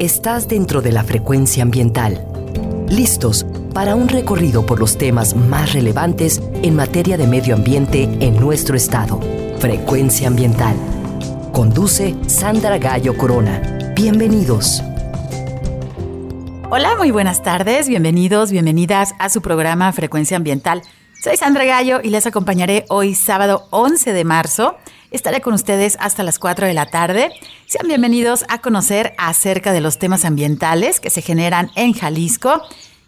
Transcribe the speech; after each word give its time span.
Estás 0.00 0.48
dentro 0.48 0.82
de 0.82 0.90
la 0.90 1.04
frecuencia 1.04 1.62
ambiental. 1.62 2.26
Listos 2.88 3.46
para 3.72 3.94
un 3.94 4.08
recorrido 4.08 4.66
por 4.66 4.80
los 4.80 4.98
temas 4.98 5.36
más 5.36 5.72
relevantes 5.72 6.42
en 6.64 6.74
materia 6.74 7.16
de 7.16 7.28
medio 7.28 7.54
ambiente 7.54 8.02
en 8.18 8.34
nuestro 8.40 8.76
estado. 8.76 9.20
Frecuencia 9.60 10.26
ambiental. 10.26 10.74
Conduce 11.52 12.16
Sandra 12.26 12.78
Gallo 12.78 13.16
Corona. 13.16 13.92
Bienvenidos. 13.94 14.82
Hola, 16.70 16.96
muy 16.96 17.12
buenas 17.12 17.44
tardes. 17.44 17.88
Bienvenidos, 17.88 18.50
bienvenidas 18.50 19.14
a 19.20 19.28
su 19.28 19.42
programa 19.42 19.92
Frecuencia 19.92 20.36
Ambiental. 20.36 20.82
Soy 21.22 21.36
Sandra 21.36 21.64
Gallo 21.64 22.00
y 22.02 22.10
les 22.10 22.26
acompañaré 22.26 22.84
hoy 22.88 23.14
sábado 23.14 23.68
11 23.70 24.12
de 24.12 24.24
marzo 24.24 24.76
Estaré 25.14 25.40
con 25.40 25.54
ustedes 25.54 25.96
hasta 26.00 26.24
las 26.24 26.40
4 26.40 26.66
de 26.66 26.74
la 26.74 26.86
tarde. 26.86 27.30
Sean 27.66 27.86
bienvenidos 27.86 28.44
a 28.48 28.60
conocer 28.60 29.14
acerca 29.16 29.72
de 29.72 29.80
los 29.80 29.98
temas 29.98 30.24
ambientales 30.24 30.98
que 30.98 31.08
se 31.08 31.22
generan 31.22 31.70
en 31.76 31.92
Jalisco. 31.92 32.60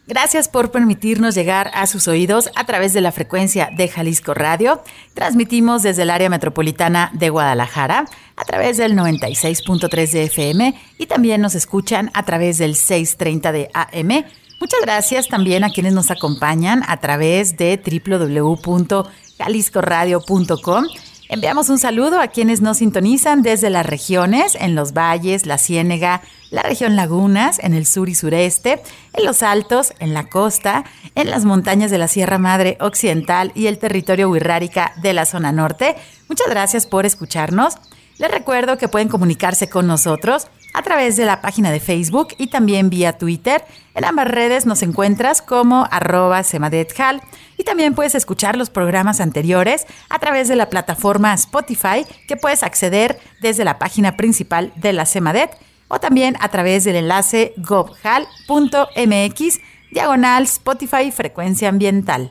Gracias 0.07 0.49
por 0.49 0.71
permitirnos 0.71 1.35
llegar 1.35 1.69
a 1.75 1.89
sus 1.89 2.07
oídos 2.07 2.49
a 2.55 2.65
través 2.65 2.93
de 2.93 3.01
la 3.01 3.11
frecuencia 3.11 3.71
de 3.77 3.89
Jalisco 3.89 4.35
Radio. 4.35 4.85
Transmitimos 5.15 5.83
desde 5.83 6.03
el 6.03 6.11
área 6.11 6.31
metropolitana 6.31 7.11
de 7.13 7.29
Guadalajara 7.29 8.05
a 8.37 8.45
través 8.45 8.77
del 8.77 8.95
96.3 8.95 10.13
de 10.13 10.23
FM 10.23 10.81
y 10.99 11.07
también 11.07 11.41
nos 11.41 11.57
escuchan 11.57 12.13
a 12.15 12.23
través 12.23 12.59
del 12.59 12.77
630 12.77 13.51
de 13.51 13.69
AM. 13.75 14.25
Muchas 14.61 14.81
gracias 14.81 15.27
también 15.27 15.65
a 15.65 15.71
quienes 15.71 15.93
nos 15.93 16.13
acompañan 16.13 16.85
a 16.87 16.99
través 16.99 17.57
de 17.57 17.83
www.jaliscoradio.com 17.85 20.85
Enviamos 21.29 21.71
un 21.71 21.79
saludo 21.79 22.21
a 22.21 22.29
quienes 22.29 22.61
nos 22.61 22.77
sintonizan 22.77 23.43
desde 23.43 23.69
las 23.69 23.85
regiones, 23.85 24.55
en 24.55 24.77
los 24.77 24.93
valles, 24.93 25.45
la 25.45 25.59
Ciénega, 25.59 26.23
la 26.51 26.63
región 26.63 26.95
Lagunas, 26.95 27.59
en 27.59 27.75
el 27.75 27.85
sur 27.85 28.09
y 28.09 28.15
sureste, 28.15 28.81
en 29.13 29.25
los 29.25 29.43
altos, 29.43 29.93
en 29.99 30.15
la 30.15 30.29
costa, 30.29 30.85
en 31.17 31.29
las 31.29 31.45
montañas 31.45 31.91
de 31.91 31.99
la 31.99 32.07
Sierra 32.07 32.39
Madre 32.39 32.79
Occidental 32.81 33.51
y 33.57 33.67
el 33.67 33.79
territorio 33.79 34.31
Huirrárica 34.31 34.93
de 35.03 35.15
la 35.15 35.27
zona 35.27 35.51
norte. 35.51 35.97
Muchas 36.29 36.49
gracias 36.49 36.87
por 36.87 37.07
escucharnos. 37.07 37.75
Les 38.19 38.31
recuerdo 38.31 38.79
que 38.79 38.89
pueden 38.89 39.09
comunicarse 39.09 39.69
con 39.69 39.89
nosotros 39.89 40.47
a 40.75 40.83
través 40.83 41.17
de 41.17 41.25
la 41.25 41.41
página 41.41 41.71
de 41.71 41.81
Facebook 41.81 42.29
y 42.39 42.49
también 42.49 42.91
vía 42.91 43.19
Twitter. 43.19 43.65
En 43.95 44.05
ambas 44.05 44.29
redes 44.29 44.67
nos 44.67 44.83
encuentras 44.83 45.43
como 45.43 45.87
arroba 45.91 46.43
semadethal 46.43 47.23
y 47.57 47.65
también 47.65 47.95
puedes 47.95 48.15
escuchar 48.15 48.57
los 48.57 48.71
programas 48.71 49.21
anteriores 49.21 49.87
a 50.09 50.19
través 50.19 50.49
de 50.49 50.57
la 50.57 50.69
plataforma 50.69 51.35
Spotify 51.35 52.05
que 52.29 52.37
puedes 52.37 52.63
acceder 52.63 53.19
desde 53.41 53.65
la 53.65 53.79
página 53.79 54.17
principal 54.17 54.73
de 54.77 54.93
la 54.93 55.07
Semadet 55.07 55.51
o 55.89 56.01
también 56.01 56.37
a 56.41 56.49
través 56.49 56.85
del 56.85 56.97
enlace 56.97 57.55
gobhal.mx 57.57 59.61
diagonal 59.91 60.45
Spotify 60.45 61.11
Frecuencia 61.11 61.69
Ambiental. 61.69 62.31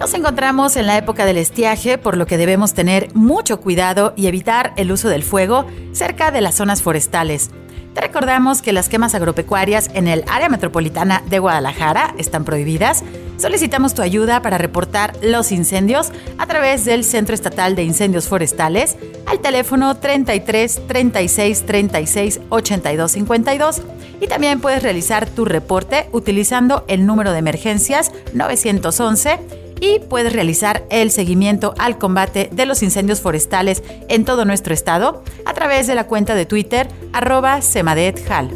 Nos 0.00 0.14
encontramos 0.14 0.76
en 0.76 0.86
la 0.86 0.96
época 0.96 1.26
del 1.26 1.36
estiaje, 1.36 1.98
por 1.98 2.16
lo 2.16 2.26
que 2.26 2.38
debemos 2.38 2.72
tener 2.72 3.14
mucho 3.14 3.60
cuidado 3.60 4.14
y 4.16 4.28
evitar 4.28 4.72
el 4.76 4.90
uso 4.92 5.10
del 5.10 5.22
fuego 5.22 5.66
cerca 5.92 6.30
de 6.30 6.40
las 6.40 6.54
zonas 6.54 6.80
forestales. 6.80 7.50
Te 7.94 8.00
recordamos 8.00 8.62
que 8.62 8.72
las 8.72 8.88
quemas 8.88 9.14
agropecuarias 9.14 9.90
en 9.94 10.06
el 10.06 10.24
área 10.28 10.48
metropolitana 10.48 11.22
de 11.28 11.40
Guadalajara 11.40 12.14
están 12.18 12.44
prohibidas. 12.44 13.02
Solicitamos 13.36 13.94
tu 13.94 14.02
ayuda 14.02 14.42
para 14.42 14.58
reportar 14.58 15.16
los 15.22 15.50
incendios 15.50 16.12
a 16.38 16.46
través 16.46 16.84
del 16.84 17.02
Centro 17.04 17.34
Estatal 17.34 17.74
de 17.74 17.82
Incendios 17.82 18.28
Forestales 18.28 18.96
al 19.26 19.40
teléfono 19.40 19.96
33 19.96 20.86
36 20.86 21.66
36 21.66 22.40
82 22.48 23.12
52 23.12 23.82
y 24.20 24.26
también 24.28 24.60
puedes 24.60 24.82
realizar 24.82 25.28
tu 25.28 25.44
reporte 25.44 26.08
utilizando 26.12 26.84
el 26.86 27.06
número 27.06 27.32
de 27.32 27.38
emergencias 27.38 28.12
911 28.34 29.40
y 29.80 29.98
puedes 29.98 30.32
realizar 30.32 30.84
el 30.90 31.10
seguimiento 31.10 31.74
al 31.78 31.98
combate 31.98 32.48
de 32.52 32.66
los 32.66 32.82
incendios 32.82 33.20
forestales 33.20 33.82
en 34.08 34.24
todo 34.24 34.44
nuestro 34.44 34.74
estado 34.74 35.24
a 35.44 35.54
través 35.54 35.86
de 35.86 35.94
la 35.94 36.06
cuenta 36.06 36.34
de 36.34 36.46
Twitter 36.46 36.88
arroba 37.12 37.62
semadethal. 37.62 38.50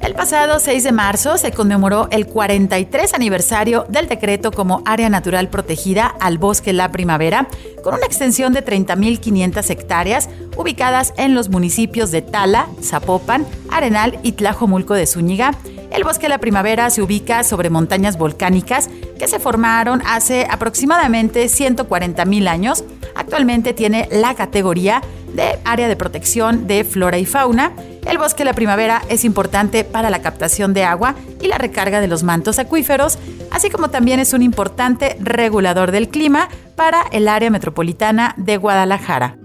El 0.00 0.14
pasado 0.14 0.58
6 0.58 0.82
de 0.82 0.92
marzo 0.92 1.36
se 1.36 1.52
conmemoró 1.52 2.08
el 2.10 2.26
43 2.26 3.12
aniversario 3.12 3.84
del 3.90 4.08
decreto 4.08 4.50
como 4.50 4.82
área 4.86 5.10
natural 5.10 5.50
protegida 5.50 6.06
al 6.06 6.38
bosque 6.38 6.72
La 6.72 6.90
Primavera, 6.90 7.48
con 7.84 7.94
una 7.94 8.06
extensión 8.06 8.54
de 8.54 8.64
30.500 8.64 9.68
hectáreas 9.68 10.30
ubicadas 10.56 11.12
en 11.18 11.34
los 11.34 11.50
municipios 11.50 12.12
de 12.12 12.22
Tala, 12.22 12.66
Zapopan, 12.82 13.46
Arenal 13.70 14.18
y 14.22 14.32
Tlajomulco 14.32 14.94
de 14.94 15.06
Zúñiga, 15.06 15.52
el 15.96 16.04
bosque 16.04 16.26
de 16.26 16.28
la 16.28 16.38
primavera 16.38 16.90
se 16.90 17.00
ubica 17.00 17.42
sobre 17.42 17.70
montañas 17.70 18.18
volcánicas 18.18 18.90
que 19.18 19.26
se 19.26 19.40
formaron 19.40 20.02
hace 20.06 20.46
aproximadamente 20.48 21.48
140 21.48 22.24
mil 22.26 22.48
años. 22.48 22.84
Actualmente 23.14 23.72
tiene 23.72 24.06
la 24.12 24.34
categoría 24.34 25.02
de 25.32 25.58
área 25.64 25.88
de 25.88 25.96
protección 25.96 26.66
de 26.66 26.84
flora 26.84 27.16
y 27.16 27.24
fauna. 27.24 27.72
El 28.06 28.18
bosque 28.18 28.38
de 28.38 28.44
la 28.44 28.52
primavera 28.52 29.02
es 29.08 29.24
importante 29.24 29.84
para 29.84 30.10
la 30.10 30.20
captación 30.20 30.74
de 30.74 30.84
agua 30.84 31.14
y 31.40 31.48
la 31.48 31.56
recarga 31.56 32.02
de 32.02 32.08
los 32.08 32.22
mantos 32.22 32.58
acuíferos, 32.58 33.18
así 33.50 33.70
como 33.70 33.88
también 33.88 34.20
es 34.20 34.34
un 34.34 34.42
importante 34.42 35.16
regulador 35.18 35.92
del 35.92 36.10
clima 36.10 36.50
para 36.76 37.02
el 37.10 37.26
área 37.26 37.50
metropolitana 37.50 38.34
de 38.36 38.58
Guadalajara. 38.58 39.38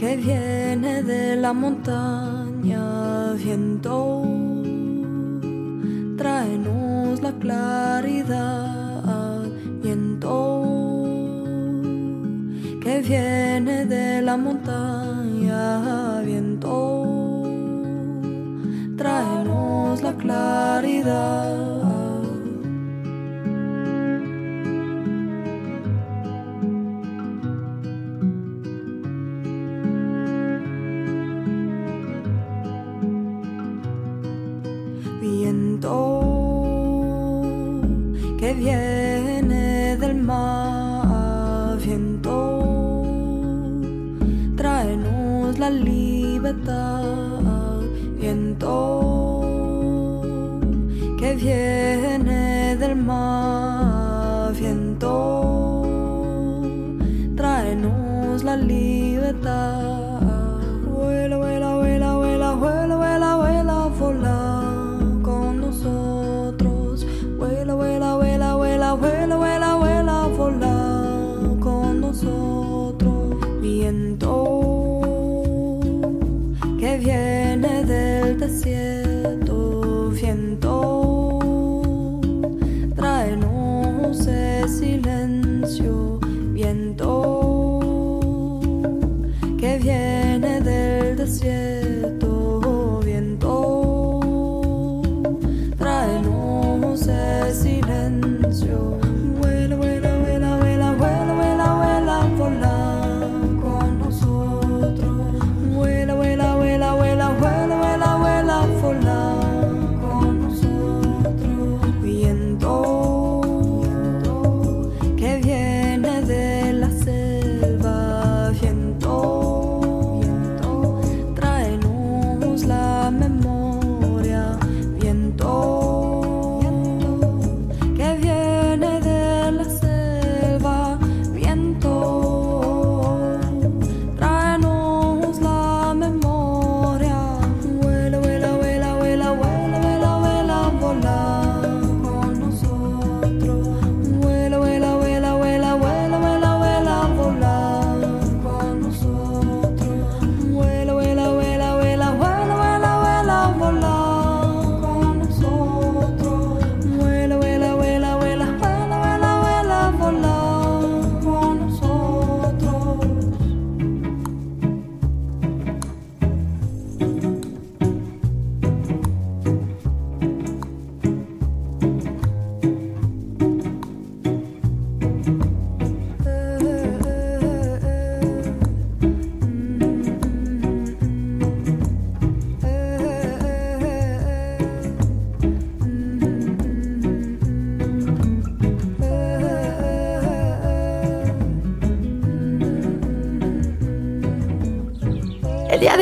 Que 0.00 0.16
viene 0.16 1.02
de 1.02 1.36
la 1.36 1.52
montaña, 1.52 3.34
viento, 3.34 4.22
tráenos 6.16 7.20
la 7.20 7.32
claridad, 7.32 8.62
viento, 9.82 11.04
que 12.82 13.02
viene 13.02 13.84
de 13.84 14.22
la 14.22 14.38
montaña, 14.38 16.22
viento, 16.22 17.42
tráenos 18.96 20.02
la 20.02 20.14
claridad. 20.14 21.69
Viene 38.54 39.96
del 39.96 40.14
mar. 40.14 40.60
mar, 41.70 41.76
viento, 41.84 43.02
tráenos 44.56 45.58
la 45.58 45.70
libertad, 45.70 47.02
viento, 48.18 49.40
que 51.18 51.34
viene 51.34 51.99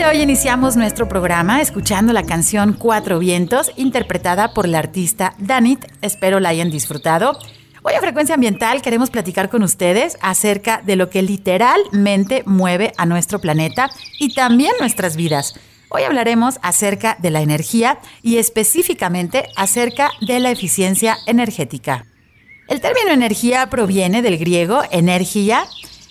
hoy 0.09 0.23
iniciamos 0.23 0.77
nuestro 0.77 1.07
programa 1.07 1.61
escuchando 1.61 2.15
la 2.15 2.23
canción 2.23 2.73
Cuatro 2.73 3.19
Vientos, 3.19 3.71
interpretada 3.77 4.55
por 4.55 4.67
la 4.67 4.79
artista 4.79 5.35
Danit. 5.37 5.85
Espero 6.01 6.41
la 6.41 6.49
hayan 6.49 6.71
disfrutado. 6.71 7.39
Hoy 7.83 7.93
en 7.93 8.01
Frecuencia 8.01 8.35
Ambiental 8.35 8.81
queremos 8.81 9.11
platicar 9.11 9.51
con 9.51 9.63
ustedes 9.63 10.17
acerca 10.23 10.81
de 10.83 10.97
lo 10.97 11.11
que 11.11 11.21
literalmente 11.21 12.43
mueve 12.47 12.95
a 12.97 13.05
nuestro 13.05 13.39
planeta 13.39 13.91
y 14.19 14.33
también 14.33 14.73
nuestras 14.81 15.15
vidas. 15.15 15.61
Hoy 15.91 16.05
hablaremos 16.05 16.59
acerca 16.63 17.19
de 17.21 17.31
la 17.31 17.43
energía 17.43 17.99
y 18.23 18.39
específicamente 18.39 19.51
acerca 19.57 20.11
de 20.27 20.41
la 20.41 20.51
eficiencia 20.51 21.19
energética. 21.27 22.07
El 22.67 22.81
término 22.81 23.11
energía 23.11 23.69
proviene 23.69 24.23
del 24.23 24.39
griego 24.39 24.81
energía, 24.91 25.67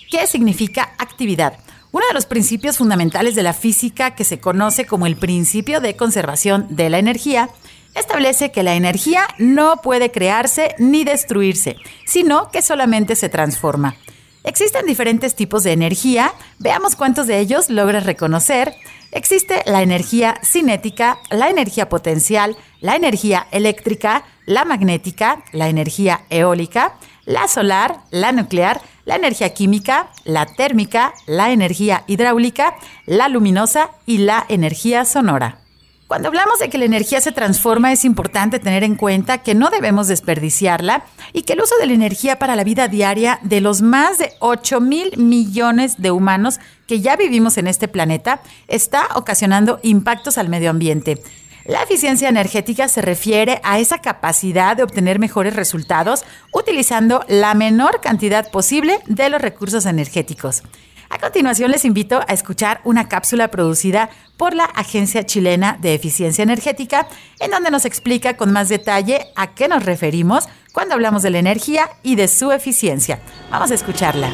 que 0.08 0.28
significa 0.28 0.94
actividad. 0.98 1.58
Uno 1.90 2.06
de 2.06 2.14
los 2.14 2.26
principios 2.26 2.76
fundamentales 2.76 3.34
de 3.34 3.42
la 3.42 3.54
física, 3.54 4.14
que 4.14 4.24
se 4.24 4.40
conoce 4.40 4.86
como 4.86 5.06
el 5.06 5.16
principio 5.16 5.80
de 5.80 5.96
conservación 5.96 6.66
de 6.68 6.90
la 6.90 6.98
energía, 6.98 7.48
establece 7.94 8.52
que 8.52 8.62
la 8.62 8.74
energía 8.74 9.26
no 9.38 9.80
puede 9.82 10.10
crearse 10.10 10.74
ni 10.78 11.04
destruirse, 11.04 11.76
sino 12.06 12.50
que 12.50 12.60
solamente 12.60 13.16
se 13.16 13.30
transforma. 13.30 13.96
Existen 14.44 14.86
diferentes 14.86 15.34
tipos 15.34 15.62
de 15.62 15.72
energía, 15.72 16.32
veamos 16.58 16.94
cuántos 16.94 17.26
de 17.26 17.38
ellos 17.38 17.70
logras 17.70 18.04
reconocer. 18.04 18.74
Existe 19.10 19.62
la 19.66 19.82
energía 19.82 20.40
cinética, 20.44 21.18
la 21.30 21.48
energía 21.48 21.88
potencial, 21.88 22.56
la 22.80 22.96
energía 22.96 23.46
eléctrica, 23.50 24.24
la 24.46 24.64
magnética, 24.64 25.42
la 25.52 25.68
energía 25.68 26.22
eólica, 26.30 26.94
la 27.24 27.48
solar, 27.48 28.00
la 28.10 28.32
nuclear, 28.32 28.80
la 29.08 29.16
energía 29.16 29.54
química, 29.54 30.10
la 30.24 30.44
térmica, 30.44 31.14
la 31.26 31.50
energía 31.50 32.04
hidráulica, 32.06 32.74
la 33.06 33.30
luminosa 33.30 33.90
y 34.04 34.18
la 34.18 34.44
energía 34.50 35.06
sonora. 35.06 35.60
Cuando 36.06 36.28
hablamos 36.28 36.58
de 36.58 36.68
que 36.68 36.76
la 36.76 36.84
energía 36.84 37.22
se 37.22 37.32
transforma 37.32 37.90
es 37.90 38.04
importante 38.04 38.58
tener 38.58 38.84
en 38.84 38.96
cuenta 38.96 39.38
que 39.38 39.54
no 39.54 39.70
debemos 39.70 40.08
desperdiciarla 40.08 41.04
y 41.32 41.42
que 41.42 41.54
el 41.54 41.62
uso 41.62 41.74
de 41.80 41.86
la 41.86 41.94
energía 41.94 42.38
para 42.38 42.54
la 42.54 42.64
vida 42.64 42.86
diaria 42.88 43.38
de 43.42 43.62
los 43.62 43.80
más 43.80 44.18
de 44.18 44.32
8 44.40 44.78
mil 44.82 45.16
millones 45.16 45.96
de 45.96 46.10
humanos 46.10 46.60
que 46.86 47.00
ya 47.00 47.16
vivimos 47.16 47.56
en 47.56 47.66
este 47.66 47.88
planeta 47.88 48.42
está 48.68 49.08
ocasionando 49.14 49.80
impactos 49.82 50.36
al 50.36 50.50
medio 50.50 50.68
ambiente. 50.68 51.22
La 51.68 51.82
eficiencia 51.82 52.30
energética 52.30 52.88
se 52.88 53.02
refiere 53.02 53.60
a 53.62 53.78
esa 53.78 53.98
capacidad 53.98 54.74
de 54.74 54.84
obtener 54.84 55.18
mejores 55.18 55.54
resultados 55.54 56.24
utilizando 56.50 57.26
la 57.28 57.52
menor 57.52 58.00
cantidad 58.00 58.50
posible 58.50 59.00
de 59.04 59.28
los 59.28 59.38
recursos 59.38 59.84
energéticos. 59.84 60.62
A 61.10 61.18
continuación 61.18 61.70
les 61.70 61.84
invito 61.84 62.22
a 62.26 62.32
escuchar 62.32 62.80
una 62.84 63.06
cápsula 63.10 63.48
producida 63.48 64.08
por 64.38 64.54
la 64.54 64.64
Agencia 64.64 65.26
Chilena 65.26 65.76
de 65.78 65.92
Eficiencia 65.92 66.42
Energética, 66.42 67.06
en 67.38 67.50
donde 67.50 67.70
nos 67.70 67.84
explica 67.84 68.38
con 68.38 68.50
más 68.50 68.70
detalle 68.70 69.26
a 69.36 69.48
qué 69.48 69.68
nos 69.68 69.84
referimos 69.84 70.48
cuando 70.72 70.94
hablamos 70.94 71.22
de 71.22 71.28
la 71.28 71.38
energía 71.38 71.90
y 72.02 72.14
de 72.14 72.28
su 72.28 72.50
eficiencia. 72.50 73.20
Vamos 73.50 73.70
a 73.72 73.74
escucharla. 73.74 74.32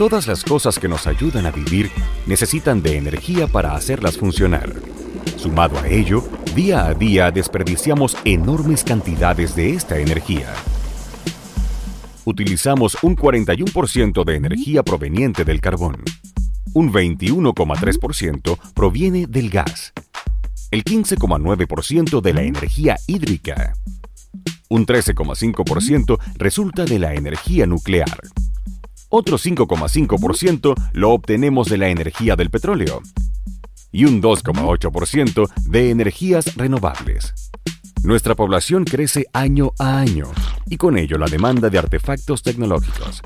Todas 0.00 0.26
las 0.26 0.44
cosas 0.44 0.78
que 0.78 0.88
nos 0.88 1.06
ayudan 1.06 1.44
a 1.44 1.50
vivir 1.50 1.90
necesitan 2.24 2.80
de 2.82 2.96
energía 2.96 3.46
para 3.46 3.74
hacerlas 3.74 4.16
funcionar. 4.16 4.72
Sumado 5.36 5.78
a 5.78 5.88
ello, 5.88 6.24
día 6.54 6.86
a 6.86 6.94
día 6.94 7.30
desperdiciamos 7.30 8.16
enormes 8.24 8.82
cantidades 8.82 9.54
de 9.54 9.74
esta 9.74 9.98
energía. 9.98 10.54
Utilizamos 12.24 12.96
un 13.02 13.14
41% 13.14 14.24
de 14.24 14.36
energía 14.36 14.82
proveniente 14.82 15.44
del 15.44 15.60
carbón. 15.60 16.02
Un 16.72 16.90
21,3% 16.90 18.58
proviene 18.72 19.26
del 19.26 19.50
gas. 19.50 19.92
El 20.70 20.82
15,9% 20.82 22.22
de 22.22 22.32
la 22.32 22.40
energía 22.40 22.96
hídrica. 23.06 23.74
Un 24.70 24.86
13,5% 24.86 26.18
resulta 26.38 26.86
de 26.86 26.98
la 26.98 27.12
energía 27.12 27.66
nuclear. 27.66 28.18
Otro 29.12 29.38
5,5% 29.38 30.74
lo 30.92 31.10
obtenemos 31.10 31.68
de 31.68 31.78
la 31.78 31.88
energía 31.88 32.36
del 32.36 32.48
petróleo 32.48 33.02
y 33.90 34.04
un 34.04 34.22
2,8% 34.22 35.50
de 35.66 35.90
energías 35.90 36.54
renovables. 36.54 37.50
Nuestra 38.04 38.36
población 38.36 38.84
crece 38.84 39.26
año 39.32 39.72
a 39.80 39.98
año 39.98 40.28
y 40.66 40.76
con 40.76 40.96
ello 40.96 41.18
la 41.18 41.26
demanda 41.26 41.68
de 41.68 41.78
artefactos 41.78 42.42
tecnológicos. 42.42 43.20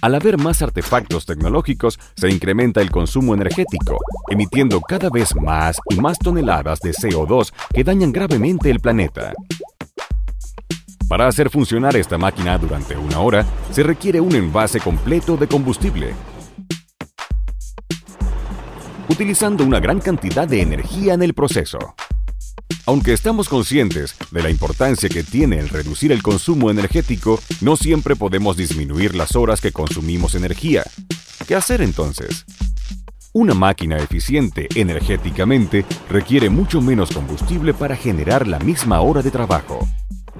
Al 0.00 0.14
haber 0.14 0.38
más 0.38 0.62
artefactos 0.62 1.26
tecnológicos, 1.26 1.98
se 2.16 2.30
incrementa 2.30 2.80
el 2.80 2.92
consumo 2.92 3.34
energético, 3.34 3.98
emitiendo 4.30 4.80
cada 4.80 5.10
vez 5.10 5.34
más 5.34 5.78
y 5.90 5.96
más 5.96 6.16
toneladas 6.18 6.78
de 6.80 6.92
CO2 6.92 7.52
que 7.74 7.82
dañan 7.82 8.12
gravemente 8.12 8.70
el 8.70 8.78
planeta. 8.78 9.32
Para 11.08 11.28
hacer 11.28 11.50
funcionar 11.50 11.96
esta 11.96 12.16
máquina 12.16 12.56
durante 12.56 12.96
una 12.96 13.20
hora, 13.20 13.44
se 13.70 13.82
requiere 13.82 14.20
un 14.20 14.34
envase 14.34 14.80
completo 14.80 15.36
de 15.36 15.46
combustible, 15.46 16.14
utilizando 19.08 19.64
una 19.64 19.80
gran 19.80 20.00
cantidad 20.00 20.48
de 20.48 20.62
energía 20.62 21.12
en 21.12 21.22
el 21.22 21.34
proceso. 21.34 21.78
Aunque 22.86 23.12
estamos 23.12 23.48
conscientes 23.48 24.16
de 24.30 24.42
la 24.42 24.50
importancia 24.50 25.08
que 25.10 25.22
tiene 25.22 25.58
el 25.58 25.68
reducir 25.68 26.10
el 26.10 26.22
consumo 26.22 26.70
energético, 26.70 27.40
no 27.60 27.76
siempre 27.76 28.16
podemos 28.16 28.56
disminuir 28.56 29.14
las 29.14 29.36
horas 29.36 29.60
que 29.60 29.72
consumimos 29.72 30.34
energía. 30.34 30.84
¿Qué 31.46 31.54
hacer 31.54 31.82
entonces? 31.82 32.46
Una 33.32 33.52
máquina 33.52 33.98
eficiente 33.98 34.68
energéticamente 34.74 35.84
requiere 36.08 36.48
mucho 36.48 36.80
menos 36.80 37.10
combustible 37.10 37.74
para 37.74 37.96
generar 37.96 38.46
la 38.46 38.58
misma 38.58 39.00
hora 39.00 39.22
de 39.22 39.30
trabajo. 39.30 39.86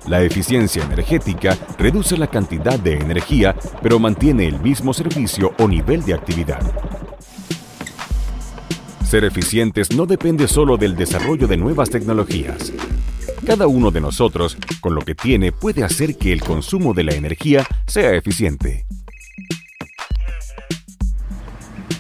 La 0.07 0.23
eficiencia 0.23 0.85
energética 0.85 1.57
reduce 1.79 2.19
la 2.19 2.27
cantidad 2.27 2.79
de 2.79 2.95
energía, 2.95 3.57
pero 3.83 3.99
mantiene 3.99 4.47
el 4.47 4.61
mismo 4.61 4.93
servicio 4.93 5.55
o 5.59 5.67
nivel 5.67 6.05
de 6.05 6.13
actividad. 6.13 6.61
Ser 9.03 9.25
eficientes 9.25 9.95
no 9.95 10.05
depende 10.05 10.47
solo 10.47 10.77
del 10.77 10.95
desarrollo 10.95 11.47
de 11.47 11.57
nuevas 11.57 11.89
tecnologías. 11.89 12.73
Cada 13.47 13.67
uno 13.67 13.91
de 13.91 14.03
nosotros, 14.03 14.59
con 14.81 14.95
lo 14.95 15.01
que 15.01 15.15
tiene, 15.15 15.53
puede 15.53 15.85
hacer 15.85 16.19
que 16.19 16.33
el 16.33 16.43
consumo 16.43 16.93
de 16.93 17.05
la 17.05 17.15
energía 17.15 17.67
sea 17.87 18.13
eficiente. 18.13 18.87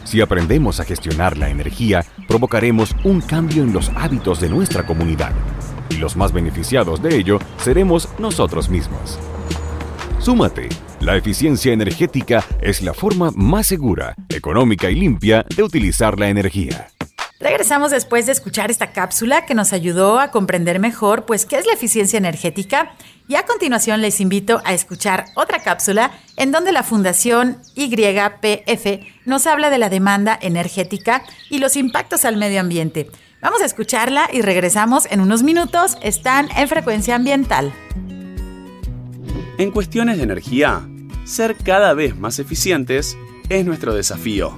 Si 0.04 0.20
aprendemos 0.20 0.78
a 0.78 0.84
gestionar 0.84 1.38
la 1.38 1.48
energía, 1.48 2.04
provocaremos 2.28 2.94
un 3.02 3.20
cambio 3.22 3.62
en 3.62 3.72
los 3.72 3.90
hábitos 3.96 4.40
de 4.40 4.48
nuestra 4.48 4.84
comunidad. 4.84 5.32
Los 6.04 6.16
más 6.16 6.32
beneficiados 6.32 7.02
de 7.02 7.16
ello 7.16 7.38
seremos 7.56 8.10
nosotros 8.18 8.68
mismos. 8.68 9.18
Súmate. 10.18 10.68
La 11.00 11.16
eficiencia 11.16 11.72
energética 11.72 12.44
es 12.60 12.82
la 12.82 12.92
forma 12.92 13.30
más 13.34 13.68
segura, 13.68 14.14
económica 14.28 14.90
y 14.90 14.96
limpia 14.96 15.46
de 15.56 15.62
utilizar 15.62 16.20
la 16.20 16.28
energía. 16.28 16.88
Regresamos 17.40 17.90
después 17.90 18.26
de 18.26 18.32
escuchar 18.32 18.70
esta 18.70 18.92
cápsula 18.92 19.46
que 19.46 19.54
nos 19.54 19.72
ayudó 19.72 20.20
a 20.20 20.30
comprender 20.30 20.78
mejor 20.78 21.24
pues 21.24 21.46
qué 21.46 21.56
es 21.56 21.64
la 21.64 21.72
eficiencia 21.72 22.18
energética 22.18 22.94
y 23.26 23.36
a 23.36 23.46
continuación 23.46 24.02
les 24.02 24.20
invito 24.20 24.60
a 24.66 24.74
escuchar 24.74 25.24
otra 25.36 25.60
cápsula 25.60 26.10
en 26.36 26.52
donde 26.52 26.72
la 26.72 26.82
Fundación 26.82 27.62
YPF 27.76 29.06
nos 29.24 29.46
habla 29.46 29.70
de 29.70 29.78
la 29.78 29.88
demanda 29.88 30.38
energética 30.42 31.22
y 31.48 31.60
los 31.60 31.76
impactos 31.76 32.26
al 32.26 32.36
medio 32.36 32.60
ambiente. 32.60 33.08
Vamos 33.44 33.60
a 33.60 33.66
escucharla 33.66 34.30
y 34.32 34.40
regresamos 34.40 35.06
en 35.10 35.20
unos 35.20 35.42
minutos. 35.42 35.98
Están 36.00 36.48
en 36.56 36.66
frecuencia 36.66 37.14
ambiental. 37.14 37.74
En 39.58 39.70
cuestiones 39.70 40.16
de 40.16 40.22
energía, 40.22 40.88
ser 41.24 41.54
cada 41.54 41.92
vez 41.92 42.16
más 42.16 42.38
eficientes 42.38 43.18
es 43.50 43.66
nuestro 43.66 43.92
desafío. 43.92 44.54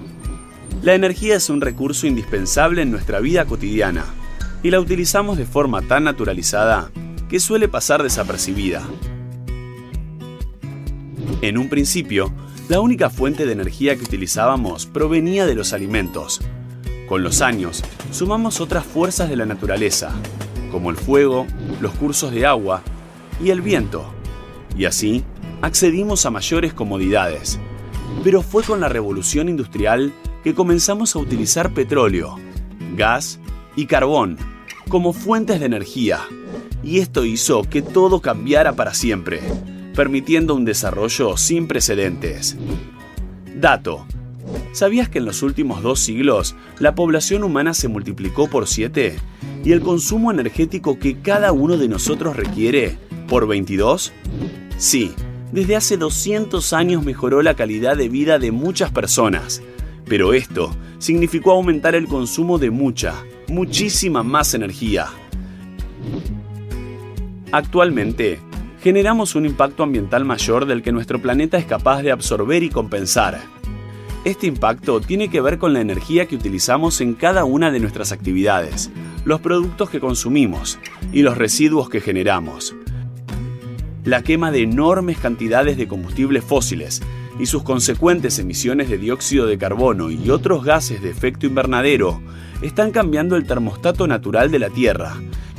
La 0.83 0.95
energía 0.95 1.35
es 1.35 1.50
un 1.50 1.62
recurso 1.62 2.07
indispensable 2.07 2.83
en 2.83 2.93
nuestra 2.93 3.19
vida 3.19 3.45
cotidiana 3.45 4.05
y 4.62 4.71
la 4.71 4.78
utilizamos 4.78 5.37
de 5.37 5.47
forma 5.47 5.83
tan 5.83 6.05
naturalizada 6.05 6.93
que 7.28 7.40
suele 7.40 7.66
pasar 7.66 8.05
desapercibida. 8.05 8.87
En 11.43 11.59
un 11.59 11.69
principio, 11.69 12.33
la 12.69 12.78
única 12.78 13.11
fuente 13.11 13.47
de 13.47 13.52
energía 13.52 13.97
que 13.97 14.05
utilizábamos 14.05 14.87
provenía 14.87 15.45
de 15.45 15.57
los 15.57 15.73
alimentos. 15.73 16.40
Con 17.08 17.22
los 17.22 17.40
años, 17.40 17.84
sumamos 18.10 18.60
otras 18.60 18.84
fuerzas 18.84 19.28
de 19.28 19.36
la 19.36 19.46
naturaleza, 19.46 20.10
como 20.72 20.90
el 20.90 20.96
fuego, 20.96 21.46
los 21.80 21.92
cursos 21.92 22.32
de 22.32 22.46
agua 22.46 22.82
y 23.40 23.50
el 23.50 23.60
viento. 23.60 24.04
Y 24.76 24.86
así, 24.86 25.22
accedimos 25.62 26.26
a 26.26 26.30
mayores 26.30 26.75
comodidades. 26.75 27.60
Pero 28.25 28.42
fue 28.42 28.64
con 28.64 28.80
la 28.80 28.88
revolución 28.88 29.48
industrial 29.48 30.12
que 30.42 30.54
comenzamos 30.54 31.14
a 31.14 31.20
utilizar 31.20 31.72
petróleo, 31.72 32.36
gas 32.96 33.38
y 33.76 33.86
carbón 33.86 34.36
como 34.88 35.12
fuentes 35.12 35.60
de 35.60 35.66
energía. 35.66 36.20
Y 36.82 36.98
esto 36.98 37.25
hizo 37.25 37.62
que 37.62 37.82
todo 37.82 38.20
cambiara 38.20 38.75
para 38.75 38.94
siempre, 38.94 39.40
permitiendo 39.94 40.54
un 40.54 40.64
desarrollo 40.64 41.36
sin 41.36 41.68
precedentes. 41.68 42.56
Dato. 43.54 44.06
¿Sabías 44.73 45.09
que 45.09 45.19
en 45.19 45.25
los 45.25 45.43
últimos 45.43 45.83
dos 45.83 46.00
siglos 46.00 46.55
la 46.79 46.95
población 46.95 47.45
humana 47.45 47.75
se 47.75 47.88
multiplicó 47.88 48.49
por 48.49 48.67
7 48.67 49.17
y 49.65 49.73
el 49.73 49.81
consumo 49.81 50.31
energético 50.31 50.99
que 50.99 51.21
cada 51.21 51.53
uno 51.53 51.76
de 51.76 51.88
nosotros 51.88 52.37
requiere 52.37 52.99
por 53.29 53.47
22? 53.47 54.12
Sí, 54.79 55.12
desde 55.53 55.76
hace 55.76 55.97
200 55.97 56.73
años 56.73 57.05
mejoró 57.05 57.43
la 57.43 57.55
calidad 57.55 57.97
de 57.97 58.09
vida 58.09 58.38
de 58.38 58.53
muchas 58.53 58.91
personas 58.91 59.62
pero 60.09 60.33
esto 60.33 60.71
significó 60.99 61.53
aumentar 61.53 61.95
el 61.95 62.07
consumo 62.07 62.59
de 62.59 62.71
mucha, 62.71 63.15
muchísima 63.49 64.23
más 64.23 64.55
energía. 64.55 65.07
Actualmente, 67.53 68.38
generamos 68.83 69.35
un 69.35 69.47
impacto 69.47 69.83
ambiental 69.83 70.25
mayor 70.25 70.67
del 70.67 70.83
que 70.83 70.93
nuestro 70.93 71.21
planeta 71.21 71.59
es 71.59 71.67
capaz 71.67 72.03
de 72.03 72.12
absorber 72.12 72.62
y 72.62 72.71
compensar. 72.71 73.41
Este 74.26 74.49
impacto 74.49 75.00
tiene 75.00 75.28
que 75.28 75.40
ver 75.40 75.56
con 75.56 75.73
la 75.73 75.80
energía 75.80 76.26
que 76.26 76.35
utilizamos 76.35 77.00
en 77.00 77.14
cada 77.14 77.45
una 77.45 77.71
de 77.71 77.78
nuestras 77.78 78.11
actividades, 78.11 78.90
los 79.25 79.40
productos 79.40 79.88
que 79.88 80.00
consumimos 80.00 80.80
y 81.12 81.23
los 81.23 81.38
residuos 81.38 81.88
que 81.88 82.00
generamos. 82.00 82.75
La 84.02 84.23
quema 84.23 84.50
de 84.50 84.62
enormes 84.62 85.18
cantidades 85.18 85.76
de 85.76 85.87
combustibles 85.87 86.42
fósiles 86.42 87.02
y 87.38 87.47
sus 87.47 87.62
consecuentes 87.62 88.40
emisiones 88.40 88.90
de 88.90 88.99
dióxido 88.99 89.47
de 89.47 89.59
carbono 89.59 90.11
y 90.11 90.28
otros 90.28 90.64
gases 90.64 91.00
de 91.02 91.11
efecto 91.11 91.47
invernadero 91.47 92.21
están 92.62 92.90
cambiando 92.90 93.37
el 93.37 93.47
termostato 93.47 94.09
natural 94.09 94.50
de 94.50 94.59
la 94.59 94.71
Tierra, 94.71 95.14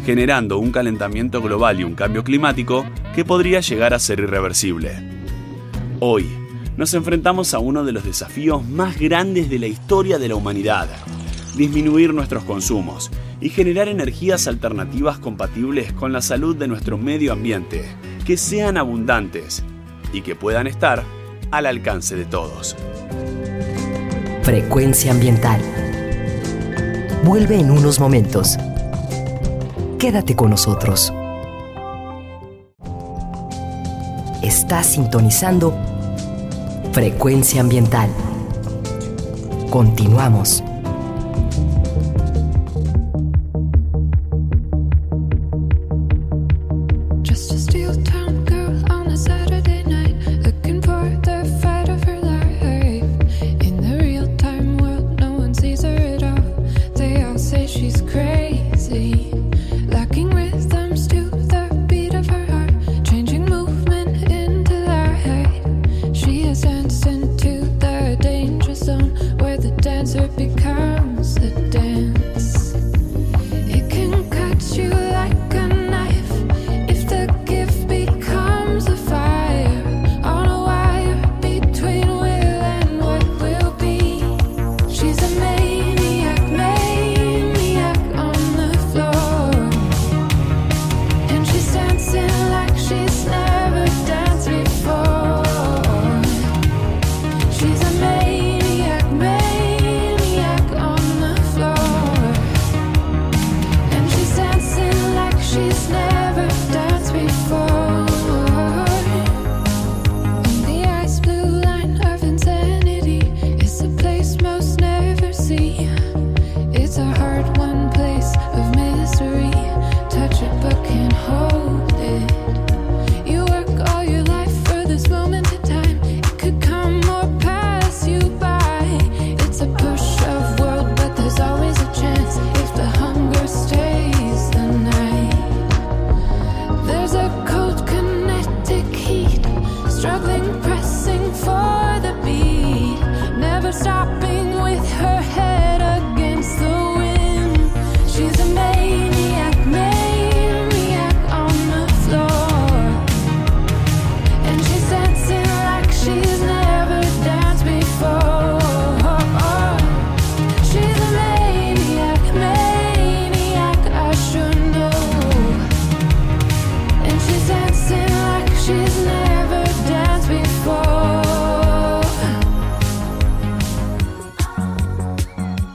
generando 0.05 0.57
un 0.57 0.73
calentamiento 0.73 1.41
global 1.41 1.79
y 1.79 1.85
un 1.85 1.95
cambio 1.95 2.25
climático 2.25 2.85
que 3.15 3.23
podría 3.23 3.61
llegar 3.61 3.93
a 3.93 3.99
ser 3.99 4.19
irreversible. 4.19 4.91
Hoy, 6.01 6.27
nos 6.77 6.93
enfrentamos 6.93 7.55
a 7.55 7.59
uno 7.59 7.83
de 7.83 7.91
los 7.91 8.05
desafíos 8.05 8.63
más 8.63 8.99
grandes 8.99 9.49
de 9.49 9.57
la 9.57 9.65
historia 9.65 10.19
de 10.19 10.27
la 10.27 10.35
humanidad, 10.35 10.87
disminuir 11.55 12.13
nuestros 12.13 12.43
consumos 12.43 13.09
y 13.41 13.49
generar 13.49 13.87
energías 13.87 14.47
alternativas 14.47 15.17
compatibles 15.17 15.91
con 15.91 16.13
la 16.13 16.21
salud 16.21 16.55
de 16.55 16.67
nuestro 16.67 16.99
medio 16.99 17.33
ambiente, 17.33 17.83
que 18.25 18.37
sean 18.37 18.77
abundantes 18.77 19.63
y 20.13 20.21
que 20.21 20.35
puedan 20.35 20.67
estar 20.67 21.03
al 21.49 21.65
alcance 21.65 22.15
de 22.15 22.25
todos. 22.25 22.75
Frecuencia 24.43 25.11
ambiental. 25.11 25.59
Vuelve 27.23 27.59
en 27.59 27.71
unos 27.71 27.99
momentos. 27.99 28.57
Quédate 29.97 30.35
con 30.35 30.51
nosotros. 30.51 31.11
Estás 34.43 34.85
sintonizando 34.85 35.96
Frecuencia 36.97 37.61
ambiental. 37.61 38.09
Continuamos. 39.69 40.63
because 70.55 70.96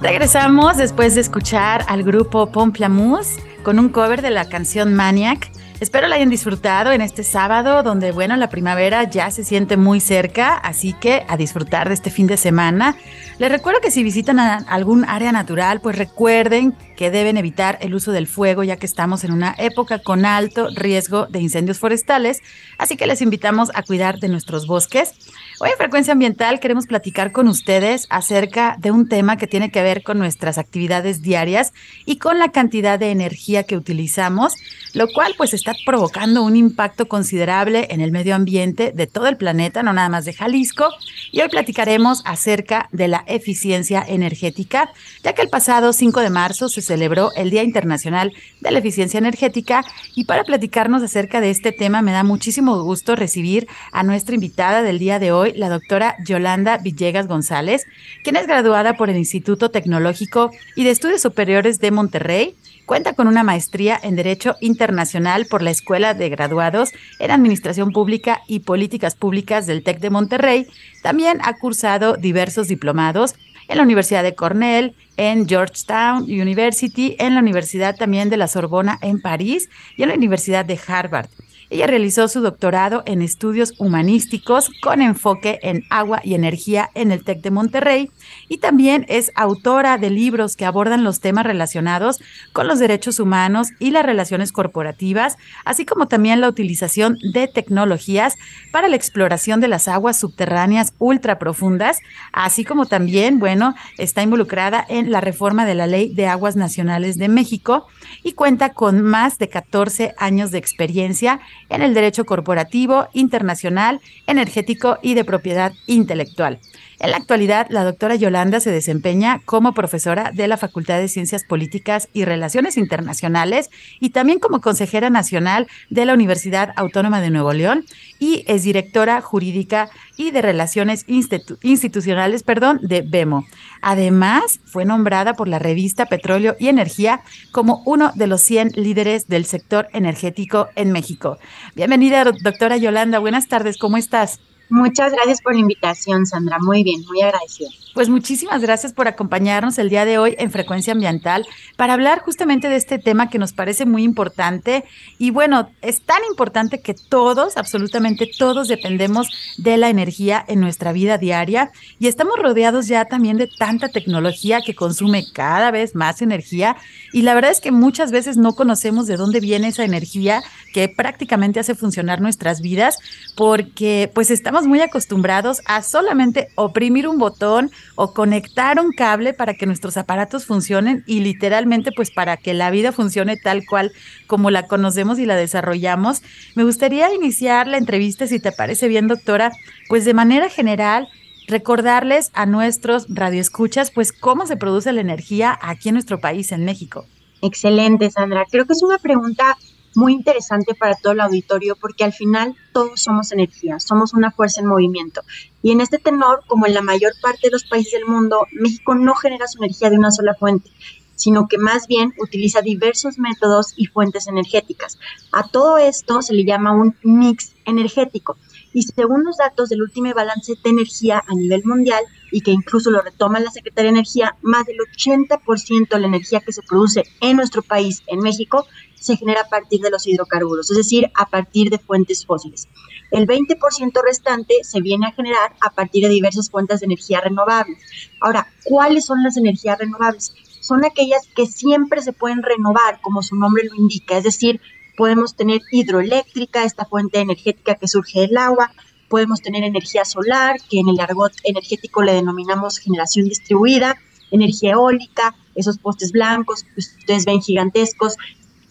Regresamos 0.02 0.78
después 0.78 1.14
de 1.14 1.20
escuchar 1.20 1.84
al 1.86 2.02
grupo 2.02 2.50
Pomplamoose 2.50 3.40
con 3.62 3.78
un 3.78 3.88
cover 3.88 4.20
de 4.20 4.30
la 4.30 4.48
canción 4.48 4.94
Maniac. 4.94 5.48
Espero 5.78 6.08
la 6.08 6.16
hayan 6.16 6.28
disfrutado 6.28 6.90
en 6.90 7.00
este 7.00 7.22
sábado, 7.22 7.84
donde, 7.84 8.10
bueno, 8.10 8.36
la 8.36 8.50
primavera 8.50 9.04
ya 9.08 9.30
se 9.30 9.44
siente 9.44 9.76
muy 9.76 10.00
cerca, 10.00 10.56
así 10.56 10.92
que 10.92 11.24
a 11.28 11.36
disfrutar 11.36 11.86
de 11.86 11.94
este 11.94 12.10
fin 12.10 12.26
de 12.26 12.36
semana. 12.36 12.96
Les 13.38 13.48
recuerdo 13.48 13.80
que 13.80 13.92
si 13.92 14.02
visitan 14.02 14.40
algún 14.40 15.04
área 15.04 15.30
natural, 15.30 15.80
pues 15.80 15.96
recuerden 15.96 16.74
que 17.02 17.10
deben 17.10 17.36
evitar 17.36 17.78
el 17.80 17.96
uso 17.96 18.12
del 18.12 18.28
fuego, 18.28 18.62
ya 18.62 18.76
que 18.76 18.86
estamos 18.86 19.24
en 19.24 19.32
una 19.32 19.56
época 19.58 19.98
con 19.98 20.24
alto 20.24 20.68
riesgo 20.72 21.26
de 21.26 21.40
incendios 21.40 21.80
forestales, 21.80 22.38
así 22.78 22.96
que 22.96 23.08
les 23.08 23.20
invitamos 23.20 23.72
a 23.74 23.82
cuidar 23.82 24.20
de 24.20 24.28
nuestros 24.28 24.68
bosques. 24.68 25.12
Hoy 25.58 25.70
en 25.70 25.76
Frecuencia 25.76 26.12
Ambiental 26.12 26.60
queremos 26.60 26.86
platicar 26.86 27.32
con 27.32 27.48
ustedes 27.48 28.06
acerca 28.08 28.76
de 28.78 28.92
un 28.92 29.08
tema 29.08 29.36
que 29.36 29.48
tiene 29.48 29.72
que 29.72 29.82
ver 29.82 30.04
con 30.04 30.18
nuestras 30.18 30.58
actividades 30.58 31.22
diarias 31.22 31.72
y 32.04 32.18
con 32.18 32.38
la 32.38 32.52
cantidad 32.52 33.00
de 33.00 33.10
energía 33.10 33.64
que 33.64 33.76
utilizamos, 33.76 34.54
lo 34.94 35.08
cual 35.08 35.34
pues 35.36 35.54
está 35.54 35.72
provocando 35.84 36.44
un 36.44 36.54
impacto 36.54 37.08
considerable 37.08 37.88
en 37.90 38.00
el 38.00 38.12
medio 38.12 38.36
ambiente 38.36 38.92
de 38.94 39.08
todo 39.08 39.26
el 39.26 39.36
planeta, 39.36 39.82
no 39.82 39.92
nada 39.92 40.08
más 40.08 40.24
de 40.24 40.34
Jalisco. 40.34 40.88
Y 41.32 41.40
hoy 41.40 41.48
platicaremos 41.48 42.22
acerca 42.24 42.88
de 42.92 43.08
la 43.08 43.24
eficiencia 43.26 44.04
energética, 44.06 44.92
ya 45.24 45.32
que 45.32 45.42
el 45.42 45.48
pasado 45.48 45.92
5 45.92 46.20
de 46.20 46.30
marzo 46.30 46.68
se 46.68 46.82
celebró 46.92 47.32
el 47.36 47.48
Día 47.48 47.62
Internacional 47.62 48.34
de 48.60 48.70
la 48.70 48.80
Eficiencia 48.80 49.16
Energética 49.16 49.82
y 50.14 50.24
para 50.24 50.44
platicarnos 50.44 51.02
acerca 51.02 51.40
de 51.40 51.48
este 51.48 51.72
tema 51.72 52.02
me 52.02 52.12
da 52.12 52.22
muchísimo 52.22 52.82
gusto 52.82 53.16
recibir 53.16 53.66
a 53.92 54.02
nuestra 54.02 54.34
invitada 54.34 54.82
del 54.82 54.98
día 54.98 55.18
de 55.18 55.32
hoy, 55.32 55.54
la 55.56 55.70
doctora 55.70 56.16
Yolanda 56.26 56.76
Villegas 56.76 57.28
González, 57.28 57.86
quien 58.24 58.36
es 58.36 58.46
graduada 58.46 58.98
por 58.98 59.08
el 59.08 59.16
Instituto 59.16 59.70
Tecnológico 59.70 60.50
y 60.76 60.84
de 60.84 60.90
Estudios 60.90 61.22
Superiores 61.22 61.78
de 61.78 61.92
Monterrey. 61.92 62.56
Cuenta 62.84 63.14
con 63.14 63.26
una 63.26 63.42
maestría 63.42 63.98
en 64.02 64.16
Derecho 64.16 64.56
Internacional 64.60 65.46
por 65.46 65.62
la 65.62 65.70
Escuela 65.70 66.12
de 66.12 66.28
Graduados 66.28 66.90
en 67.20 67.30
Administración 67.30 67.92
Pública 67.92 68.42
y 68.46 68.60
Políticas 68.60 69.14
Públicas 69.14 69.66
del 69.66 69.82
TEC 69.82 69.98
de 70.00 70.10
Monterrey. 70.10 70.66
También 71.02 71.38
ha 71.42 71.54
cursado 71.54 72.16
diversos 72.18 72.68
diplomados 72.68 73.34
en 73.68 73.76
la 73.76 73.82
Universidad 73.82 74.22
de 74.22 74.34
Cornell, 74.34 74.94
en 75.16 75.48
Georgetown 75.48 76.24
University, 76.24 77.16
en 77.18 77.34
la 77.34 77.40
Universidad 77.40 77.96
también 77.96 78.30
de 78.30 78.36
la 78.36 78.48
Sorbona 78.48 78.98
en 79.02 79.20
París 79.20 79.68
y 79.96 80.02
en 80.02 80.08
la 80.08 80.14
Universidad 80.14 80.64
de 80.64 80.78
Harvard. 80.86 81.28
Ella 81.72 81.86
realizó 81.86 82.28
su 82.28 82.42
doctorado 82.42 83.02
en 83.06 83.22
estudios 83.22 83.72
humanísticos 83.78 84.70
con 84.82 85.00
enfoque 85.00 85.58
en 85.62 85.84
agua 85.88 86.20
y 86.22 86.34
energía 86.34 86.90
en 86.92 87.12
el 87.12 87.24
TEC 87.24 87.40
de 87.40 87.50
Monterrey 87.50 88.10
y 88.50 88.58
también 88.58 89.06
es 89.08 89.32
autora 89.36 89.96
de 89.96 90.10
libros 90.10 90.54
que 90.54 90.66
abordan 90.66 91.02
los 91.02 91.20
temas 91.20 91.46
relacionados 91.46 92.20
con 92.52 92.68
los 92.68 92.78
derechos 92.78 93.18
humanos 93.20 93.68
y 93.78 93.90
las 93.90 94.04
relaciones 94.04 94.52
corporativas, 94.52 95.38
así 95.64 95.86
como 95.86 96.08
también 96.08 96.42
la 96.42 96.50
utilización 96.50 97.16
de 97.32 97.48
tecnologías 97.48 98.36
para 98.70 98.88
la 98.88 98.96
exploración 98.96 99.60
de 99.60 99.68
las 99.68 99.88
aguas 99.88 100.20
subterráneas 100.20 100.92
ultra 100.98 101.38
profundas, 101.38 102.00
así 102.34 102.66
como 102.66 102.84
también, 102.84 103.38
bueno, 103.38 103.74
está 103.96 104.22
involucrada 104.22 104.84
en 104.90 105.10
la 105.10 105.22
reforma 105.22 105.64
de 105.64 105.74
la 105.74 105.86
Ley 105.86 106.12
de 106.12 106.26
Aguas 106.26 106.54
Nacionales 106.54 107.16
de 107.16 107.28
México 107.28 107.86
y 108.22 108.32
cuenta 108.32 108.70
con 108.70 109.02
más 109.02 109.38
de 109.38 109.48
14 109.48 110.14
años 110.18 110.50
de 110.50 110.58
experiencia 110.58 111.40
en 111.68 111.82
el 111.82 111.94
derecho 111.94 112.24
corporativo, 112.24 113.08
internacional, 113.12 114.00
energético 114.26 114.98
y 115.02 115.14
de 115.14 115.24
propiedad 115.24 115.72
intelectual. 115.86 116.60
En 117.02 117.10
la 117.10 117.16
actualidad, 117.16 117.66
la 117.68 117.82
doctora 117.82 118.14
Yolanda 118.14 118.60
se 118.60 118.70
desempeña 118.70 119.40
como 119.44 119.74
profesora 119.74 120.30
de 120.32 120.46
la 120.46 120.56
Facultad 120.56 120.98
de 121.00 121.08
Ciencias 121.08 121.42
Políticas 121.42 122.08
y 122.12 122.24
Relaciones 122.24 122.76
Internacionales 122.76 123.70
y 123.98 124.10
también 124.10 124.38
como 124.38 124.60
consejera 124.60 125.10
nacional 125.10 125.66
de 125.90 126.04
la 126.04 126.14
Universidad 126.14 126.72
Autónoma 126.76 127.20
de 127.20 127.30
Nuevo 127.30 127.52
León 127.54 127.84
y 128.20 128.44
es 128.46 128.62
directora 128.62 129.20
jurídica 129.20 129.90
y 130.16 130.30
de 130.30 130.42
Relaciones 130.42 131.04
Institu- 131.08 131.58
Institucionales 131.62 132.44
perdón, 132.44 132.78
de 132.84 133.02
BEMO. 133.02 133.46
Además, 133.80 134.60
fue 134.64 134.84
nombrada 134.84 135.34
por 135.34 135.48
la 135.48 135.58
revista 135.58 136.06
Petróleo 136.06 136.54
y 136.60 136.68
Energía 136.68 137.22
como 137.50 137.82
uno 137.84 138.12
de 138.14 138.28
los 138.28 138.42
100 138.42 138.74
líderes 138.76 139.26
del 139.26 139.44
sector 139.46 139.88
energético 139.92 140.68
en 140.76 140.92
México. 140.92 141.38
Bienvenida, 141.74 142.22
doctora 142.22 142.76
Yolanda. 142.76 143.18
Buenas 143.18 143.48
tardes, 143.48 143.76
¿cómo 143.76 143.96
estás? 143.96 144.38
Muchas 144.72 145.12
gracias 145.12 145.42
por 145.42 145.52
la 145.52 145.60
invitación, 145.60 146.24
Sandra. 146.24 146.58
Muy 146.58 146.82
bien, 146.82 147.04
muy 147.06 147.20
agradecida. 147.20 147.68
Pues 147.92 148.08
muchísimas 148.08 148.62
gracias 148.62 148.94
por 148.94 149.06
acompañarnos 149.06 149.76
el 149.76 149.90
día 149.90 150.06
de 150.06 150.16
hoy 150.16 150.34
en 150.38 150.50
Frecuencia 150.50 150.94
Ambiental 150.94 151.46
para 151.76 151.92
hablar 151.92 152.20
justamente 152.20 152.70
de 152.70 152.76
este 152.76 152.98
tema 152.98 153.28
que 153.28 153.38
nos 153.38 153.52
parece 153.52 153.84
muy 153.84 154.02
importante. 154.02 154.84
Y 155.18 155.30
bueno, 155.30 155.68
es 155.82 156.00
tan 156.00 156.24
importante 156.30 156.80
que 156.80 156.94
todos, 156.94 157.58
absolutamente 157.58 158.30
todos, 158.38 158.66
dependemos 158.66 159.28
de 159.58 159.76
la 159.76 159.90
energía 159.90 160.42
en 160.48 160.60
nuestra 160.60 160.92
vida 160.92 161.18
diaria 161.18 161.70
y 161.98 162.06
estamos 162.06 162.38
rodeados 162.38 162.86
ya 162.86 163.04
también 163.04 163.36
de 163.36 163.48
tanta 163.48 163.90
tecnología 163.90 164.62
que 164.64 164.74
consume 164.74 165.26
cada 165.34 165.70
vez 165.70 165.94
más 165.94 166.22
energía. 166.22 166.76
Y 167.12 167.22
la 167.22 167.34
verdad 167.34 167.50
es 167.50 167.60
que 167.60 167.72
muchas 167.72 168.10
veces 168.10 168.38
no 168.38 168.54
conocemos 168.54 169.06
de 169.06 169.18
dónde 169.18 169.40
viene 169.40 169.68
esa 169.68 169.84
energía 169.84 170.42
que 170.72 170.88
prácticamente 170.88 171.60
hace 171.60 171.74
funcionar 171.74 172.22
nuestras 172.22 172.62
vidas 172.62 172.98
porque 173.36 174.10
pues 174.14 174.30
estamos 174.30 174.61
muy 174.66 174.80
acostumbrados 174.80 175.62
a 175.64 175.82
solamente 175.82 176.48
oprimir 176.54 177.08
un 177.08 177.18
botón 177.18 177.70
o 177.94 178.14
conectar 178.14 178.80
un 178.80 178.92
cable 178.92 179.34
para 179.34 179.54
que 179.54 179.66
nuestros 179.66 179.96
aparatos 179.96 180.46
funcionen 180.46 181.04
y 181.06 181.20
literalmente 181.20 181.92
pues 181.92 182.10
para 182.10 182.36
que 182.36 182.54
la 182.54 182.70
vida 182.70 182.92
funcione 182.92 183.36
tal 183.36 183.64
cual 183.66 183.92
como 184.26 184.50
la 184.50 184.66
conocemos 184.66 185.18
y 185.18 185.26
la 185.26 185.36
desarrollamos. 185.36 186.22
Me 186.54 186.64
gustaría 186.64 187.12
iniciar 187.14 187.66
la 187.66 187.78
entrevista, 187.78 188.26
si 188.26 188.40
te 188.40 188.52
parece 188.52 188.88
bien, 188.88 189.08
doctora, 189.08 189.52
pues 189.88 190.04
de 190.04 190.14
manera 190.14 190.48
general 190.48 191.08
recordarles 191.48 192.30
a 192.34 192.46
nuestros 192.46 193.06
radioescuchas 193.08 193.90
pues 193.90 194.12
cómo 194.12 194.46
se 194.46 194.56
produce 194.56 194.92
la 194.92 195.00
energía 195.00 195.58
aquí 195.60 195.88
en 195.88 195.94
nuestro 195.94 196.20
país, 196.20 196.52
en 196.52 196.64
México. 196.64 197.06
Excelente, 197.42 198.10
Sandra. 198.10 198.44
Creo 198.50 198.66
que 198.66 198.72
es 198.72 198.82
una 198.82 198.98
pregunta 198.98 199.56
muy 199.94 200.12
interesante 200.12 200.74
para 200.74 200.94
todo 200.94 201.12
el 201.12 201.20
auditorio 201.20 201.76
porque 201.76 202.04
al 202.04 202.12
final 202.12 202.56
todos 202.72 203.00
somos 203.02 203.32
energía, 203.32 203.78
somos 203.80 204.14
una 204.14 204.30
fuerza 204.30 204.60
en 204.60 204.66
movimiento. 204.66 205.22
Y 205.62 205.70
en 205.70 205.80
este 205.80 205.98
tenor, 205.98 206.42
como 206.46 206.66
en 206.66 206.74
la 206.74 206.82
mayor 206.82 207.12
parte 207.20 207.40
de 207.44 207.50
los 207.50 207.64
países 207.64 207.92
del 207.92 208.06
mundo, 208.06 208.46
México 208.52 208.94
no 208.94 209.14
genera 209.14 209.46
su 209.46 209.58
energía 209.58 209.90
de 209.90 209.98
una 209.98 210.10
sola 210.10 210.34
fuente, 210.34 210.70
sino 211.14 211.46
que 211.46 211.58
más 211.58 211.86
bien 211.86 212.12
utiliza 212.18 212.62
diversos 212.62 213.18
métodos 213.18 213.74
y 213.76 213.86
fuentes 213.86 214.26
energéticas. 214.26 214.98
A 215.30 215.46
todo 215.46 215.78
esto 215.78 216.22
se 216.22 216.34
le 216.34 216.44
llama 216.44 216.72
un 216.72 216.96
mix 217.02 217.52
energético. 217.64 218.36
Y 218.72 218.82
según 218.82 219.24
los 219.24 219.36
datos 219.36 219.68
del 219.68 219.82
último 219.82 220.12
balance 220.14 220.54
de 220.62 220.70
energía 220.70 221.22
a 221.26 221.34
nivel 221.34 221.62
mundial, 221.64 222.02
y 222.32 222.40
que 222.40 222.50
incluso 222.50 222.90
lo 222.90 223.02
retoma 223.02 223.38
la 223.38 223.50
Secretaría 223.50 223.92
de 223.92 223.98
Energía, 223.98 224.36
más 224.40 224.64
del 224.66 224.78
80% 224.78 225.88
de 225.88 226.00
la 226.00 226.06
energía 226.06 226.40
que 226.40 226.52
se 226.52 226.62
produce 226.62 227.04
en 227.20 227.36
nuestro 227.36 227.62
país, 227.62 228.02
en 228.06 228.20
México, 228.20 228.66
se 229.02 229.16
genera 229.16 229.42
a 229.42 229.48
partir 229.48 229.80
de 229.80 229.90
los 229.90 230.06
hidrocarburos, 230.06 230.70
es 230.70 230.76
decir, 230.76 231.10
a 231.14 231.26
partir 231.28 231.70
de 231.70 231.78
fuentes 231.78 232.24
fósiles. 232.24 232.68
El 233.10 233.26
20% 233.26 234.02
restante 234.02 234.54
se 234.62 234.80
viene 234.80 235.08
a 235.08 235.12
generar 235.12 235.54
a 235.60 235.70
partir 235.70 236.04
de 236.04 236.10
diversas 236.10 236.48
fuentes 236.48 236.80
de 236.80 236.86
energía 236.86 237.20
renovables. 237.20 237.78
Ahora, 238.20 238.46
¿cuáles 238.64 239.04
son 239.04 239.22
las 239.22 239.36
energías 239.36 239.78
renovables? 239.78 240.32
Son 240.60 240.84
aquellas 240.84 241.26
que 241.34 241.46
siempre 241.46 242.00
se 242.00 242.12
pueden 242.12 242.42
renovar, 242.42 243.00
como 243.00 243.22
su 243.22 243.34
nombre 243.34 243.64
lo 243.64 243.74
indica, 243.74 244.16
es 244.16 244.24
decir, 244.24 244.60
podemos 244.96 245.34
tener 245.34 245.60
hidroeléctrica, 245.72 246.64
esta 246.64 246.84
fuente 246.84 247.18
energética 247.18 247.74
que 247.74 247.88
surge 247.88 248.20
del 248.20 248.36
agua, 248.36 248.70
podemos 249.08 249.42
tener 249.42 249.64
energía 249.64 250.04
solar, 250.04 250.56
que 250.70 250.78
en 250.78 250.88
el 250.88 251.00
argot 251.00 251.32
energético 251.42 252.02
le 252.02 252.14
denominamos 252.14 252.78
generación 252.78 253.28
distribuida, 253.28 253.98
energía 254.30 254.72
eólica, 254.72 255.34
esos 255.54 255.78
postes 255.78 256.12
blancos 256.12 256.62
que 256.62 256.80
ustedes 256.80 257.24
ven 257.24 257.42
gigantescos, 257.42 258.16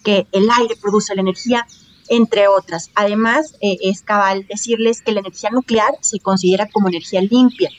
que 0.02 0.26
el 0.32 0.48
aire 0.50 0.76
produce 0.80 1.14
la 1.14 1.22
energía, 1.22 1.66
entre 2.08 2.48
otras. 2.48 2.90
Además, 2.94 3.54
eh, 3.60 3.78
es 3.82 4.02
cabal 4.02 4.46
decirles 4.48 5.02
que 5.02 5.12
la 5.12 5.20
energía 5.20 5.50
nuclear 5.50 5.94
se 6.00 6.20
considera 6.20 6.68
como 6.68 6.88
energía 6.88 7.20
limpia. 7.22 7.70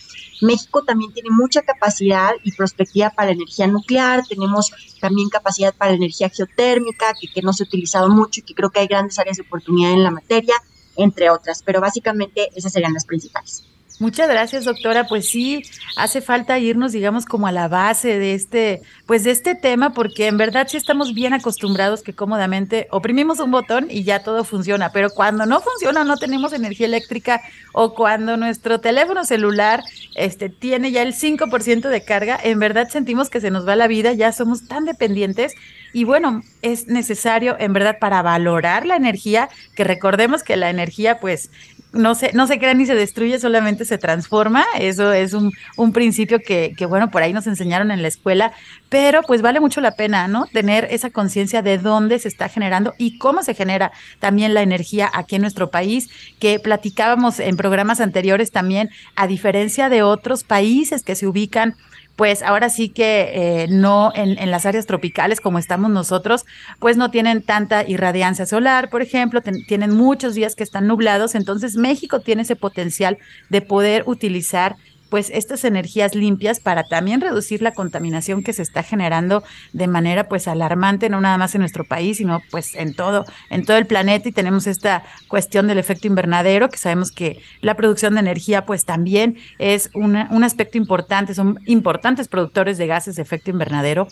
México 0.42 0.84
también 0.84 1.14
tiene 1.14 1.30
mucha 1.30 1.62
capacidad 1.62 2.32
y 2.44 2.52
perspectiva 2.52 3.10
para 3.12 3.28
la 3.28 3.34
energía 3.34 3.68
nuclear, 3.68 4.24
tenemos 4.28 4.72
también 5.00 5.30
capacidad 5.30 5.74
para 5.74 5.92
la 5.92 5.98
energía 5.98 6.30
geotérmica, 6.30 7.14
que, 7.20 7.28
que 7.32 7.42
no 7.42 7.54
se 7.54 7.64
ha 7.64 7.68
utilizado 7.68 8.10
mucho 8.10 8.42
y 8.42 8.44
que 8.44 8.54
creo 8.54 8.70
que 8.70 8.82
hay 8.82 8.88
grandes 8.88 9.20
áreas 9.20 9.38
de 9.38 9.44
oportunidad 9.44 9.94
en 9.94 10.04
la 10.04 10.12
materia, 10.12 10.56
entre 10.98 11.30
otras, 11.30 11.64
pero 11.64 11.80
básicamente 11.80 12.50
esas 12.56 12.74
serían 12.74 12.94
las 12.94 13.06
principales. 13.06 13.64
Muchas 14.04 14.28
gracias, 14.28 14.66
doctora. 14.66 15.08
Pues 15.08 15.30
sí, 15.30 15.64
hace 15.96 16.20
falta 16.20 16.60
irnos, 16.60 16.92
digamos, 16.92 17.26
como 17.26 17.48
a 17.48 17.54
la 17.54 17.70
base 17.70 18.20
de 18.20 18.34
este, 18.34 18.82
pues 19.06 19.24
de 19.24 19.32
este 19.32 19.56
tema, 19.56 19.94
porque 19.94 20.28
en 20.28 20.36
verdad 20.36 20.68
sí 20.70 20.76
estamos 20.76 21.14
bien 21.14 21.34
acostumbrados 21.34 22.04
que 22.04 22.12
cómodamente 22.12 22.90
oprimimos 22.92 23.40
un 23.40 23.52
botón 23.52 23.88
y 23.90 24.04
ya 24.04 24.22
todo 24.22 24.44
funciona. 24.44 24.92
Pero 24.92 25.10
cuando 25.10 25.46
no 25.46 25.62
funciona, 25.62 26.04
no 26.04 26.18
tenemos 26.18 26.52
energía 26.52 26.88
eléctrica, 26.88 27.42
o 27.72 27.94
cuando 27.96 28.36
nuestro 28.36 28.82
teléfono 28.82 29.24
celular 29.24 29.82
este, 30.16 30.50
tiene 30.50 30.92
ya 30.92 31.02
el 31.02 31.14
5% 31.14 31.88
de 31.88 32.04
carga, 32.04 32.38
en 32.44 32.60
verdad 32.60 32.90
sentimos 32.90 33.30
que 33.30 33.40
se 33.40 33.52
nos 33.52 33.66
va 33.66 33.78
la 33.78 33.88
vida, 33.88 34.12
ya 34.12 34.34
somos 34.34 34.68
tan 34.68 34.84
dependientes. 34.84 35.54
Y 35.94 36.04
bueno, 36.04 36.42
es 36.62 36.88
necesario 36.88 37.56
en 37.58 37.72
verdad 37.72 38.00
para 38.00 38.22
valorar 38.22 38.86
la 38.86 38.98
energía, 38.98 39.48
que 39.76 39.86
recordemos 39.86 40.44
que 40.44 40.58
la 40.58 40.70
energía 40.70 41.20
pues 41.22 41.52
no 41.94 42.16
se, 42.16 42.34
no 42.34 42.48
se 42.48 42.58
crea 42.58 42.74
ni 42.74 42.86
se 42.86 42.96
destruye, 42.96 43.40
solamente 43.40 43.86
se 43.86 43.98
transforma. 43.98 44.66
Eso 44.80 45.14
es 45.14 45.34
un, 45.34 45.52
un 45.78 45.94
principio 45.94 46.40
que, 46.40 46.74
que, 46.76 46.86
bueno, 46.86 47.12
por 47.12 47.22
ahí 47.22 47.32
nos 47.32 47.48
enseñaron 47.48 47.92
en 47.92 48.02
la 48.02 48.08
escuela, 48.08 48.52
pero 48.90 49.22
pues 49.22 49.42
vale 49.42 49.60
mucho 49.60 49.80
la 49.80 49.92
pena, 49.92 50.28
¿no? 50.28 50.46
Tener 50.48 50.88
esa 50.92 51.12
conciencia 51.12 51.62
de 51.62 51.78
dónde 51.78 52.20
se 52.20 52.28
está 52.28 52.50
generando 52.50 52.94
y 52.98 53.18
cómo 53.18 53.44
se 53.44 53.54
genera 53.54 53.92
también 54.20 54.54
la 54.54 54.64
energía 54.64 55.10
aquí 55.14 55.36
en 55.36 55.44
nuestro 55.44 55.70
país, 55.70 56.10
que 56.40 56.60
platicábamos 56.60 57.40
en 57.40 57.56
programas 57.56 58.02
anteriores 58.02 58.52
también, 58.52 58.90
a 59.16 59.28
diferencia 59.28 59.90
de 59.90 60.02
otros 60.04 60.44
países 60.44 61.04
que 61.04 61.16
se 61.16 61.28
ubican 61.28 61.76
pues 62.16 62.44
ahora 62.44 62.70
sí 62.70 62.90
que 62.90 63.64
eh, 63.64 63.68
no 63.70 64.12
en, 64.16 64.52
las 64.52 64.66
áreas 64.66 64.86
tropicales 64.86 65.42
como 65.42 65.58
estamos 65.58 65.90
nosotros, 65.90 66.46
pues 66.80 66.98
no 66.98 67.10
tienen 67.10 67.42
tanta 67.42 67.88
irradiancia 67.88 68.46
solar, 68.46 68.90
por 68.90 69.02
ejemplo, 69.02 69.42
tienen 69.42 69.96
muchos 69.96 70.36
días 70.36 70.56
que 70.56 70.64
están 70.64 70.88
nublados, 70.88 71.36
entonces 71.36 71.76
México 71.76 72.20
tiene 72.20 72.44
ese 72.44 72.56
potencial 72.56 73.18
de 73.50 73.62
poder 73.62 74.04
utilizar 74.06 74.76
pues 75.14 75.30
estas 75.32 75.64
energías 75.64 76.16
limpias 76.16 76.60
para 76.60 76.86
también 76.86 77.22
reducir 77.22 77.62
la 77.62 77.72
contaminación 77.76 78.42
que 78.42 78.52
se 78.52 78.64
está 78.64 78.82
generando 78.82 79.44
de 79.72 79.86
manera 79.86 80.28
pues 80.28 80.48
alarmante, 80.48 81.08
no 81.08 81.22
nada 81.22 81.38
más 81.38 81.54
en 81.54 81.60
nuestro 81.60 81.84
país, 81.84 82.18
sino 82.18 82.42
pues 82.50 82.74
en 82.74 82.96
todo, 82.96 83.24
en 83.52 83.64
todo 83.64 83.78
el 83.78 83.86
planeta 83.86 84.28
y 84.28 84.32
tenemos 84.32 84.66
esta 84.66 85.04
cuestión 85.28 85.68
del 85.68 85.78
efecto 85.78 86.08
invernadero, 86.08 86.68
que 86.68 86.78
sabemos 86.78 87.12
que 87.12 87.40
la 87.62 87.76
producción 87.76 88.16
de 88.16 88.22
energía 88.22 88.66
pues 88.66 88.86
también 88.86 89.38
es 89.60 89.92
una, 89.94 90.30
un 90.32 90.44
aspecto 90.44 90.80
importante, 90.80 91.36
son 91.36 91.60
importantes 91.68 92.28
productores 92.28 92.80
de 92.80 92.88
gases 92.88 93.16
de 93.16 93.22
efecto 93.22 93.52
invernadero. 93.52 94.08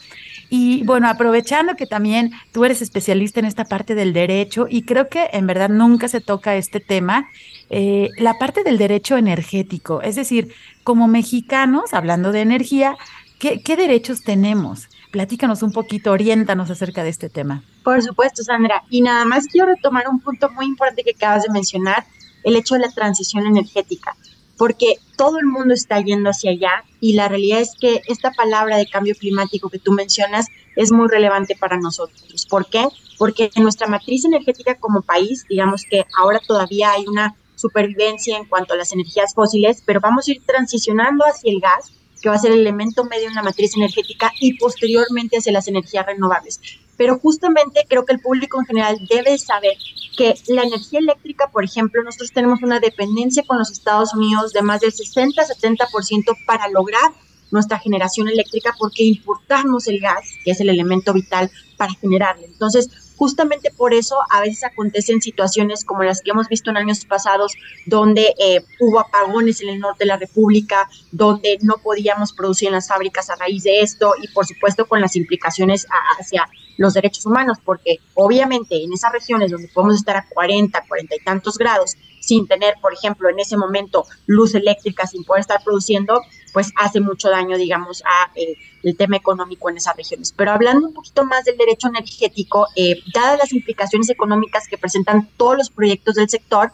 Y 0.52 0.84
bueno, 0.84 1.10
aprovechando 1.10 1.76
que 1.76 1.88
también 1.88 2.32
tú 2.52 2.64
eres 2.64 2.80
especialista 2.84 3.40
en 3.40 3.48
esta 3.48 3.66
parte 3.66 3.96
del 3.96 4.14
derecho 4.14 4.68
y 4.70 4.84
creo 4.84 5.10
que 5.10 5.32
en 5.34 5.48
verdad 5.48 5.70
nunca 5.70 6.08
se 6.08 6.22
toca 6.22 6.58
este 6.58 6.80
tema, 6.80 7.28
eh, 7.74 8.10
la 8.18 8.38
parte 8.38 8.64
del 8.64 8.78
derecho 8.78 9.16
energético, 9.16 10.02
es 10.02 10.16
decir, 10.16 10.54
como 10.84 11.08
mexicanos, 11.08 11.94
hablando 11.94 12.34
de 12.34 12.42
energía, 12.42 12.98
¿qué, 13.40 13.62
¿qué, 13.62 13.78
derechos 13.78 14.24
tenemos? 14.24 14.90
Platícanos 15.10 15.64
un 15.64 15.72
poquito, 15.72 16.12
oriéntanos 16.12 16.70
acerca 16.70 17.02
de 17.02 17.10
este 17.10 17.30
tema. 17.30 17.64
Por 17.86 18.04
supuesto, 18.04 18.44
Sandra. 18.44 18.84
Y 18.90 19.02
nada 19.02 19.24
más 19.24 19.48
quiero 19.48 19.68
retomar 19.68 20.10
un 20.10 20.20
punto 20.20 20.50
muy 20.52 20.66
importante 20.66 21.04
que 21.04 21.12
acabas 21.12 21.44
de 21.44 21.50
mencionar, 21.50 22.06
el 22.44 22.58
hecho 22.58 22.76
de 22.76 22.82
la 22.82 22.92
transición 22.92 23.46
energética, 23.46 24.18
porque 24.58 24.96
todo 25.16 25.40
el 25.40 25.46
mundo 25.46 25.74
está 25.74 26.00
yendo 26.02 26.30
hacia 26.30 26.52
allá 26.52 26.84
y 27.00 27.14
la 27.14 27.28
realidad 27.28 27.62
es 27.62 27.72
que 27.80 28.02
esta 28.08 28.32
palabra 28.32 28.78
de 28.78 28.88
cambio 28.88 29.16
climático 29.16 29.70
que 29.70 29.80
tú 29.80 29.92
mencionas 29.94 30.48
es 30.76 30.92
muy 30.92 31.08
relevante 31.08 31.56
para 31.56 31.78
nosotros. 31.78 32.46
¿Por 32.50 32.68
qué? 32.68 32.86
Porque 33.18 33.50
en 33.56 33.64
nuestra 33.64 33.88
matriz 33.88 34.26
energética 34.26 34.76
como 34.76 35.02
país, 35.02 35.46
digamos 35.48 35.84
que 35.90 36.06
ahora 36.18 36.40
todavía 36.46 36.92
hay 36.92 37.06
una 37.08 37.36
supervivencia 37.56 38.38
en 38.38 38.46
cuanto 38.46 38.74
a 38.74 38.78
las 38.78 38.92
energías 38.92 39.34
fósiles, 39.34 39.84
pero 39.86 40.00
vamos 40.00 40.28
a 40.28 40.32
ir 40.32 40.42
transicionando 40.46 41.26
hacia 41.26 41.52
el 41.52 41.60
gas, 41.60 41.92
que 42.22 42.30
va 42.30 42.36
a 42.36 42.40
ser 42.40 42.52
el 42.52 42.60
elemento 42.60 43.04
medio 43.04 43.28
en 43.28 43.36
la 43.36 43.44
matriz 43.44 43.76
energética, 43.76 44.32
y 44.40 44.58
posteriormente 44.58 45.38
hacia 45.38 45.52
las 45.52 45.68
energías 45.68 46.06
renovables. 46.06 46.60
Pero 46.98 47.18
justamente 47.18 47.86
creo 47.90 48.06
que 48.06 48.14
el 48.14 48.20
público 48.20 48.60
en 48.60 48.66
general 48.66 48.98
debe 49.10 49.38
saber 49.38 49.74
que 50.16 50.36
la 50.48 50.64
energía 50.64 51.00
eléctrica, 51.00 51.50
por 51.50 51.64
ejemplo, 51.64 52.04
nosotros 52.04 52.32
tenemos 52.32 52.62
una 52.62 52.80
dependencia 52.80 53.44
con 53.44 53.58
los 53.58 53.72
Estados 53.72 54.14
Unidos 54.14 54.54
de 54.54 54.62
más 54.62 54.82
del 54.82 54.92
60-70% 54.92 56.38
para 56.46 56.68
lograr 56.68 57.12
nuestra 57.52 57.80
generación 57.80 58.28
eléctrica 58.28 58.76
porque 58.78 59.04
importamos 59.04 59.88
el 59.88 60.00
gas, 60.00 60.30
que 60.44 60.52
es 60.52 60.62
el 60.62 60.70
elemento 60.70 61.14
vital 61.14 61.52
para 61.78 61.94
generarla. 61.94 62.46
Entonces, 62.46 62.90
justamente 63.18 63.72
por 63.72 63.94
eso 63.94 64.18
a 64.30 64.42
veces 64.42 64.64
acontecen 64.64 65.22
situaciones 65.22 65.86
como 65.86 66.04
las 66.04 66.22
que 66.22 66.32
hemos 66.32 66.48
visto 66.48 66.70
en 66.70 66.78
años 66.78 67.06
pasados, 67.06 67.54
donde 67.86 68.34
eh, 68.40 68.64
hubo 68.80 69.00
apagones 69.00 69.62
en 69.62 69.70
el 69.70 69.80
norte 69.80 70.06
de 70.06 70.08
la 70.08 70.18
República, 70.18 70.90
donde 71.12 71.58
no 71.62 71.76
podíamos 71.84 72.34
producir 72.34 72.68
en 72.68 72.76
las 72.76 72.88
fábricas 72.88 73.30
a 73.30 73.36
raíz 73.36 73.64
de 73.64 73.82
esto 73.82 74.14
y 74.22 74.28
por 74.30 74.46
supuesto 74.46 74.88
con 74.88 75.02
las 75.02 75.16
implicaciones 75.16 75.86
hacia 76.20 76.48
los 76.78 76.94
derechos 76.94 77.26
humanos, 77.26 77.58
porque 77.64 78.00
obviamente 78.16 78.84
en 78.84 78.92
esas 78.94 79.12
regiones 79.12 79.52
donde 79.52 79.68
podemos 79.68 79.96
estar 79.98 80.18
a 80.18 80.26
40, 80.28 80.84
40 80.88 81.16
y 81.16 81.20
tantos 81.20 81.58
grados, 81.58 81.96
sin 82.20 82.48
tener, 82.48 82.76
por 82.82 82.94
ejemplo, 82.94 83.30
en 83.30 83.40
ese 83.40 83.58
momento 83.58 84.06
luz 84.26 84.56
eléctrica, 84.56 85.08
sin 85.08 85.24
poder 85.24 85.42
estar 85.42 85.64
produciendo, 85.64 86.22
pues 86.54 86.72
hace 86.76 87.00
mucho 87.00 87.30
daño, 87.30 87.58
digamos, 87.58 88.04
a 88.04 88.32
eh, 88.36 88.56
el 88.84 88.98
tema 88.98 89.18
económico 89.18 89.70
en 89.70 89.78
esas 89.78 89.96
regiones. 89.96 90.34
Pero 90.36 90.52
hablando 90.52 90.88
un 90.88 90.94
poquito 90.94 91.26
más 91.26 91.46
del 91.46 91.58
derecho 91.58 91.88
energético, 91.88 92.68
eh, 92.76 93.02
dadas 93.14 93.40
las 93.40 93.54
implicaciones 93.54 94.10
económicas 94.10 94.68
que 94.68 94.78
presentan 94.78 95.30
todos 95.38 95.58
los 95.58 95.70
proyectos 95.70 96.16
del 96.16 96.30
sector, 96.30 96.72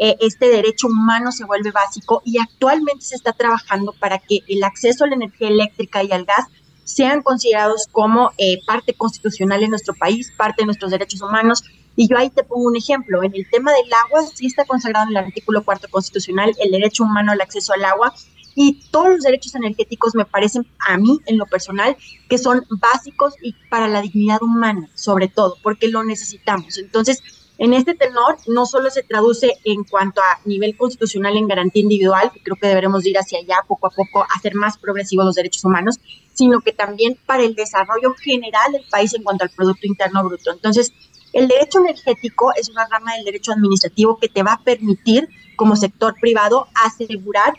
eh, 0.00 0.16
este 0.20 0.48
derecho 0.48 0.86
humano 0.86 1.32
se 1.32 1.44
vuelve 1.44 1.72
básico 1.72 2.22
y 2.24 2.38
actualmente 2.38 3.04
se 3.04 3.16
está 3.16 3.32
trabajando 3.32 3.92
para 3.98 4.18
que 4.18 4.40
el 4.46 4.62
acceso 4.62 5.04
a 5.04 5.08
la 5.08 5.16
energía 5.16 5.48
eléctrica 5.48 6.04
y 6.04 6.12
al 6.12 6.24
gas 6.24 6.46
sean 6.84 7.20
considerados 7.20 7.88
como 7.90 8.30
eh, 8.38 8.60
parte 8.64 8.94
constitucional 8.94 9.62
en 9.62 9.70
nuestro 9.70 9.94
país, 9.94 10.32
parte 10.36 10.62
de 10.62 10.66
nuestros 10.66 10.92
derechos 10.92 11.20
humanos. 11.20 11.64
Y 11.96 12.08
yo 12.08 12.16
ahí 12.16 12.30
te 12.30 12.44
pongo 12.44 12.68
un 12.68 12.76
ejemplo. 12.76 13.24
En 13.24 13.34
el 13.34 13.50
tema 13.50 13.72
del 13.72 13.92
agua, 14.06 14.22
sí 14.32 14.46
está 14.46 14.64
consagrado 14.64 15.06
en 15.10 15.16
el 15.16 15.24
artículo 15.24 15.64
cuarto 15.64 15.88
constitucional 15.90 16.54
el 16.60 16.70
derecho 16.70 17.02
humano 17.02 17.32
al 17.32 17.40
acceso 17.40 17.72
al 17.72 17.84
agua 17.84 18.14
y 18.60 18.80
todos 18.90 19.10
los 19.10 19.20
derechos 19.20 19.54
energéticos 19.54 20.16
me 20.16 20.24
parecen 20.24 20.66
a 20.80 20.98
mí, 20.98 21.20
en 21.26 21.38
lo 21.38 21.46
personal, 21.46 21.96
que 22.28 22.38
son 22.38 22.66
básicos 22.68 23.34
y 23.40 23.54
para 23.70 23.86
la 23.86 24.02
dignidad 24.02 24.42
humana, 24.42 24.90
sobre 24.94 25.28
todo, 25.28 25.54
porque 25.62 25.86
lo 25.86 26.02
necesitamos. 26.02 26.76
Entonces, 26.76 27.22
en 27.58 27.72
este 27.72 27.94
tenor, 27.94 28.36
no 28.48 28.66
solo 28.66 28.90
se 28.90 29.04
traduce 29.04 29.52
en 29.62 29.84
cuanto 29.84 30.20
a 30.20 30.40
nivel 30.44 30.76
constitucional 30.76 31.36
en 31.36 31.46
garantía 31.46 31.84
individual, 31.84 32.32
que 32.34 32.42
creo 32.42 32.56
que 32.60 32.66
deberemos 32.66 33.06
ir 33.06 33.16
hacia 33.16 33.38
allá 33.38 33.58
poco 33.68 33.86
a 33.86 33.90
poco, 33.90 34.26
hacer 34.34 34.56
más 34.56 34.76
progresivos 34.76 35.24
los 35.24 35.36
derechos 35.36 35.64
humanos, 35.64 36.00
sino 36.34 36.60
que 36.60 36.72
también 36.72 37.16
para 37.26 37.44
el 37.44 37.54
desarrollo 37.54 38.12
general 38.14 38.72
del 38.72 38.82
país 38.90 39.14
en 39.14 39.22
cuanto 39.22 39.44
al 39.44 39.50
Producto 39.50 39.86
Interno 39.86 40.24
Bruto. 40.24 40.50
Entonces, 40.50 40.92
el 41.32 41.46
derecho 41.46 41.78
energético 41.78 42.52
es 42.56 42.70
una 42.70 42.88
rama 42.88 43.14
del 43.14 43.24
derecho 43.24 43.52
administrativo 43.52 44.18
que 44.18 44.28
te 44.28 44.42
va 44.42 44.54
a 44.54 44.64
permitir, 44.64 45.28
como 45.54 45.76
sector 45.76 46.16
privado, 46.20 46.66
asegurar 46.84 47.54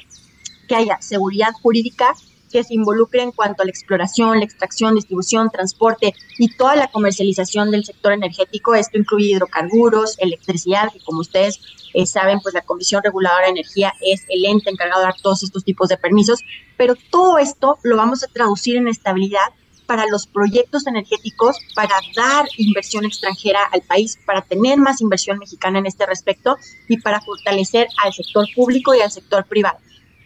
que 0.69 0.75
haya 0.75 1.01
seguridad 1.01 1.51
jurídica 1.61 2.13
que 2.49 2.63
se 2.63 2.73
involucre 2.73 3.21
en 3.21 3.31
cuanto 3.31 3.61
a 3.61 3.65
la 3.65 3.71
exploración, 3.71 4.39
la 4.39 4.45
extracción, 4.45 4.95
distribución, 4.95 5.49
transporte 5.49 6.13
y 6.37 6.49
toda 6.55 6.75
la 6.75 6.87
comercialización 6.87 7.71
del 7.71 7.85
sector 7.85 8.13
energético. 8.13 8.73
Esto 8.73 8.97
incluye 8.97 9.31
hidrocarburos, 9.31 10.17
electricidad, 10.19 10.91
que 10.91 10.99
como 11.03 11.19
ustedes 11.19 11.59
eh, 11.93 12.05
saben, 12.05 12.39
pues 12.39 12.55
la 12.55 12.61
Comisión 12.61 13.03
Reguladora 13.03 13.45
de 13.45 13.51
Energía 13.51 13.93
es 14.01 14.25
el 14.29 14.45
ente 14.45 14.69
encargado 14.69 15.01
de 15.01 15.07
dar 15.07 15.21
todos 15.21 15.43
estos 15.43 15.63
tipos 15.63 15.89
de 15.89 15.97
permisos, 15.97 16.39
pero 16.77 16.95
todo 17.11 17.37
esto 17.37 17.77
lo 17.83 17.97
vamos 17.97 18.23
a 18.23 18.27
traducir 18.27 18.77
en 18.77 18.87
estabilidad 18.87 19.47
para 19.85 20.05
los 20.05 20.27
proyectos 20.27 20.85
energéticos, 20.85 21.57
para 21.73 21.95
dar 22.15 22.45
inversión 22.57 23.05
extranjera 23.05 23.63
al 23.71 23.81
país, 23.81 24.19
para 24.23 24.41
tener 24.43 24.77
más 24.77 25.01
inversión 25.01 25.39
mexicana 25.39 25.79
en 25.79 25.87
este 25.87 26.05
respecto 26.05 26.57
y 26.87 26.97
para 26.97 27.21
fortalecer 27.21 27.87
al 28.03 28.13
sector 28.13 28.45
público 28.55 28.93
y 28.93 29.01
al 29.01 29.11
sector 29.11 29.45
privado 29.45 29.79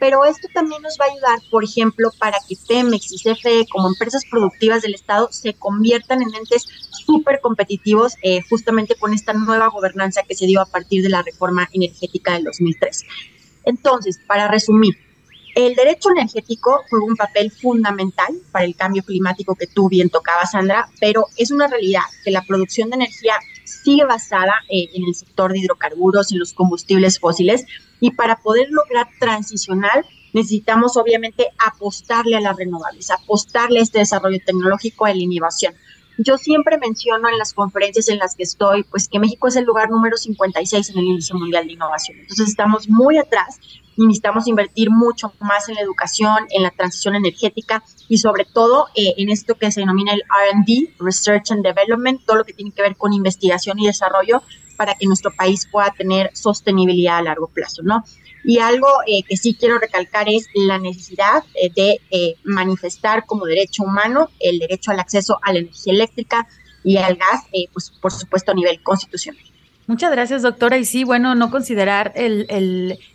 pero 0.04 0.26
esto 0.26 0.50
también 0.54 0.82
nos 0.82 0.98
va 1.00 1.06
a 1.06 1.12
ayudar, 1.14 1.40
por 1.50 1.64
ejemplo, 1.64 2.10
para 2.20 2.38
que 2.46 2.58
Pemex 2.68 3.14
y 3.14 3.20
CFE 3.20 3.66
como 3.72 3.88
empresas 3.88 4.24
productivas 4.30 4.82
del 4.82 4.96
Estado 4.96 5.30
se 5.32 5.54
conviertan 5.54 6.22
en 6.22 6.36
entes 6.36 6.66
súper 7.06 7.40
competitivos 7.40 8.18
eh, 8.22 8.42
justamente 8.50 8.96
con 8.96 9.14
esta 9.14 9.32
nueva 9.32 9.68
gobernanza 9.68 10.24
que 10.24 10.36
se 10.36 10.46
dio 10.46 10.60
a 10.60 10.66
partir 10.66 11.04
de 11.04 11.10
la 11.10 11.22
reforma 11.22 11.70
energética 11.72 12.34
del 12.34 12.44
2003. 12.44 13.06
Entonces, 13.64 14.20
para 14.28 14.50
resumir, 14.50 14.98
el 15.56 15.74
derecho 15.74 16.10
energético 16.12 16.82
juega 16.90 17.06
un 17.06 17.16
papel 17.16 17.50
fundamental 17.50 18.36
para 18.52 18.66
el 18.66 18.76
cambio 18.76 19.04
climático 19.04 19.56
que 19.56 19.68
tú 19.68 19.88
bien 19.88 20.10
tocabas, 20.10 20.52
Sandra, 20.52 20.90
pero 21.00 21.28
es 21.38 21.50
una 21.50 21.68
realidad 21.68 22.04
que 22.26 22.32
la 22.32 22.42
producción 22.42 22.90
de 22.90 22.98
energía 22.98 23.36
sigue 23.66 24.06
basada 24.06 24.54
eh, 24.70 24.90
en 24.94 25.06
el 25.08 25.16
sector 25.16 25.52
de 25.52 25.60
hidrocarburos 25.60 26.32
y 26.32 26.38
los 26.38 26.54
combustibles 26.54 27.20
fósiles 27.20 27.66
y 28.00 28.12
para 28.12 28.42
poder 28.42 28.70
lograr 28.70 29.08
transicionar 29.20 30.06
necesitamos 30.34 30.98
obviamente 30.98 31.48
apostarle 31.66 32.36
a 32.36 32.42
las 32.42 32.58
renovables, 32.58 33.12
apostarle 33.12 33.80
a 33.80 33.84
este 33.84 34.00
desarrollo 34.00 34.40
tecnológico, 34.46 35.06
a 35.06 35.14
la 35.14 35.22
innovación. 35.22 35.74
Yo 36.18 36.38
siempre 36.38 36.78
menciono 36.78 37.28
en 37.30 37.38
las 37.38 37.54
conferencias 37.54 38.08
en 38.10 38.20
las 38.20 38.36
que 38.36 38.44
estoy, 38.44 38.84
pues 38.84 39.08
que 39.08 39.20
México 39.20 39.48
es 39.48 39.56
el 39.56 39.66
lugar 39.66 39.90
número 39.90 40.16
56 40.16 40.92
en 40.92 40.98
el 41.00 41.06
índice 41.06 41.34
mundial 41.34 41.66
de 41.66 41.74
innovación. 41.74 42.20
Entonces 42.20 42.50
estamos 42.50 42.88
muy 42.88 43.18
atrás 43.18 43.60
y 43.96 44.06
necesitamos 44.06 44.48
invertir 44.48 44.90
mucho 44.92 45.34
más 45.40 45.70
en 45.70 45.76
la 45.76 45.82
educación, 45.82 46.46
en 46.50 46.64
la 46.64 46.72
transición 46.72 47.16
energética 47.16 47.84
y 48.08 48.18
sobre 48.18 48.46
todo 48.46 48.88
eh, 48.96 49.14
en 49.18 49.30
esto 49.30 49.56
que 49.56 49.72
se 49.72 49.82
denomina 49.82 50.14
el 50.14 50.22
RD, 50.22 50.96
Research 51.00 51.52
and 51.52 51.64
Development, 51.64 52.22
todo 52.26 52.38
lo 52.38 52.44
que 52.44 52.54
tiene 52.54 52.72
que 52.72 52.82
ver 52.82 52.96
con 52.96 53.14
investigación 53.14 53.80
y 53.80 53.88
desarrollo 53.88 54.44
para 54.78 54.96
que 54.96 55.06
nuestro 55.06 55.32
país 55.36 55.68
pueda 55.72 55.92
tener 55.92 56.32
sostenibilidad 56.34 57.18
a 57.18 57.22
largo 57.22 57.48
plazo, 57.48 57.84
¿no? 57.84 58.04
Y 58.44 58.60
algo 58.60 58.88
eh, 59.08 59.24
que 59.24 59.38
sí 59.38 59.56
quiero 59.58 59.80
recalcar 59.80 60.28
es 60.28 60.48
la 60.54 60.78
necesidad 60.78 61.44
eh, 61.56 61.72
de 61.74 62.02
eh, 62.12 62.36
manifestar 62.44 63.26
como 63.26 63.46
derecho 63.46 63.84
humano 63.84 64.30
el 64.40 64.60
derecho 64.60 64.92
al 64.92 65.00
acceso 65.00 65.40
a 65.42 65.54
la 65.54 65.60
energía 65.60 65.94
eléctrica 65.94 66.48
y 66.84 66.98
al 66.98 67.16
gas, 67.16 67.44
pues 67.72 67.92
por 68.02 68.12
supuesto 68.12 68.52
a 68.52 68.56
nivel 68.56 68.84
constitucional. 68.84 69.53
Muchas 69.86 70.12
gracias, 70.12 70.42
doctora. 70.44 70.78
Y 70.78 70.86
sí, 70.86 71.04
bueno, 71.04 71.36
no 71.36 71.52
considerar 71.52 72.14
el, 72.16 72.46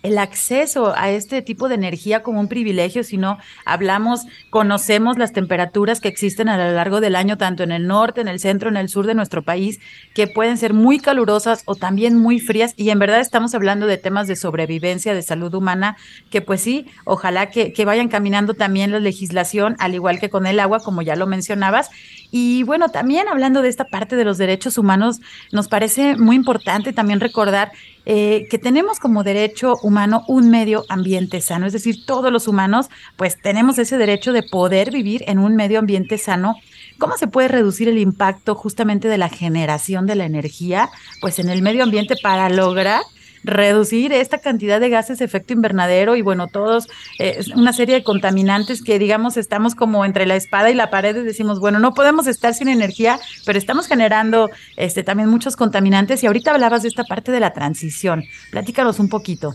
el, 0.03 0.19
acceso 0.19 0.93
a 0.95 1.11
este 1.11 1.41
tipo 1.41 1.69
de 1.69 1.77
energía 1.77 2.23
como 2.23 2.41
un 2.41 2.49
privilegio, 2.49 3.05
sino 3.05 3.39
hablamos, 3.65 4.27
conocemos 4.51 5.17
las 5.17 5.33
temperaturas 5.33 6.01
que 6.01 6.09
existen 6.09 6.49
a 6.51 6.59
lo 6.59 6.75
largo 6.75 7.01
del 7.01 7.17
año, 7.17 7.39
tanto 7.39 7.63
en 7.63 7.73
el 7.73 7.87
norte, 7.87 8.21
en 8.21 8.29
el 8.29 8.39
centro, 8.39 8.69
en 8.69 8.77
el 8.77 8.91
sur 8.91 9.07
de 9.07 9.15
nuestro 9.15 9.43
país, 9.43 9.81
que 10.13 10.27
pueden 10.27 10.59
ser 10.59 10.75
muy 10.75 10.99
calurosas 10.99 11.63
o 11.65 11.75
también 11.75 12.19
muy 12.19 12.39
frías. 12.39 12.75
Y 12.77 12.91
en 12.91 12.99
verdad 12.99 13.21
estamos 13.21 13.55
hablando 13.55 13.87
de 13.87 13.97
temas 13.97 14.29
de 14.29 14.37
sobrevivencia, 14.37 15.15
de 15.15 15.23
salud 15.23 15.55
humana, 15.55 15.97
que 16.31 16.43
pues 16.43 16.61
sí, 16.61 16.87
ojalá 17.05 17.49
que, 17.49 17.73
que 17.73 17.87
vayan 17.87 18.09
caminando 18.09 18.53
también 18.53 18.93
la 18.93 19.01
legislación, 19.01 19.75
al 19.79 19.95
igual 19.95 20.21
que 20.21 20.29
con 20.29 20.47
el 20.47 20.61
agua, 20.61 20.81
como 20.81 21.01
ya 21.01 21.17
lo 21.17 21.27
mencionabas. 21.27 21.91
Y 22.31 22.63
bueno, 22.65 22.91
también 22.91 23.27
hablando 23.29 23.63
de 23.63 23.69
esta 23.69 23.85
parte 23.85 24.17
de 24.17 24.25
los 24.25 24.37
derechos 24.37 24.77
humanos, 24.77 25.21
nos 25.51 25.69
parece 25.69 26.17
muy 26.17 26.37
importante 26.37 26.93
también 26.93 27.21
recordar 27.21 27.73
eh, 28.05 28.47
que 28.51 28.59
tenemos 28.59 29.01
como 29.01 29.23
derecho 29.23 29.77
humano 29.83 30.25
un 30.29 30.51
medio 30.51 30.85
ambiente 30.89 31.41
sano, 31.41 31.67
es 31.67 31.73
decir, 31.73 32.05
todos 32.07 32.33
los 32.33 32.49
humanos 32.49 32.89
pues 33.17 33.41
tenemos 33.41 33.79
ese 33.79 33.99
derecho 33.99 34.33
de 34.33 34.43
poder 34.43 34.91
vivir 34.91 35.25
en 35.27 35.39
un 35.39 35.57
medio 35.57 35.79
ambiente 35.79 36.19
sano. 36.19 36.57
¿Cómo 36.99 37.17
se 37.17 37.29
puede 37.29 37.49
reducir 37.49 37.89
el 37.89 37.99
impacto 37.99 38.55
justamente 38.55 39.09
de 39.09 39.19
la 39.19 39.29
generación 39.29 40.07
de 40.07 40.17
la 40.17 40.25
energía 40.25 40.91
pues 41.21 41.39
en 41.39 41.49
el 41.49 41.63
medio 41.63 41.83
ambiente 41.83 42.17
para 42.21 42.49
lograr 42.49 43.03
reducir 43.45 44.13
esta 44.13 44.39
cantidad 44.39 44.81
de 44.81 44.89
gases 44.89 45.19
de 45.19 45.25
efecto 45.25 45.53
invernadero 45.53 46.17
y 46.17 46.23
bueno, 46.23 46.49
todos, 46.49 46.89
eh, 47.19 47.41
una 47.55 47.73
serie 47.73 47.97
de 47.97 48.05
contaminantes 48.05 48.83
que 48.83 48.99
digamos 48.99 49.37
estamos 49.37 49.75
como 49.75 50.05
entre 50.05 50.27
la 50.27 50.37
espada 50.37 50.71
y 50.71 50.75
la 50.75 50.91
pared 50.91 51.17
y 51.17 51.23
decimos, 51.23 51.61
bueno, 51.61 51.79
no 51.79 51.95
podemos 51.95 52.27
estar 52.27 52.55
sin 52.55 52.69
energía, 52.69 53.19
pero 53.45 53.59
estamos 53.59 53.87
generando 53.87 54.51
este, 54.77 55.03
también 55.03 55.29
muchos 55.29 55.57
contaminantes 55.57 56.23
y 56.23 56.27
ahorita 56.27 56.53
hablabas 56.53 56.83
de 56.83 56.89
esta 56.89 57.05
parte 57.05 57.33
de 57.33 57.41
la 57.41 57.53
transición. 57.53 58.25
Platícanos 58.51 58.99
un 58.99 59.09
poquito. 59.09 59.55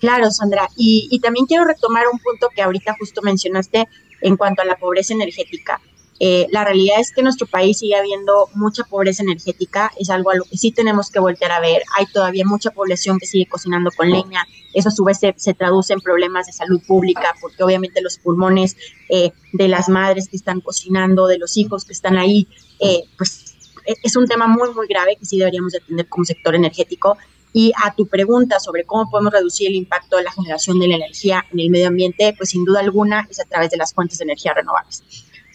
Claro, 0.00 0.30
Sandra. 0.30 0.68
Y, 0.76 1.08
y 1.10 1.20
también 1.20 1.46
quiero 1.46 1.64
retomar 1.64 2.04
un 2.12 2.18
punto 2.18 2.48
que 2.54 2.62
ahorita 2.62 2.94
justo 2.98 3.22
mencionaste 3.22 3.88
en 4.20 4.36
cuanto 4.36 4.62
a 4.62 4.64
la 4.64 4.76
pobreza 4.76 5.14
energética. 5.14 5.80
Eh, 6.20 6.46
la 6.50 6.64
realidad 6.64 7.00
es 7.00 7.10
que 7.12 7.20
en 7.20 7.24
nuestro 7.24 7.46
país 7.46 7.78
sigue 7.78 7.96
habiendo 7.96 8.48
mucha 8.54 8.84
pobreza 8.84 9.22
energética, 9.22 9.90
es 9.98 10.10
algo 10.10 10.30
a 10.30 10.36
lo 10.36 10.44
que 10.44 10.56
sí 10.56 10.70
tenemos 10.70 11.10
que 11.10 11.18
voltear 11.18 11.50
a 11.52 11.60
ver. 11.60 11.82
Hay 11.98 12.06
todavía 12.06 12.44
mucha 12.44 12.70
población 12.70 13.18
que 13.18 13.26
sigue 13.26 13.46
cocinando 13.46 13.90
con 13.96 14.10
leña, 14.10 14.46
eso 14.72 14.88
a 14.88 14.92
su 14.92 15.04
vez 15.04 15.18
se, 15.18 15.54
traduce 15.54 15.92
en 15.92 16.00
problemas 16.00 16.46
de 16.46 16.52
salud 16.52 16.80
pública, 16.86 17.34
porque 17.40 17.62
obviamente 17.62 18.00
los 18.00 18.18
pulmones 18.18 18.76
eh, 19.08 19.32
de 19.52 19.68
las 19.68 19.88
madres 19.88 20.28
que 20.28 20.36
están 20.36 20.60
cocinando, 20.60 21.26
de 21.26 21.38
los 21.38 21.56
hijos 21.56 21.84
que 21.84 21.92
están 21.92 22.16
ahí, 22.16 22.46
eh, 22.80 23.04
pues 23.16 23.54
e, 23.86 23.94
es 24.02 24.16
un 24.16 24.26
tema 24.26 24.46
muy, 24.46 24.72
muy 24.72 24.86
grave 24.86 25.16
que 25.16 25.26
sí 25.26 25.38
deberíamos 25.38 25.74
atender 25.74 26.08
como 26.08 26.24
sector 26.24 26.54
energético. 26.54 27.16
Y 27.56 27.72
a 27.84 27.94
tu 27.94 28.08
pregunta 28.08 28.58
sobre 28.58 28.82
cómo 28.84 29.08
podemos 29.08 29.32
reducir 29.32 29.68
el 29.68 29.76
impacto 29.76 30.16
de 30.16 30.24
la 30.24 30.32
generación 30.32 30.80
de 30.80 30.88
la 30.88 30.96
energía 30.96 31.44
en 31.52 31.60
el 31.60 31.70
medio 31.70 31.86
ambiente, 31.86 32.34
pues 32.36 32.50
sin 32.50 32.64
duda 32.64 32.80
alguna 32.80 33.28
es 33.30 33.38
a 33.38 33.44
través 33.44 33.70
de 33.70 33.76
las 33.76 33.94
fuentes 33.94 34.18
de 34.18 34.24
energía 34.24 34.54
renovables. 34.54 35.04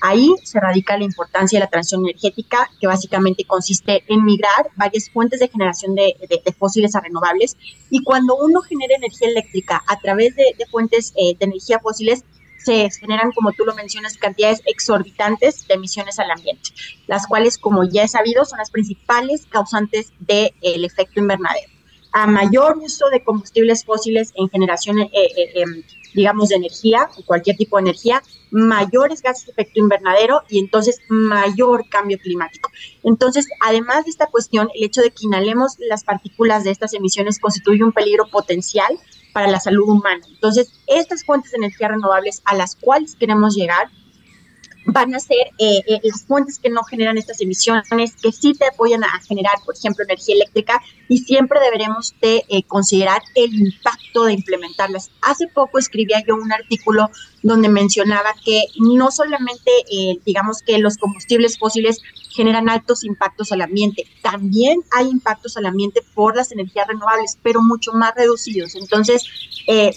Ahí 0.01 0.33
se 0.43 0.59
radica 0.59 0.97
la 0.97 1.03
importancia 1.03 1.59
de 1.59 1.65
la 1.65 1.69
transición 1.69 2.01
energética, 2.01 2.69
que 2.79 2.87
básicamente 2.87 3.43
consiste 3.43 4.03
en 4.07 4.23
migrar 4.23 4.69
varias 4.75 5.09
fuentes 5.09 5.39
de 5.39 5.49
generación 5.49 5.95
de, 5.95 6.15
fósiles 6.57 6.95
a 6.95 7.01
renovables. 7.01 7.57
Y 7.89 8.03
cuando 8.03 8.35
uno 8.37 8.61
genera 8.61 8.95
energía 8.95 9.29
eléctrica 9.29 9.83
a 9.87 9.99
través 9.99 10.35
de, 10.35 10.55
fuentes 10.71 11.13
eh, 11.15 11.35
de 11.37 11.45
energía 11.45 11.79
fósiles, 11.79 12.23
se 12.57 12.89
generan, 12.91 13.31
como 13.31 13.51
tú 13.53 13.65
lo 13.65 13.73
mencionas, 13.73 14.17
cantidades 14.17 14.61
exorbitantes 14.65 15.67
de 15.67 15.75
emisiones 15.75 16.19
al 16.19 16.29
ambiente, 16.31 16.69
las 17.07 17.25
cuales, 17.25 17.57
como 17.57 17.83
ya 17.83 18.03
he 18.03 18.07
sabido, 18.07 18.45
son 18.45 18.59
las 18.59 18.69
principales 18.69 19.45
causantes 19.49 20.11
del 20.19 20.85
efecto 20.85 21.19
invernadero. 21.19 21.69
A 22.11 22.25
mayor 22.27 22.77
uso 22.77 23.07
de 23.09 23.23
combustibles 23.23 23.85
fósiles 23.85 24.31
en 24.35 24.49
generación 24.49 24.99
eh, 24.99 25.09
eh, 25.13 25.51
em, 25.55 25.83
digamos, 26.13 26.49
de 26.49 26.55
energía, 26.55 27.09
cualquier 27.25 27.57
tipo 27.57 27.77
de 27.77 27.81
energía, 27.81 28.23
mayores 28.51 29.21
gases 29.21 29.45
de 29.45 29.51
efecto 29.51 29.79
invernadero 29.79 30.41
y 30.49 30.59
entonces 30.59 30.99
mayor 31.09 31.87
cambio 31.89 32.17
climático. 32.17 32.69
Entonces, 33.03 33.47
además 33.61 34.05
de 34.05 34.11
esta 34.11 34.27
cuestión, 34.27 34.69
el 34.73 34.83
hecho 34.83 35.01
de 35.01 35.11
que 35.11 35.25
inhalemos 35.25 35.75
las 35.79 36.03
partículas 36.03 36.63
de 36.63 36.71
estas 36.71 36.93
emisiones 36.93 37.39
constituye 37.39 37.83
un 37.83 37.91
peligro 37.91 38.27
potencial 38.29 38.97
para 39.33 39.47
la 39.47 39.59
salud 39.59 39.87
humana. 39.87 40.21
Entonces, 40.27 40.71
estas 40.87 41.23
fuentes 41.23 41.51
de 41.51 41.57
energía 41.57 41.89
renovables 41.89 42.41
a 42.45 42.55
las 42.55 42.75
cuales 42.75 43.15
queremos 43.15 43.55
llegar 43.55 43.89
van 44.85 45.13
a 45.13 45.19
ser 45.19 45.37
eh, 45.57 45.81
eh, 45.87 45.99
las 46.03 46.25
fuentes 46.25 46.57
que 46.57 46.69
no 46.69 46.83
generan 46.83 47.17
estas 47.17 47.39
emisiones, 47.41 47.87
que 48.21 48.31
sí 48.31 48.53
te 48.53 48.65
apoyan 48.65 49.03
a 49.03 49.21
generar, 49.27 49.53
por 49.65 49.75
ejemplo, 49.75 50.03
energía 50.03 50.35
eléctrica 50.35 50.81
y 51.09 51.17
siempre 51.17 51.59
deberemos 51.59 52.15
de 52.21 52.45
eh, 52.47 52.63
considerar 52.63 53.21
el 53.35 53.53
impacto 53.53 54.23
de 54.23 54.33
implementarlas. 54.33 55.11
Hace 55.21 55.47
poco 55.47 55.77
escribía 55.77 56.23
yo 56.25 56.35
un 56.35 56.53
artículo 56.53 57.09
donde 57.43 57.67
mencionaba 57.67 58.33
que 58.45 58.65
no 58.79 59.11
solamente, 59.11 59.71
digamos 60.25 60.61
que 60.61 60.77
los 60.77 60.97
combustibles 60.97 61.57
fósiles 61.57 62.01
generan 62.35 62.69
altos 62.69 63.05
impactos 63.05 63.53
al 63.53 63.61
ambiente, 63.61 64.05
también 64.21 64.81
hay 64.91 65.07
impactos 65.07 65.55
al 65.55 65.65
ambiente 65.65 66.01
por 66.13 66.35
las 66.35 66.51
energías 66.51 66.87
renovables, 66.87 67.37
pero 67.41 67.61
mucho 67.61 67.93
más 67.93 68.13
reducidos. 68.15 68.75
Entonces, 68.75 69.23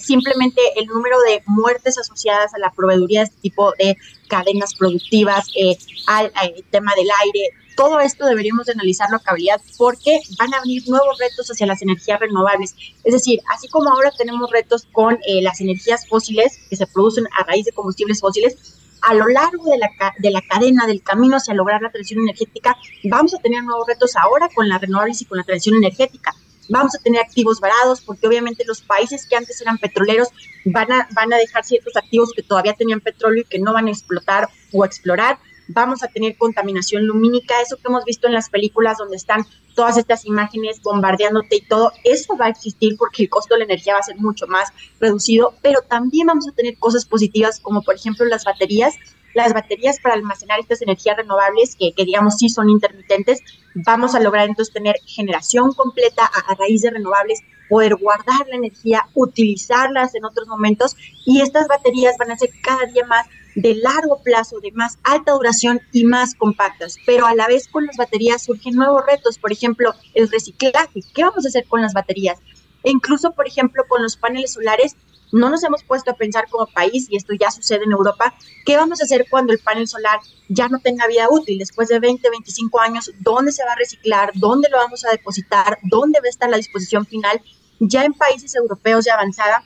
simplemente 0.00 0.60
el 0.76 0.86
número 0.86 1.18
de 1.22 1.42
muertes 1.46 1.98
asociadas 1.98 2.54
a 2.54 2.58
la 2.58 2.70
proveeduría 2.70 3.20
de 3.20 3.26
este 3.26 3.40
tipo 3.40 3.72
de 3.76 3.96
cadenas 4.32 4.74
productivas, 4.74 5.46
eh, 5.54 5.76
al, 6.06 6.32
tema 6.70 6.94
del 6.94 7.08
aire. 7.24 7.50
Todo 7.76 8.00
esto 8.00 8.26
deberíamos 8.26 8.66
de 8.66 8.72
analizarlo 8.72 9.16
a 9.16 9.20
cabalidad 9.20 9.60
porque 9.78 10.20
van 10.38 10.52
a 10.54 10.60
venir 10.60 10.82
nuevos 10.88 11.18
retos 11.18 11.48
hacia 11.50 11.66
las 11.66 11.82
energías 11.82 12.20
renovables. 12.20 12.74
Es 13.04 13.12
decir, 13.12 13.40
así 13.54 13.68
como 13.68 13.90
ahora 13.90 14.10
tenemos 14.16 14.50
retos 14.50 14.86
con 14.92 15.14
eh, 15.26 15.42
las 15.42 15.60
energías 15.60 16.06
fósiles 16.08 16.58
que 16.68 16.76
se 16.76 16.86
producen 16.86 17.26
a 17.38 17.44
raíz 17.44 17.64
de 17.64 17.72
combustibles 17.72 18.20
fósiles, 18.20 18.78
a 19.00 19.14
lo 19.14 19.26
largo 19.26 19.64
de 19.64 19.78
la, 19.78 19.88
de 20.18 20.30
la 20.30 20.42
cadena, 20.42 20.86
del 20.86 21.02
camino 21.02 21.36
hacia 21.36 21.54
lograr 21.54 21.82
la 21.82 21.90
transición 21.90 22.22
energética, 22.22 22.76
vamos 23.04 23.34
a 23.34 23.38
tener 23.38 23.64
nuevos 23.64 23.86
retos 23.86 24.14
ahora 24.16 24.48
con 24.54 24.68
las 24.68 24.80
renovables 24.80 25.20
y 25.22 25.24
con 25.24 25.38
la 25.38 25.44
transición 25.44 25.76
energética 25.76 26.32
vamos 26.68 26.94
a 26.94 26.98
tener 26.98 27.20
activos 27.20 27.60
varados, 27.60 28.00
porque 28.00 28.26
obviamente 28.26 28.64
los 28.66 28.82
países 28.82 29.26
que 29.26 29.36
antes 29.36 29.60
eran 29.60 29.78
petroleros 29.78 30.28
van 30.64 30.90
a, 30.92 31.08
van 31.14 31.32
a 31.32 31.36
dejar 31.36 31.64
ciertos 31.64 31.96
activos 31.96 32.32
que 32.34 32.42
todavía 32.42 32.74
tenían 32.74 33.00
petróleo 33.00 33.42
y 33.42 33.44
que 33.44 33.58
no 33.58 33.72
van 33.72 33.86
a 33.86 33.90
explotar 33.90 34.48
o 34.72 34.84
explorar. 34.84 35.38
Vamos 35.68 36.02
a 36.02 36.08
tener 36.08 36.36
contaminación 36.36 37.06
lumínica, 37.06 37.60
eso 37.60 37.76
que 37.76 37.88
hemos 37.88 38.04
visto 38.04 38.26
en 38.26 38.34
las 38.34 38.50
películas 38.50 38.98
donde 38.98 39.16
están 39.16 39.46
todas 39.74 39.96
estas 39.96 40.24
imágenes 40.24 40.82
bombardeándote 40.82 41.56
y 41.56 41.60
todo, 41.62 41.92
eso 42.04 42.36
va 42.36 42.46
a 42.46 42.50
existir 42.50 42.96
porque 42.96 43.22
el 43.22 43.28
costo 43.28 43.54
de 43.54 43.60
la 43.60 43.64
energía 43.64 43.94
va 43.94 44.00
a 44.00 44.04
ser 44.04 44.16
mucho 44.16 44.46
más 44.46 44.70
reducido, 45.00 45.54
pero 45.62 45.80
también 45.82 46.26
vamos 46.26 46.48
a 46.48 46.52
tener 46.52 46.76
cosas 46.78 47.04
positivas 47.04 47.60
como 47.60 47.82
por 47.82 47.94
ejemplo 47.94 48.24
las 48.26 48.44
baterías, 48.44 48.94
las 49.34 49.54
baterías 49.54 49.98
para 50.00 50.14
almacenar 50.14 50.60
estas 50.60 50.82
energías 50.82 51.16
renovables, 51.16 51.76
que, 51.76 51.92
digamos 52.04 52.36
sí 52.38 52.48
son 52.48 52.68
intermitentes, 52.68 53.40
vamos 53.74 54.14
a 54.14 54.20
lograr 54.20 54.48
entonces 54.48 54.74
tener 54.74 54.96
generación 55.06 55.72
completa 55.72 56.24
a, 56.24 56.54
raíz 56.54 56.82
de 56.82 56.90
renovables, 56.90 57.40
poder 57.68 57.96
guardar 57.96 58.46
la 58.48 58.56
energía, 58.56 59.06
utilizarlas 59.14 60.14
en 60.14 60.26
otros 60.26 60.46
momentos 60.48 60.94
y 61.24 61.40
estas 61.40 61.66
baterías 61.68 62.16
van 62.18 62.32
a 62.32 62.36
ser 62.36 62.50
cada 62.62 62.84
día 62.86 63.06
más 63.06 63.26
de 63.54 63.74
largo 63.74 64.22
plazo, 64.22 64.60
de 64.60 64.72
más 64.72 64.98
alta 65.02 65.32
duración 65.32 65.80
y 65.92 66.04
más 66.04 66.34
compactas. 66.34 66.96
Pero 67.06 67.26
a 67.26 67.34
la 67.34 67.46
vez 67.46 67.68
con 67.68 67.86
las 67.86 67.96
baterías 67.96 68.42
surgen 68.42 68.74
nuevos 68.74 69.04
retos, 69.06 69.38
por 69.38 69.52
ejemplo, 69.52 69.94
el 70.14 70.30
reciclaje. 70.30 71.00
¿Qué 71.14 71.22
vamos 71.22 71.44
a 71.44 71.48
hacer 71.48 71.66
con 71.66 71.82
las 71.82 71.92
baterías? 71.92 72.38
E 72.82 72.90
incluso, 72.90 73.32
por 73.32 73.46
ejemplo, 73.46 73.84
con 73.88 74.02
los 74.02 74.16
paneles 74.16 74.52
solares, 74.52 74.96
no 75.32 75.48
nos 75.48 75.64
hemos 75.64 75.82
puesto 75.82 76.10
a 76.10 76.14
pensar 76.14 76.46
como 76.50 76.66
país, 76.66 77.06
y 77.08 77.16
esto 77.16 77.32
ya 77.32 77.50
sucede 77.50 77.84
en 77.84 77.92
Europa, 77.92 78.34
¿qué 78.66 78.76
vamos 78.76 79.00
a 79.00 79.04
hacer 79.04 79.26
cuando 79.30 79.52
el 79.52 79.58
panel 79.60 79.88
solar 79.88 80.20
ya 80.48 80.68
no 80.68 80.78
tenga 80.78 81.06
vida 81.06 81.26
útil? 81.30 81.58
Después 81.58 81.88
de 81.88 81.98
20, 81.98 82.28
25 82.28 82.80
años, 82.80 83.10
¿dónde 83.20 83.50
se 83.50 83.64
va 83.64 83.72
a 83.72 83.76
reciclar? 83.76 84.30
¿Dónde 84.34 84.68
lo 84.68 84.76
vamos 84.76 85.04
a 85.06 85.10
depositar? 85.10 85.78
¿Dónde 85.84 86.20
va 86.20 86.26
a 86.26 86.30
estar 86.30 86.50
la 86.50 86.58
disposición 86.58 87.06
final? 87.06 87.40
Ya 87.80 88.04
en 88.04 88.12
países 88.12 88.54
europeos 88.54 89.04
de 89.04 89.10
avanzada 89.10 89.64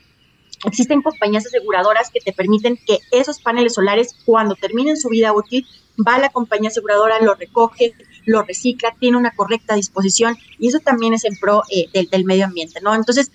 Existen 0.65 1.01
compañías 1.01 1.45
aseguradoras 1.45 2.09
que 2.09 2.19
te 2.19 2.33
permiten 2.33 2.77
que 2.77 2.99
esos 3.11 3.39
paneles 3.39 3.75
solares, 3.75 4.15
cuando 4.25 4.55
terminen 4.55 4.97
su 4.97 5.09
vida 5.09 5.33
útil, 5.33 5.65
va 6.05 6.17
la 6.17 6.29
compañía 6.29 6.69
aseguradora, 6.69 7.21
lo 7.21 7.35
recoge, 7.35 7.93
lo 8.25 8.43
recicla, 8.43 8.95
tiene 8.99 9.17
una 9.17 9.31
correcta 9.31 9.75
disposición 9.75 10.37
y 10.59 10.67
eso 10.67 10.79
también 10.79 11.13
es 11.13 11.25
en 11.25 11.37
pro 11.37 11.63
eh, 11.71 11.87
del, 12.11 12.25
medio 12.25 12.45
ambiente, 12.45 12.79
¿no? 12.81 12.93
Entonces, 12.93 13.31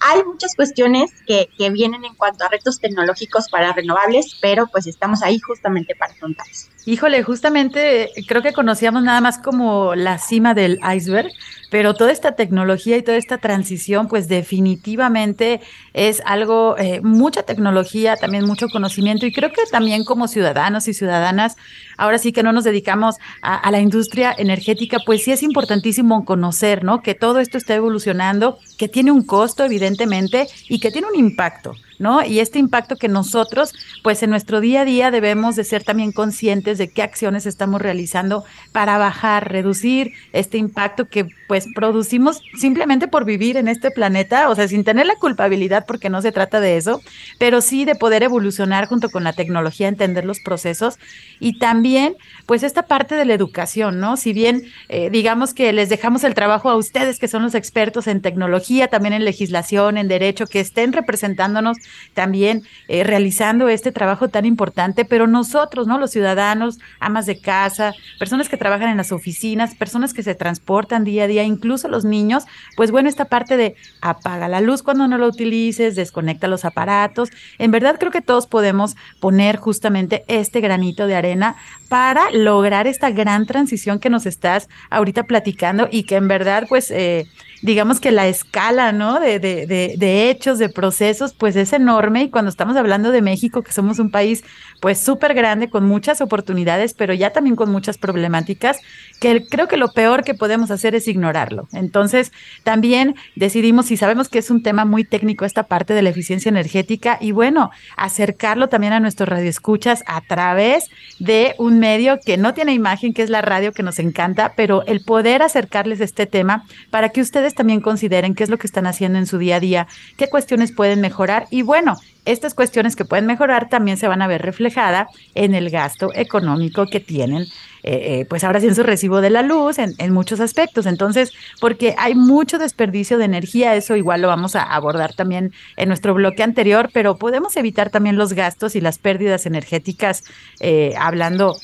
hay 0.00 0.22
muchas 0.24 0.54
cuestiones 0.54 1.10
que, 1.26 1.48
que, 1.56 1.70
vienen 1.70 2.04
en 2.04 2.14
cuanto 2.14 2.44
a 2.44 2.48
retos 2.48 2.78
tecnológicos 2.78 3.48
para 3.48 3.72
renovables, 3.72 4.36
pero 4.42 4.66
pues 4.66 4.86
estamos 4.86 5.22
ahí 5.22 5.38
justamente 5.40 5.94
para 5.96 6.12
afrontarlos. 6.12 6.68
Híjole, 6.84 7.22
justamente 7.22 8.10
creo 8.28 8.42
que 8.42 8.52
conocíamos 8.52 9.02
nada 9.02 9.20
más 9.20 9.38
como 9.38 9.94
la 9.94 10.18
cima 10.18 10.54
del 10.54 10.78
iceberg, 10.94 11.32
pero 11.70 11.94
toda 11.94 12.12
esta 12.12 12.32
tecnología 12.32 12.96
y 12.96 13.02
toda 13.02 13.16
esta 13.16 13.38
transición, 13.38 14.08
pues 14.08 14.28
definitivamente 14.28 15.60
es 15.94 16.22
algo, 16.24 16.76
eh, 16.78 17.00
mucha 17.02 17.42
tecnología, 17.42 18.16
también 18.16 18.44
mucho 18.44 18.68
conocimiento 18.68 19.26
y 19.26 19.32
creo 19.32 19.50
que 19.50 19.62
también 19.70 20.04
como 20.04 20.28
ciudadanos 20.28 20.88
y 20.88 20.94
ciudadanas, 20.94 21.56
ahora 21.96 22.18
sí 22.18 22.32
que 22.32 22.42
no 22.42 22.52
nos 22.52 22.64
dedicamos 22.64 23.16
a, 23.42 23.56
a 23.56 23.70
la 23.70 23.80
industria 23.80 24.34
energética, 24.36 24.98
pues 25.04 25.24
sí 25.24 25.32
es 25.32 25.42
importantísimo 25.42 26.24
conocer, 26.24 26.84
¿no? 26.84 27.02
Que 27.02 27.14
todo 27.14 27.40
esto 27.40 27.58
está 27.58 27.74
evolucionando, 27.74 28.58
que 28.78 28.88
tiene 28.88 29.10
un 29.10 29.24
costo, 29.24 29.64
evidentemente, 29.64 30.46
y 30.68 30.78
que 30.80 30.90
tiene 30.90 31.08
un 31.08 31.18
impacto. 31.18 31.72
¿No? 31.98 32.24
Y 32.24 32.40
este 32.40 32.58
impacto 32.58 32.96
que 32.96 33.08
nosotros, 33.08 33.74
pues 34.02 34.22
en 34.22 34.30
nuestro 34.30 34.60
día 34.60 34.82
a 34.82 34.84
día 34.84 35.10
debemos 35.10 35.56
de 35.56 35.64
ser 35.64 35.84
también 35.84 36.12
conscientes 36.12 36.78
de 36.78 36.88
qué 36.88 37.02
acciones 37.02 37.46
estamos 37.46 37.80
realizando 37.80 38.44
para 38.72 38.98
bajar, 38.98 39.50
reducir 39.50 40.12
este 40.32 40.58
impacto 40.58 41.08
que 41.08 41.28
pues 41.48 41.66
producimos 41.74 42.40
simplemente 42.58 43.08
por 43.08 43.24
vivir 43.24 43.56
en 43.56 43.68
este 43.68 43.90
planeta, 43.90 44.48
o 44.48 44.54
sea, 44.54 44.68
sin 44.68 44.84
tener 44.84 45.06
la 45.06 45.16
culpabilidad 45.16 45.84
porque 45.86 46.10
no 46.10 46.22
se 46.22 46.32
trata 46.32 46.60
de 46.60 46.76
eso, 46.76 47.00
pero 47.38 47.60
sí 47.60 47.84
de 47.84 47.94
poder 47.94 48.22
evolucionar 48.22 48.86
junto 48.86 49.10
con 49.10 49.24
la 49.24 49.32
tecnología, 49.32 49.88
entender 49.88 50.24
los 50.24 50.40
procesos 50.40 50.98
y 51.40 51.58
también 51.58 52.16
pues 52.46 52.62
esta 52.62 52.82
parte 52.82 53.14
de 53.14 53.24
la 53.24 53.34
educación, 53.34 54.00
¿no? 54.00 54.16
Si 54.16 54.32
bien 54.32 54.64
eh, 54.88 55.10
digamos 55.10 55.54
que 55.54 55.72
les 55.72 55.88
dejamos 55.88 56.24
el 56.24 56.34
trabajo 56.34 56.70
a 56.70 56.76
ustedes 56.76 57.18
que 57.18 57.28
son 57.28 57.42
los 57.42 57.54
expertos 57.54 58.06
en 58.06 58.20
tecnología, 58.20 58.88
también 58.88 59.14
en 59.14 59.24
legislación, 59.24 59.98
en 59.98 60.08
derecho, 60.08 60.46
que 60.46 60.60
estén 60.60 60.92
representándonos 60.92 61.78
también 62.14 62.62
eh, 62.88 63.04
realizando 63.04 63.68
este 63.68 63.92
trabajo 63.92 64.28
tan 64.28 64.44
importante, 64.46 65.04
pero 65.04 65.26
nosotros, 65.26 65.86
¿no? 65.86 65.98
Los 65.98 66.10
ciudadanos, 66.10 66.78
amas 67.00 67.26
de 67.26 67.40
casa, 67.40 67.92
personas 68.18 68.48
que 68.48 68.56
trabajan 68.56 68.88
en 68.88 68.96
las 68.96 69.12
oficinas, 69.12 69.74
personas 69.74 70.14
que 70.14 70.22
se 70.22 70.34
transportan 70.34 71.04
día 71.04 71.24
a 71.24 71.26
día, 71.26 71.44
incluso 71.44 71.88
los 71.88 72.04
niños, 72.04 72.44
pues 72.76 72.90
bueno, 72.90 73.08
esta 73.08 73.26
parte 73.26 73.56
de 73.56 73.76
apaga 74.00 74.48
la 74.48 74.60
luz 74.60 74.82
cuando 74.82 75.06
no 75.08 75.18
lo 75.18 75.26
utilices, 75.26 75.96
desconecta 75.96 76.48
los 76.48 76.64
aparatos, 76.64 77.30
en 77.58 77.70
verdad 77.70 77.96
creo 77.98 78.12
que 78.12 78.22
todos 78.22 78.46
podemos 78.46 78.96
poner 79.20 79.56
justamente 79.56 80.24
este 80.28 80.60
granito 80.60 81.06
de 81.06 81.16
arena 81.16 81.56
para 81.88 82.30
lograr 82.30 82.86
esta 82.86 83.10
gran 83.10 83.46
transición 83.46 83.98
que 83.98 84.10
nos 84.10 84.26
estás 84.26 84.68
ahorita 84.90 85.24
platicando 85.24 85.88
y 85.90 86.04
que 86.04 86.16
en 86.16 86.28
verdad 86.28 86.66
pues 86.68 86.90
eh, 86.90 87.26
digamos 87.62 88.00
que 88.00 88.10
la 88.10 88.26
escala, 88.28 88.92
¿no? 88.92 89.20
De, 89.20 89.38
de, 89.38 89.66
de, 89.66 90.30
hechos, 90.30 90.58
de 90.58 90.68
procesos, 90.68 91.34
pues 91.34 91.56
es 91.56 91.72
enorme. 91.72 92.24
Y 92.24 92.30
cuando 92.30 92.50
estamos 92.50 92.76
hablando 92.76 93.10
de 93.10 93.22
México, 93.22 93.62
que 93.62 93.72
somos 93.72 93.98
un 93.98 94.10
país, 94.10 94.44
pues 94.80 95.00
súper 95.00 95.34
grande, 95.34 95.70
con 95.70 95.86
muchas 95.86 96.20
oportunidades, 96.20 96.94
pero 96.94 97.14
ya 97.14 97.30
también 97.30 97.56
con 97.56 97.70
muchas 97.70 97.98
problemáticas, 97.98 98.78
que 99.20 99.46
creo 99.48 99.68
que 99.68 99.76
lo 99.76 99.92
peor 99.92 100.24
que 100.24 100.34
podemos 100.34 100.70
hacer 100.70 100.94
es 100.94 101.08
ignorarlo. 101.08 101.68
Entonces, 101.72 102.32
también 102.62 103.14
decidimos, 103.34 103.90
y 103.90 103.96
sabemos 103.96 104.28
que 104.28 104.38
es 104.38 104.50
un 104.50 104.62
tema 104.62 104.84
muy 104.84 105.04
técnico 105.04 105.44
esta 105.44 105.64
parte 105.64 105.94
de 105.94 106.02
la 106.02 106.10
eficiencia 106.10 106.48
energética, 106.48 107.18
y 107.20 107.32
bueno, 107.32 107.70
acercarlo 107.96 108.68
también 108.68 108.92
a 108.92 109.00
nuestros 109.00 109.28
radioescuchas 109.28 110.02
a 110.06 110.20
través 110.20 110.90
de 111.18 111.54
un 111.58 111.78
medio 111.78 112.18
que 112.24 112.36
no 112.36 112.54
tiene 112.54 112.74
imagen, 112.74 113.14
que 113.14 113.22
es 113.22 113.30
la 113.30 113.42
radio, 113.42 113.72
que 113.72 113.82
nos 113.82 113.98
encanta, 113.98 114.52
pero 114.56 114.84
el 114.86 115.04
poder 115.04 115.42
acercarles 115.42 116.00
este 116.00 116.26
tema 116.26 116.64
para 116.90 117.08
que 117.10 117.20
ustedes 117.20 117.45
también 117.54 117.80
consideren 117.80 118.34
qué 118.34 118.44
es 118.44 118.50
lo 118.50 118.58
que 118.58 118.66
están 118.66 118.86
haciendo 118.86 119.18
en 119.18 119.26
su 119.26 119.38
día 119.38 119.56
a 119.56 119.60
día, 119.60 119.86
qué 120.16 120.28
cuestiones 120.28 120.72
pueden 120.72 121.00
mejorar 121.00 121.46
y 121.50 121.62
bueno, 121.62 121.96
estas 122.26 122.54
cuestiones 122.54 122.96
que 122.96 123.04
pueden 123.04 123.26
mejorar 123.26 123.68
también 123.68 123.96
se 123.96 124.08
van 124.08 124.20
a 124.20 124.26
ver 124.26 124.42
reflejada 124.42 125.08
en 125.34 125.54
el 125.54 125.70
gasto 125.70 126.10
económico 126.14 126.86
que 126.86 126.98
tienen, 126.98 127.42
eh, 127.84 128.20
eh, 128.20 128.26
pues 128.28 128.42
ahora 128.42 128.60
sí 128.60 128.66
en 128.66 128.74
su 128.74 128.82
recibo 128.82 129.20
de 129.20 129.30
la 129.30 129.42
luz, 129.42 129.78
en, 129.78 129.94
en, 129.98 130.12
muchos 130.12 130.40
aspectos. 130.40 130.86
Entonces, 130.86 131.32
porque 131.60 131.94
hay 131.96 132.16
mucho 132.16 132.58
desperdicio 132.58 133.16
de 133.16 133.26
energía, 133.26 133.76
eso 133.76 133.94
igual 133.94 134.22
lo 134.22 134.28
vamos 134.28 134.56
a 134.56 134.62
abordar 134.62 135.14
también 135.14 135.52
en 135.76 135.88
nuestro 135.88 136.14
bloque 136.14 136.42
anterior, 136.42 136.90
pero 136.92 137.16
podemos 137.16 137.56
evitar 137.56 137.90
también 137.90 138.16
los 138.16 138.32
gastos 138.32 138.74
y 138.74 138.80
las 138.80 138.98
pérdidas 138.98 139.46
energéticas 139.46 140.24
eh, 140.58 140.94
hablando 140.98 141.56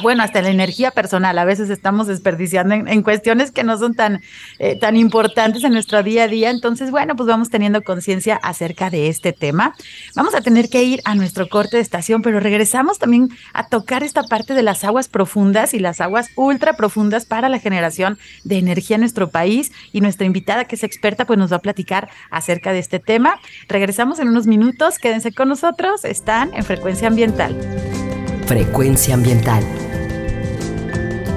bueno, 0.00 0.22
hasta 0.22 0.42
la 0.42 0.50
energía 0.50 0.90
personal, 0.90 1.38
a 1.38 1.44
veces 1.44 1.70
estamos 1.70 2.06
desperdiciando 2.06 2.74
en, 2.74 2.88
en 2.88 3.02
cuestiones 3.02 3.50
que 3.50 3.64
no 3.64 3.78
son 3.78 3.94
tan, 3.94 4.20
eh, 4.58 4.76
tan 4.78 4.96
importantes 4.96 5.64
en 5.64 5.72
nuestro 5.72 6.02
día 6.02 6.24
a 6.24 6.28
día. 6.28 6.50
Entonces, 6.50 6.90
bueno, 6.90 7.16
pues 7.16 7.26
vamos 7.26 7.50
teniendo 7.50 7.82
conciencia 7.82 8.36
acerca 8.36 8.90
de 8.90 9.08
este 9.08 9.32
tema. 9.32 9.74
Vamos 10.14 10.34
a 10.34 10.40
tener 10.40 10.68
que 10.68 10.82
ir 10.82 11.00
a 11.04 11.14
nuestro 11.14 11.48
corte 11.48 11.76
de 11.76 11.82
estación, 11.82 12.22
pero 12.22 12.40
regresamos 12.40 12.98
también 12.98 13.30
a 13.52 13.68
tocar 13.68 14.02
esta 14.02 14.22
parte 14.24 14.54
de 14.54 14.62
las 14.62 14.84
aguas 14.84 15.08
profundas 15.08 15.74
y 15.74 15.78
las 15.78 16.00
aguas 16.00 16.28
ultra 16.36 16.74
profundas 16.74 17.26
para 17.26 17.48
la 17.48 17.58
generación 17.58 18.18
de 18.44 18.58
energía 18.58 18.96
en 18.96 19.02
nuestro 19.02 19.30
país. 19.30 19.72
Y 19.92 20.00
nuestra 20.00 20.26
invitada, 20.26 20.64
que 20.64 20.76
es 20.76 20.84
experta, 20.84 21.24
pues 21.24 21.38
nos 21.38 21.52
va 21.52 21.56
a 21.56 21.62
platicar 21.62 22.08
acerca 22.30 22.72
de 22.72 22.78
este 22.78 22.98
tema. 22.98 23.38
Regresamos 23.68 24.18
en 24.18 24.28
unos 24.28 24.46
minutos, 24.46 24.98
quédense 24.98 25.32
con 25.32 25.48
nosotros, 25.48 26.04
están 26.04 26.52
en 26.54 26.64
frecuencia 26.64 27.08
ambiental. 27.08 28.05
Frecuencia 28.46 29.14
ambiental. 29.14 29.64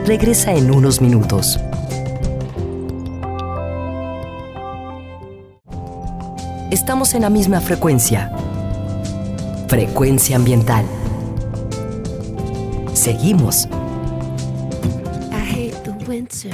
Regresa 0.05 0.53
en 0.53 0.69
unos 0.69 1.01
minutos. 1.01 1.59
Estamos 6.69 7.15
en 7.15 7.23
la 7.23 7.31
misma 7.31 7.61
frecuencia. 7.61 8.31
Frecuencia 9.67 10.35
ambiental. 10.35 10.85
Seguimos. 12.93 13.67
I 15.31 15.39
hate 15.39 15.83
the 15.83 15.93
winter. 16.07 16.51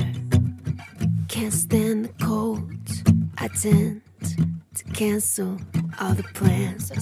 Can't 1.28 1.52
stand 1.52 2.06
the 2.06 2.26
cold. 2.26 2.64
I 3.38 3.50
tend 3.50 4.02
to 4.22 4.84
cancel 4.94 5.58
all 6.00 6.16
the 6.16 6.24
plans. 6.34 6.94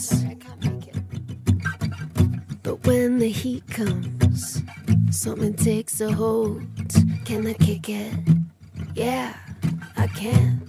But 2.74 2.88
when 2.88 3.20
the 3.20 3.30
heat 3.30 3.68
comes, 3.68 4.64
something 5.12 5.54
takes 5.54 6.02
a 6.02 6.12
hold. 6.12 6.64
Can 7.24 7.46
I 7.46 7.54
kick 7.54 7.88
it? 7.88 8.12
Yeah, 8.96 9.36
I 9.96 10.08
can. 10.08 10.60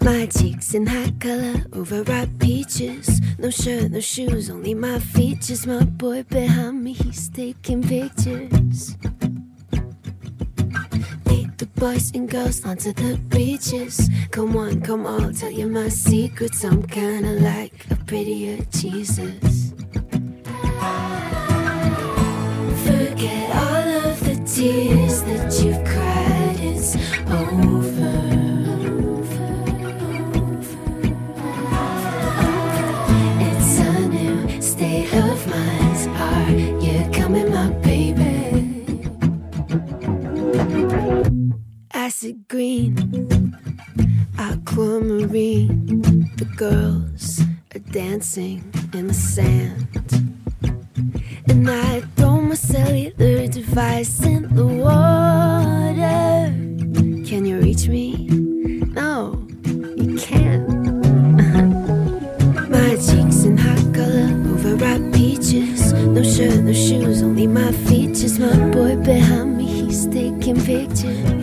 My 0.00 0.26
cheeks 0.26 0.74
in 0.74 0.86
hot 0.86 1.20
color, 1.20 1.54
overripe 1.72 2.36
peaches. 2.40 3.20
No 3.38 3.50
shirt, 3.50 3.92
no 3.92 4.00
shoes, 4.00 4.50
only 4.50 4.74
my 4.74 4.98
features. 4.98 5.68
My 5.68 5.84
boy 5.84 6.24
behind 6.24 6.82
me, 6.82 6.94
he's 6.94 7.28
taking 7.28 7.84
pictures. 7.84 8.96
Lead 11.26 11.56
the 11.58 11.68
boys 11.76 12.10
and 12.12 12.28
girls 12.28 12.64
onto 12.64 12.92
the 12.92 13.18
beaches. 13.28 14.10
Come 14.32 14.56
on, 14.56 14.80
come 14.80 15.06
on, 15.06 15.26
I'll 15.26 15.32
tell 15.32 15.52
you 15.52 15.68
my 15.68 15.88
secrets. 15.88 16.64
I'm 16.64 16.82
kinda 16.82 17.34
like 17.34 17.86
a 17.88 17.94
prettier 18.04 18.66
Jesus. 18.72 19.71
Forget 23.22 23.54
all 23.54 24.10
of 24.10 24.18
the 24.18 24.34
tears 24.44 25.22
that 25.22 25.62
you've 25.62 25.84
cried. 25.84 26.58
It's 26.58 26.96
over. 27.30 28.18
It's 33.38 33.78
a 33.78 34.08
new 34.08 34.60
state 34.60 35.14
of 35.14 35.46
mind. 35.46 36.08
Are 36.18 36.50
you 36.84 37.08
coming, 37.12 37.48
my 37.52 37.70
baby? 37.84 38.98
Acid 41.94 42.48
green, 42.48 43.54
aquamarine. 44.36 46.28
The 46.38 46.46
girls 46.56 47.40
are 47.72 47.84
dancing 47.92 48.64
in 48.92 49.06
the 49.06 49.14
sand. 49.14 50.41
And 51.48 51.68
I 51.68 52.00
throw 52.16 52.40
my 52.40 52.54
cellular 52.54 53.46
device 53.48 54.24
in 54.24 54.54
the 54.54 54.66
water. 54.66 56.52
Can 57.28 57.44
you 57.44 57.58
reach 57.58 57.88
me? 57.88 58.26
No, 58.94 59.44
you 59.96 60.16
can't. 60.18 60.68
my 62.70 62.96
cheeks 62.96 63.44
in 63.44 63.58
hot 63.58 63.94
color, 63.94 64.30
overripe 64.52 65.12
peaches. 65.12 65.92
No 65.92 66.22
shirt, 66.22 66.62
no 66.64 66.72
shoes, 66.72 67.22
only 67.22 67.46
my 67.46 67.72
features. 67.72 68.38
My 68.38 68.56
boy 68.70 68.96
behind 68.96 69.58
me, 69.58 69.64
he's 69.64 70.06
taking 70.06 70.60
pictures. 70.64 71.41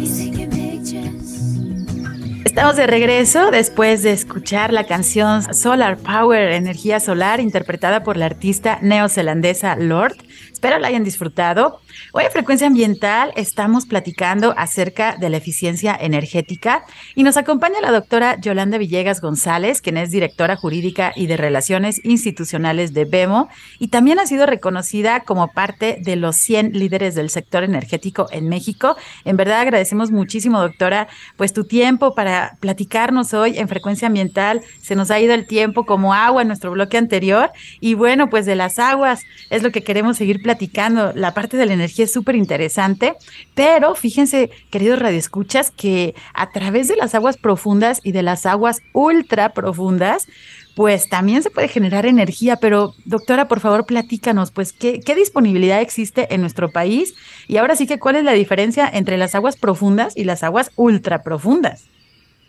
Estamos 2.60 2.76
de 2.76 2.88
regreso 2.88 3.52
después 3.52 4.04
de 4.04 4.12
escuchar 4.12 4.74
la 4.74 4.86
canción 4.86 5.54
Solar 5.54 5.96
Power, 5.96 6.52
energía 6.52 7.00
solar, 7.00 7.40
interpretada 7.40 8.04
por 8.04 8.18
la 8.18 8.26
artista 8.26 8.80
neozelandesa 8.82 9.78
Lord. 9.78 10.18
Espero 10.52 10.78
la 10.78 10.90
hayan 10.90 11.06
disfrutado. 11.06 11.80
Hoy 12.12 12.26
en 12.26 12.32
Frecuencia 12.32 12.68
Ambiental 12.68 13.32
estamos 13.36 13.86
platicando 13.86 14.54
acerca 14.58 15.16
de 15.16 15.30
la 15.30 15.38
eficiencia 15.38 15.96
energética 16.00 16.84
y 17.14 17.24
nos 17.24 17.38
acompaña 17.38 17.82
la 17.82 17.92
doctora 17.92 18.40
Yolanda 18.40 18.80
Villegas 18.80 19.22
González, 19.22 19.82
quien 19.82 19.98
es 19.98 20.10
directora 20.10 20.56
jurídica 20.56 21.14
y 21.16 21.28
de 21.28 21.38
Relaciones 21.38 22.04
Institucionales 22.04 22.94
de 22.94 23.06
BEMO 23.06 23.50
y 23.78 23.90
también 23.90 24.20
ha 24.20 24.26
sido 24.26 24.46
reconocida 24.46 25.20
como 25.20 25.50
parte 25.50 26.00
de 26.02 26.16
los 26.16 26.36
100 26.38 26.74
líderes 26.74 27.14
del 27.14 27.30
sector 27.30 27.64
energético 27.64 28.28
en 28.32 28.50
México. 28.50 28.98
En 29.24 29.38
verdad 29.38 29.62
agradecemos 29.62 30.10
muchísimo, 30.10 30.60
doctora, 30.60 31.08
pues 31.38 31.54
tu 31.54 31.64
tiempo 31.64 32.16
para 32.16 32.58
platicarnos 32.60 33.34
hoy 33.34 33.58
en 33.58 33.68
Frecuencia 33.68 34.08
Ambiental. 34.08 34.62
Se 34.82 34.96
nos 34.96 35.12
ha 35.12 35.20
ido 35.20 35.34
el 35.34 35.46
tiempo 35.46 35.86
como 35.86 36.14
agua 36.14 36.42
en 36.42 36.48
nuestro 36.48 36.72
bloque 36.72 36.98
anterior 36.98 37.52
y 37.80 37.94
bueno, 37.94 38.30
pues 38.30 38.46
de 38.46 38.56
las 38.56 38.80
aguas 38.80 39.22
es 39.52 39.62
lo 39.62 39.72
que 39.72 39.84
queremos 39.84 40.18
seguir 40.18 40.42
platicando. 40.42 41.14
La 41.14 41.34
parte 41.34 41.58
de 41.58 41.66
la 41.66 41.74
energía 41.74 41.89
es 41.98 42.12
súper 42.12 42.36
interesante, 42.36 43.16
pero 43.56 43.96
fíjense, 43.96 44.52
queridos 44.70 45.00
radioescuchas, 45.00 45.72
que 45.72 46.16
a 46.34 46.52
través 46.52 46.88
de 46.88 46.96
las 46.96 47.16
aguas 47.16 47.38
profundas 47.38 48.00
y 48.04 48.12
de 48.12 48.24
las 48.24 48.46
aguas 48.46 48.82
ultra 48.94 49.54
profundas, 49.54 50.28
pues 50.76 51.10
también 51.10 51.44
se 51.44 51.50
puede 51.50 51.68
generar 51.68 52.06
energía, 52.06 52.56
pero 52.56 52.94
doctora, 53.06 53.48
por 53.48 53.60
favor, 53.60 53.86
platícanos, 53.86 54.52
pues, 54.52 54.72
¿qué, 54.72 55.02
¿qué, 55.02 55.16
disponibilidad 55.16 55.82
existe 55.82 56.34
en 56.34 56.42
nuestro 56.42 56.72
país? 56.72 57.16
Y 57.48 57.58
ahora 57.58 57.76
sí 57.76 57.86
que, 57.86 58.00
¿cuál 58.00 58.16
es 58.16 58.24
la 58.24 58.32
diferencia 58.32 58.90
entre 58.92 59.18
las 59.18 59.36
aguas 59.36 59.58
profundas 59.58 60.16
y 60.16 60.24
las 60.24 60.44
aguas 60.44 60.72
ultra 60.76 61.24
profundas? 61.24 61.86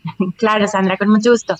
Claro, 0.37 0.67
Sandra, 0.67 0.97
con 0.97 1.09
mucho 1.09 1.31
gusto. 1.31 1.55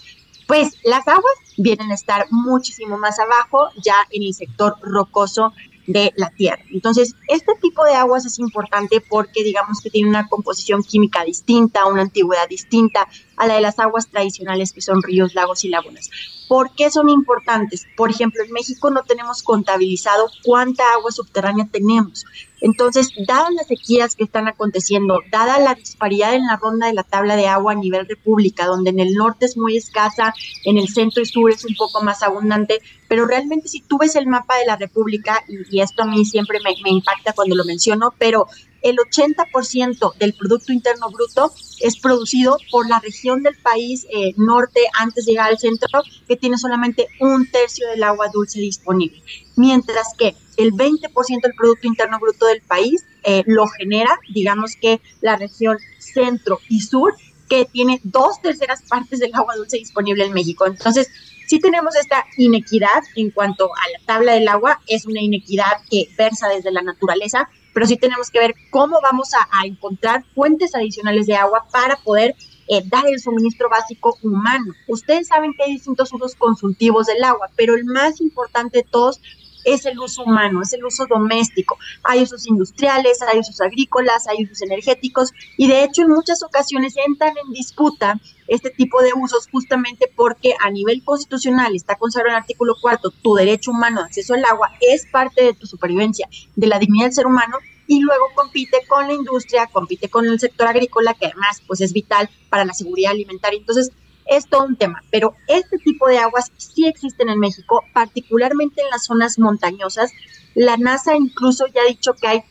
Pues 0.47 0.77
las 0.83 1.07
aguas 1.07 1.33
vienen 1.57 1.91
a 1.91 1.95
estar 1.95 2.25
muchísimo 2.29 2.97
más 2.97 3.19
abajo, 3.19 3.69
ya 3.83 3.95
en 4.09 4.23
el 4.23 4.33
sector 4.33 4.75
rocoso 4.81 5.53
de 5.91 6.13
la 6.15 6.29
tierra. 6.29 6.63
Entonces, 6.71 7.15
este 7.27 7.53
tipo 7.61 7.83
de 7.85 7.93
aguas 7.93 8.25
es 8.25 8.39
importante 8.39 9.01
porque 9.01 9.43
digamos 9.43 9.81
que 9.81 9.89
tiene 9.89 10.09
una 10.09 10.27
composición 10.27 10.83
química 10.83 11.23
distinta, 11.23 11.85
una 11.85 12.03
antigüedad 12.03 12.47
distinta 12.47 13.07
a 13.37 13.47
la 13.47 13.55
de 13.55 13.61
las 13.61 13.79
aguas 13.79 14.07
tradicionales 14.07 14.71
que 14.71 14.81
son 14.81 15.01
ríos, 15.01 15.33
lagos 15.33 15.63
y 15.63 15.69
lagunas. 15.69 16.09
¿Por 16.47 16.75
qué 16.75 16.91
son 16.91 17.09
importantes? 17.09 17.85
Por 17.95 18.09
ejemplo, 18.09 18.43
en 18.43 18.51
México 18.51 18.89
no 18.89 19.03
tenemos 19.03 19.41
contabilizado 19.41 20.27
cuánta 20.43 20.83
agua 20.93 21.11
subterránea 21.11 21.67
tenemos. 21.71 22.25
Entonces, 22.61 23.09
dadas 23.27 23.53
las 23.53 23.67
sequías 23.67 24.15
que 24.15 24.23
están 24.23 24.47
aconteciendo, 24.47 25.19
dada 25.31 25.59
la 25.59 25.73
disparidad 25.73 26.35
en 26.35 26.45
la 26.45 26.57
ronda 26.57 26.87
de 26.87 26.93
la 26.93 27.03
tabla 27.03 27.35
de 27.35 27.47
agua 27.47 27.73
a 27.73 27.75
nivel 27.75 28.07
república, 28.07 28.67
donde 28.67 28.91
en 28.91 28.99
el 28.99 29.15
norte 29.15 29.47
es 29.47 29.57
muy 29.57 29.77
escasa, 29.77 30.33
en 30.65 30.77
el 30.77 30.87
centro 30.87 31.21
y 31.21 31.25
sur 31.25 31.51
es 31.51 31.65
un 31.65 31.75
poco 31.75 32.03
más 32.03 32.21
abundante, 32.21 32.79
pero 33.07 33.25
realmente 33.25 33.67
si 33.67 33.81
tú 33.81 33.97
ves 33.97 34.15
el 34.15 34.27
mapa 34.27 34.57
de 34.57 34.67
la 34.67 34.77
república, 34.77 35.43
y, 35.47 35.81
esto 35.81 36.03
a 36.03 36.05
mí 36.05 36.23
siempre 36.23 36.59
me, 36.63 36.75
me 36.83 36.91
impacta 36.91 37.33
cuando 37.33 37.55
lo 37.55 37.65
menciono, 37.65 38.13
pero 38.17 38.47
el 38.81 38.97
80% 38.97 40.15
del 40.17 40.33
Producto 40.33 40.73
Interno 40.73 41.09
Bruto 41.11 41.51
es 41.81 41.99
producido 41.99 42.57
por 42.71 42.89
la 42.89 42.99
región 42.99 43.43
del 43.43 43.55
país 43.57 44.05
eh, 44.11 44.33
norte 44.37 44.81
antes 44.97 45.25
de 45.25 45.33
llegar 45.33 45.49
al 45.49 45.59
centro, 45.59 46.01
que 46.27 46.35
tiene 46.35 46.57
solamente 46.57 47.07
un 47.19 47.49
tercio 47.49 47.87
del 47.89 48.03
agua 48.03 48.29
dulce 48.33 48.59
disponible. 48.59 49.21
Mientras 49.55 50.13
que 50.17 50.35
el 50.63 50.73
20% 50.73 51.41
del 51.41 51.53
Producto 51.53 51.87
Interno 51.87 52.19
Bruto 52.19 52.45
del 52.45 52.61
país 52.61 53.05
eh, 53.23 53.43
lo 53.45 53.67
genera, 53.67 54.19
digamos 54.33 54.75
que 54.75 55.01
la 55.21 55.35
región 55.35 55.77
centro 55.99 56.59
y 56.69 56.81
sur, 56.81 57.13
que 57.49 57.65
tiene 57.65 57.99
dos 58.03 58.41
terceras 58.41 58.81
partes 58.83 59.19
del 59.19 59.35
agua 59.35 59.55
dulce 59.55 59.77
disponible 59.77 60.23
en 60.23 60.33
México. 60.33 60.65
Entonces, 60.65 61.09
sí 61.47 61.59
tenemos 61.59 61.95
esta 61.97 62.25
inequidad 62.37 63.03
en 63.15 63.29
cuanto 63.29 63.65
a 63.65 63.89
la 63.91 64.05
tabla 64.05 64.33
del 64.33 64.47
agua, 64.47 64.79
es 64.87 65.05
una 65.05 65.21
inequidad 65.21 65.81
que 65.89 66.07
versa 66.17 66.47
desde 66.47 66.71
la 66.71 66.81
naturaleza, 66.81 67.49
pero 67.73 67.85
sí 67.85 67.97
tenemos 67.97 68.29
que 68.29 68.39
ver 68.39 68.55
cómo 68.69 68.99
vamos 69.01 69.31
a, 69.33 69.65
encontrar 69.65 70.23
fuentes 70.33 70.73
adicionales 70.75 71.27
de 71.27 71.35
agua 71.35 71.65
para 71.71 71.97
poder 71.97 72.35
eh, 72.67 72.83
dar 72.85 73.05
el 73.07 73.19
suministro 73.19 73.69
básico 73.69 74.17
humano. 74.23 74.73
Ustedes 74.87 75.27
saben 75.27 75.53
que 75.53 75.63
hay 75.63 75.73
distintos 75.73 76.13
usos 76.13 76.35
consultivos 76.35 77.07
del 77.07 77.23
agua, 77.23 77.49
pero 77.57 77.75
el 77.75 77.83
más 77.83 78.21
importante 78.21 78.79
de 78.79 78.83
todos 78.89 79.19
es 79.63 79.85
el 79.85 79.99
uso 79.99 80.23
humano, 80.23 80.61
es 80.61 80.73
el 80.73 80.83
uso 80.85 81.05
doméstico. 81.07 81.77
Hay 82.03 82.21
usos 82.21 82.47
industriales, 82.47 83.21
hay 83.21 83.39
usos 83.39 83.61
agrícolas, 83.61 84.27
hay 84.27 84.43
usos 84.43 84.61
energéticos 84.61 85.31
y 85.57 85.67
de 85.67 85.83
hecho 85.83 86.03
en 86.03 86.09
muchas 86.09 86.43
ocasiones 86.43 86.95
entran 87.05 87.33
en 87.37 87.53
disputa 87.53 88.19
este 88.47 88.69
tipo 88.69 89.01
de 89.01 89.11
usos 89.15 89.47
justamente 89.51 90.11
porque 90.15 90.55
a 90.59 90.69
nivel 90.69 91.03
constitucional 91.03 91.75
está 91.75 91.95
consagrado 91.95 92.31
en 92.31 92.35
el 92.35 92.41
artículo 92.41 92.75
cuarto, 92.81 93.11
tu 93.11 93.35
derecho 93.35 93.71
humano 93.71 94.01
de 94.01 94.07
acceso 94.07 94.33
al 94.33 94.43
agua 94.45 94.71
es 94.81 95.05
parte 95.11 95.43
de 95.43 95.53
tu 95.53 95.67
supervivencia, 95.67 96.27
de 96.55 96.67
la 96.67 96.79
dignidad 96.79 97.05
del 97.05 97.13
ser 97.13 97.27
humano 97.27 97.57
y 97.87 97.99
luego 97.99 98.25
compite 98.35 98.85
con 98.87 99.07
la 99.07 99.13
industria, 99.13 99.67
compite 99.67 100.09
con 100.09 100.25
el 100.25 100.39
sector 100.39 100.67
agrícola 100.67 101.13
que 101.13 101.25
además 101.25 101.61
pues 101.67 101.81
es 101.81 101.93
vital 101.93 102.29
para 102.49 102.65
la 102.65 102.73
seguridad 102.73 103.11
alimentaria. 103.11 103.59
Entonces, 103.59 103.91
es 104.31 104.47
todo 104.47 104.65
un 104.65 104.77
tema, 104.77 105.03
pero 105.11 105.35
este 105.47 105.77
tipo 105.77 106.07
de 106.07 106.17
aguas 106.17 106.51
sí 106.57 106.87
existen 106.87 107.29
en 107.29 107.39
México, 107.39 107.83
particularmente 107.93 108.81
en 108.81 108.89
las 108.89 109.05
zonas 109.05 109.37
montañosas. 109.37 110.11
La 110.55 110.77
NASA 110.77 111.15
incluso 111.15 111.67
ya 111.67 111.81
ha 111.81 111.87
dicho 111.87 112.13
que 112.13 112.27
hay 112.27 112.43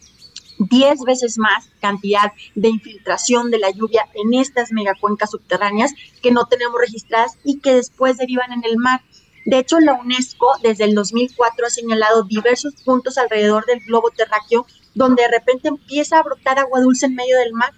10 0.58 1.04
veces 1.06 1.38
más 1.38 1.70
cantidad 1.80 2.32
de 2.54 2.68
infiltración 2.68 3.50
de 3.50 3.58
la 3.58 3.70
lluvia 3.70 4.06
en 4.14 4.34
estas 4.34 4.72
megacuencas 4.72 5.30
subterráneas 5.30 5.92
que 6.22 6.30
no 6.30 6.44
tenemos 6.44 6.78
registradas 6.78 7.38
y 7.44 7.60
que 7.60 7.74
después 7.74 8.18
derivan 8.18 8.52
en 8.52 8.64
el 8.64 8.76
mar. 8.76 9.00
De 9.46 9.58
hecho, 9.58 9.80
la 9.80 9.94
UNESCO 9.94 10.48
desde 10.62 10.84
el 10.84 10.94
2004 10.94 11.66
ha 11.66 11.70
señalado 11.70 12.24
diversos 12.24 12.74
puntos 12.84 13.16
alrededor 13.16 13.64
del 13.64 13.80
globo 13.80 14.10
terráqueo 14.10 14.66
donde 14.94 15.22
de 15.22 15.28
repente 15.28 15.68
empieza 15.68 16.18
a 16.18 16.22
brotar 16.22 16.58
agua 16.58 16.80
dulce 16.80 17.06
en 17.06 17.14
medio 17.14 17.38
del 17.38 17.54
mar. 17.54 17.72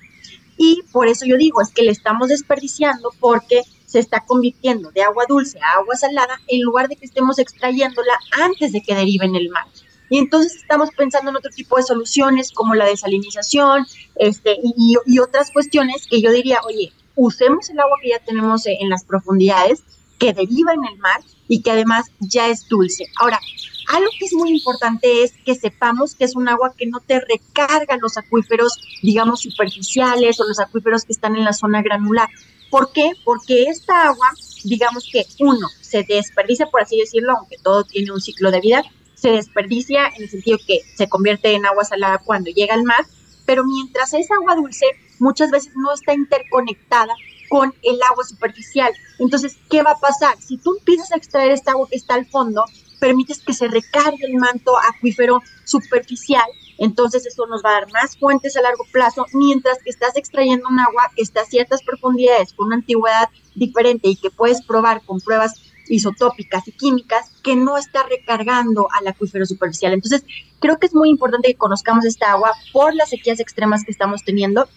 Y 0.57 0.83
por 0.93 1.07
eso 1.07 1.25
yo 1.25 1.37
digo, 1.37 1.61
es 1.61 1.71
que 1.71 1.83
le 1.83 1.93
estamos 1.93 2.29
desperdiciando 2.29 3.11
porque 3.21 3.63
se 3.93 3.99
está 3.99 4.24
convirtiendo 4.24 4.90
de 4.90 5.03
agua 5.03 5.26
dulce 5.28 5.59
a 5.61 5.80
agua 5.80 5.95
salada 5.97 6.40
en 6.49 6.62
lugar 6.62 6.88
de 6.88 6.97
que 6.97 7.05
estemos 7.05 7.38
extrayéndola 7.38 8.18
antes 8.40 8.72
de 8.72 8.82
que 8.82 8.95
derive 8.95 9.26
en 9.26 9.36
el 9.36 9.51
mar. 9.51 9.64
Y 10.09 10.18
entonces 10.18 10.57
estamos 10.57 10.90
pensando 10.97 11.30
en 11.30 11.36
otro 11.36 11.51
tipo 11.51 11.76
de 11.76 11.82
soluciones 11.82 12.53
como 12.53 12.74
la 12.74 12.86
desalinización 12.86 13.86
este, 14.16 14.57
y, 14.62 14.97
y 15.07 15.18
otras 15.18 15.51
cuestiones 15.51 16.07
que 16.07 16.22
yo 16.22 16.32
diría, 16.32 16.61
oye, 16.66 16.93
usemos 17.14 17.68
el 17.68 17.80
agua 17.80 17.99
que 18.03 18.11
ya 18.11 18.18
tenemos 18.18 18.62
en 18.66 18.88
las 18.88 19.05
profundidades, 19.05 19.82
que 20.18 20.32
deriva 20.32 20.72
en 20.72 20.84
el 20.84 20.99
mar 20.99 21.20
y 21.49 21.61
que 21.61 21.70
además 21.70 22.07
ya 22.20 22.49
es 22.49 22.66
dulce. 22.68 23.07
Ahora, 23.16 23.40
algo 23.88 24.09
que 24.18 24.26
es 24.26 24.32
muy 24.32 24.51
importante 24.51 25.22
es 25.22 25.32
que 25.45 25.55
sepamos 25.55 26.14
que 26.14 26.24
es 26.24 26.36
un 26.36 26.49
agua 26.49 26.74
que 26.76 26.86
no 26.86 27.01
te 27.01 27.20
recarga 27.20 27.97
los 28.01 28.16
acuíferos, 28.16 28.80
digamos, 29.03 29.40
superficiales 29.40 30.40
o 30.40 30.45
los 30.45 30.61
acuíferos 30.61 31.05
que 31.05 31.12
están 31.12 31.36
en 31.36 31.45
la 31.45 31.53
zona 31.53 31.82
granular. 31.82 32.28
¿Por 32.73 32.91
qué? 32.91 33.12
Porque 33.23 33.64
esta 33.64 34.07
agua, 34.09 34.29
digamos 34.64 35.07
que 35.12 35.27
uno, 35.41 35.68
se 35.83 36.05
desperdicia, 36.05 36.64
por 36.70 36.81
así 36.81 36.97
decirlo, 36.97 37.35
aunque 37.37 37.59
todo 37.59 37.85
tiene 37.85 38.11
un 38.12 38.20
ciclo 38.23 38.51
de 38.51 38.61
vida, 38.61 38.83
se 39.14 39.31
desperdicia 39.31 40.07
en 40.16 40.23
el 40.23 40.31
sentido 40.31 40.57
que 40.66 40.81
se 40.97 41.07
convierte 41.07 41.53
en 41.53 41.66
agua 41.66 41.85
salada 41.85 42.23
cuando 42.25 42.51
llega 42.51 42.73
al 42.73 42.85
mar, 42.85 43.05
pero 43.45 43.62
mientras 43.62 44.14
es 44.14 44.31
agua 44.31 44.55
dulce, 44.55 44.87
muchas 45.18 45.51
veces 45.51 45.75
no 45.77 45.93
está 45.93 46.14
interconectada 46.14 47.14
con 47.51 47.75
el 47.83 48.03
agua 48.11 48.25
superficial. 48.25 48.91
Entonces, 49.18 49.59
¿qué 49.68 49.83
va 49.83 49.91
a 49.91 50.01
pasar? 50.01 50.41
Si 50.41 50.57
tú 50.57 50.75
empiezas 50.79 51.12
a 51.12 51.16
extraer 51.18 51.51
esta 51.51 51.73
agua 51.73 51.87
que 51.91 51.97
está 51.97 52.14
al 52.14 52.25
fondo, 52.25 52.64
permites 52.99 53.41
que 53.41 53.53
se 53.53 53.68
recargue 53.68 54.25
el 54.25 54.37
manto 54.37 54.79
acuífero 54.79 55.43
superficial 55.64 56.47
entonces 56.79 57.27
eso 57.27 57.47
nos 57.47 57.62
va 57.62 57.70
a 57.70 57.81
dar 57.81 57.93
más 57.93 58.16
fuentes 58.16 58.57
a 58.57 58.62
largo 58.62 58.85
plazo, 58.91 59.27
mientras 59.33 59.79
que 59.83 59.91
estás 59.91 60.16
extrayendo 60.16 60.68
un 60.68 60.79
agua 60.79 61.11
que 61.14 61.23
está 61.23 61.43
a 61.43 61.47
ciertas 61.47 61.83
profundidades 61.83 62.53
con 62.53 62.66
una 62.66 62.77
antigüedad 62.77 63.29
diferente 63.55 64.09
y 64.09 64.16
que 64.16 64.31
puedes 64.31 64.62
probar 64.62 65.03
con 65.05 65.20
pruebas 65.20 65.61
isotópicas 65.89 66.66
y 66.68 66.73
químicas 66.73 67.31
que 67.43 67.57
no 67.57 67.77
está 67.77 68.05
recargando 68.05 68.89
al 68.93 69.07
acuífero 69.07 69.45
superficial. 69.47 69.93
Entonces, 69.93 70.25
creo 70.61 70.79
que 70.79 70.87
es 70.87 70.95
muy 70.95 71.11
importante 71.11 71.49
que 71.49 71.57
conozcamos 71.57 72.05
esta 72.05 72.33
agua 72.33 72.53
por 72.73 72.95
las 72.95 73.11
sequías 73.11 73.41
extremas 73.41 73.85
que 73.85 73.93
estamos 73.93 74.23
teniendo 74.25 74.68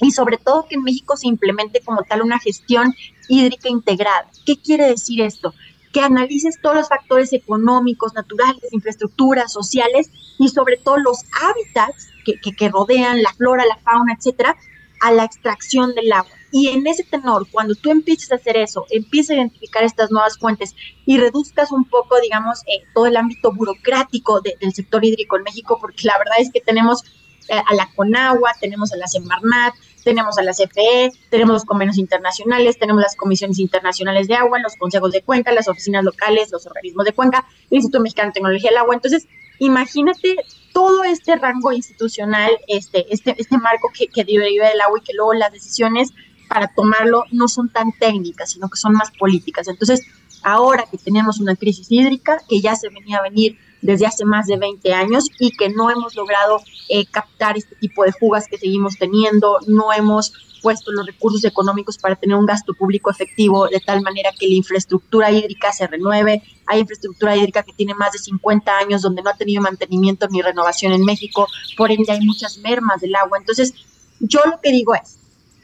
y 0.00 0.12
sobre 0.12 0.38
todo 0.38 0.66
que 0.68 0.76
en 0.76 0.82
México 0.82 1.16
se 1.16 1.28
implemente 1.28 1.80
como 1.80 2.02
tal 2.02 2.22
una 2.22 2.38
gestión 2.38 2.94
hídrica 3.28 3.68
integrada. 3.68 4.28
¿Qué 4.46 4.56
quiere 4.56 4.86
decir 4.86 5.20
esto? 5.20 5.54
Analices 6.00 6.60
todos 6.60 6.76
los 6.76 6.88
factores 6.88 7.32
económicos, 7.32 8.14
naturales, 8.14 8.62
infraestructuras, 8.72 9.52
sociales 9.52 10.10
y 10.38 10.48
sobre 10.48 10.76
todo 10.76 10.98
los 10.98 11.24
hábitats 11.42 12.08
que, 12.24 12.68
rodean 12.68 13.22
la 13.22 13.32
flora, 13.32 13.64
la 13.66 13.78
fauna, 13.78 14.14
etcétera, 14.14 14.56
a 15.00 15.12
la 15.12 15.24
extracción 15.24 15.94
del 15.94 16.12
agua. 16.12 16.30
Y 16.50 16.68
en 16.68 16.86
ese 16.86 17.04
tenor, 17.04 17.46
cuando 17.50 17.74
tú 17.74 17.90
empieces 17.90 18.32
a 18.32 18.36
hacer 18.36 18.56
eso, 18.56 18.86
empieces 18.90 19.30
a 19.30 19.34
identificar 19.40 19.84
estas 19.84 20.10
nuevas 20.10 20.38
fuentes 20.38 20.74
y 21.06 21.18
reduzcas 21.18 21.72
un 21.72 21.84
poco, 21.84 22.20
digamos, 22.20 22.60
eh, 22.66 22.84
todo 22.94 23.06
el 23.06 23.16
ámbito 23.16 23.52
burocrático 23.52 24.40
del 24.40 24.72
sector 24.72 25.04
hídrico 25.04 25.36
en 25.36 25.44
México, 25.44 25.78
porque 25.80 26.06
la 26.06 26.18
verdad 26.18 26.36
es 26.38 26.50
que 26.50 26.60
tenemos 26.60 27.04
a 27.50 27.74
la 27.74 27.88
Conagua, 27.94 28.52
tenemos 28.60 28.92
a 28.92 28.96
la 28.96 29.06
Semarnat, 29.06 29.74
tenemos 30.04 30.38
a 30.38 30.42
la 30.42 30.52
CFE, 30.52 31.12
tenemos 31.30 31.54
los 31.54 31.64
convenios 31.64 31.98
internacionales, 31.98 32.78
tenemos 32.78 33.02
las 33.02 33.16
comisiones 33.16 33.58
internacionales 33.58 34.28
de 34.28 34.34
agua, 34.34 34.58
los 34.58 34.76
consejos 34.76 35.12
de 35.12 35.22
cuenca, 35.22 35.52
las 35.52 35.68
oficinas 35.68 36.04
locales, 36.04 36.50
los 36.50 36.66
organismos 36.66 37.04
de 37.04 37.12
cuenca, 37.12 37.46
el 37.70 37.76
Instituto 37.76 38.00
Mexicano 38.00 38.28
de 38.28 38.34
Tecnología 38.34 38.70
del 38.70 38.78
Agua. 38.78 38.94
Entonces, 38.94 39.26
imagínate 39.58 40.36
todo 40.72 41.04
este 41.04 41.36
rango 41.36 41.72
institucional, 41.72 42.52
este, 42.68 43.06
este, 43.12 43.34
este 43.38 43.58
marco 43.58 43.90
que, 43.92 44.06
que 44.06 44.24
deriva 44.24 44.68
del 44.68 44.80
agua 44.80 44.98
y 45.00 45.04
que 45.04 45.12
luego 45.14 45.34
las 45.34 45.52
decisiones 45.52 46.10
para 46.48 46.68
tomarlo 46.68 47.24
no 47.30 47.48
son 47.48 47.68
tan 47.68 47.92
técnicas, 47.92 48.52
sino 48.52 48.68
que 48.68 48.76
son 48.76 48.92
más 48.92 49.10
políticas. 49.18 49.68
Entonces, 49.68 50.06
ahora 50.42 50.84
que 50.90 50.98
tenemos 50.98 51.40
una 51.40 51.56
crisis 51.56 51.88
hídrica 51.90 52.40
que 52.48 52.60
ya 52.60 52.74
se 52.76 52.88
venía 52.88 53.18
a 53.18 53.22
venir 53.22 53.58
desde 53.80 54.06
hace 54.06 54.24
más 54.24 54.46
de 54.46 54.56
20 54.56 54.92
años 54.92 55.26
y 55.38 55.50
que 55.50 55.68
no 55.68 55.90
hemos 55.90 56.14
logrado 56.14 56.60
eh, 56.88 57.06
captar 57.06 57.56
este 57.56 57.76
tipo 57.76 58.04
de 58.04 58.12
fugas 58.12 58.46
que 58.48 58.58
seguimos 58.58 58.96
teniendo, 58.98 59.58
no 59.66 59.92
hemos 59.92 60.32
puesto 60.60 60.90
los 60.90 61.06
recursos 61.06 61.44
económicos 61.44 61.98
para 61.98 62.16
tener 62.16 62.36
un 62.36 62.46
gasto 62.46 62.74
público 62.74 63.10
efectivo 63.10 63.68
de 63.68 63.80
tal 63.80 64.02
manera 64.02 64.30
que 64.38 64.48
la 64.48 64.54
infraestructura 64.54 65.30
hídrica 65.30 65.72
se 65.72 65.86
renueve. 65.86 66.42
Hay 66.66 66.80
infraestructura 66.80 67.36
hídrica 67.36 67.62
que 67.62 67.72
tiene 67.72 67.94
más 67.94 68.12
de 68.12 68.18
50 68.18 68.78
años 68.78 69.02
donde 69.02 69.22
no 69.22 69.30
ha 69.30 69.36
tenido 69.36 69.62
mantenimiento 69.62 70.26
ni 70.28 70.42
renovación 70.42 70.92
en 70.92 71.04
México, 71.04 71.46
por 71.76 71.92
ende 71.92 72.12
hay 72.12 72.20
muchas 72.20 72.58
mermas 72.58 73.00
del 73.00 73.14
agua. 73.14 73.38
Entonces, 73.38 73.72
yo 74.20 74.40
lo 74.46 74.60
que 74.60 74.72
digo 74.72 74.94
es, 74.94 75.18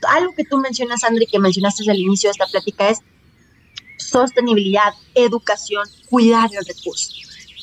algo 0.09 0.33
que 0.35 0.45
tú 0.45 0.59
mencionas, 0.59 1.03
André, 1.05 1.27
que 1.27 1.39
mencionaste 1.39 1.91
al 1.91 1.99
inicio 1.99 2.29
de 2.29 2.33
esta 2.33 2.47
plática 2.47 2.91
es 2.91 3.01
sostenibilidad, 3.97 4.93
educación, 5.15 5.85
cuidar 6.11 6.51
el 6.55 6.65
recurso. 6.65 7.15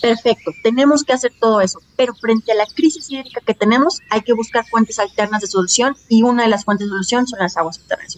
Perfecto, 0.02 0.52
tenemos 0.64 1.04
que 1.04 1.14
hacer 1.14 1.32
todo 1.40 1.62
eso, 1.62 1.80
pero 1.96 2.16
frente 2.16 2.52
a 2.52 2.56
la 2.56 2.66
crisis 2.66 3.10
hídrica 3.12 3.40
que 3.46 3.54
tenemos, 3.54 4.00
hay 4.10 4.22
que 4.22 4.34
buscar 4.34 4.66
fuentes 4.68 4.98
alternas 4.98 5.42
de 5.42 5.48
solución 5.48 5.96
y 6.10 6.24
una 6.24 6.44
de 6.44 6.50
las 6.50 6.66
fuentes 6.66 6.88
de 6.88 6.92
solución 6.92 7.28
son 7.28 7.40
las 7.40 7.56
aguas 7.56 7.76
subterráneas. 7.76 8.18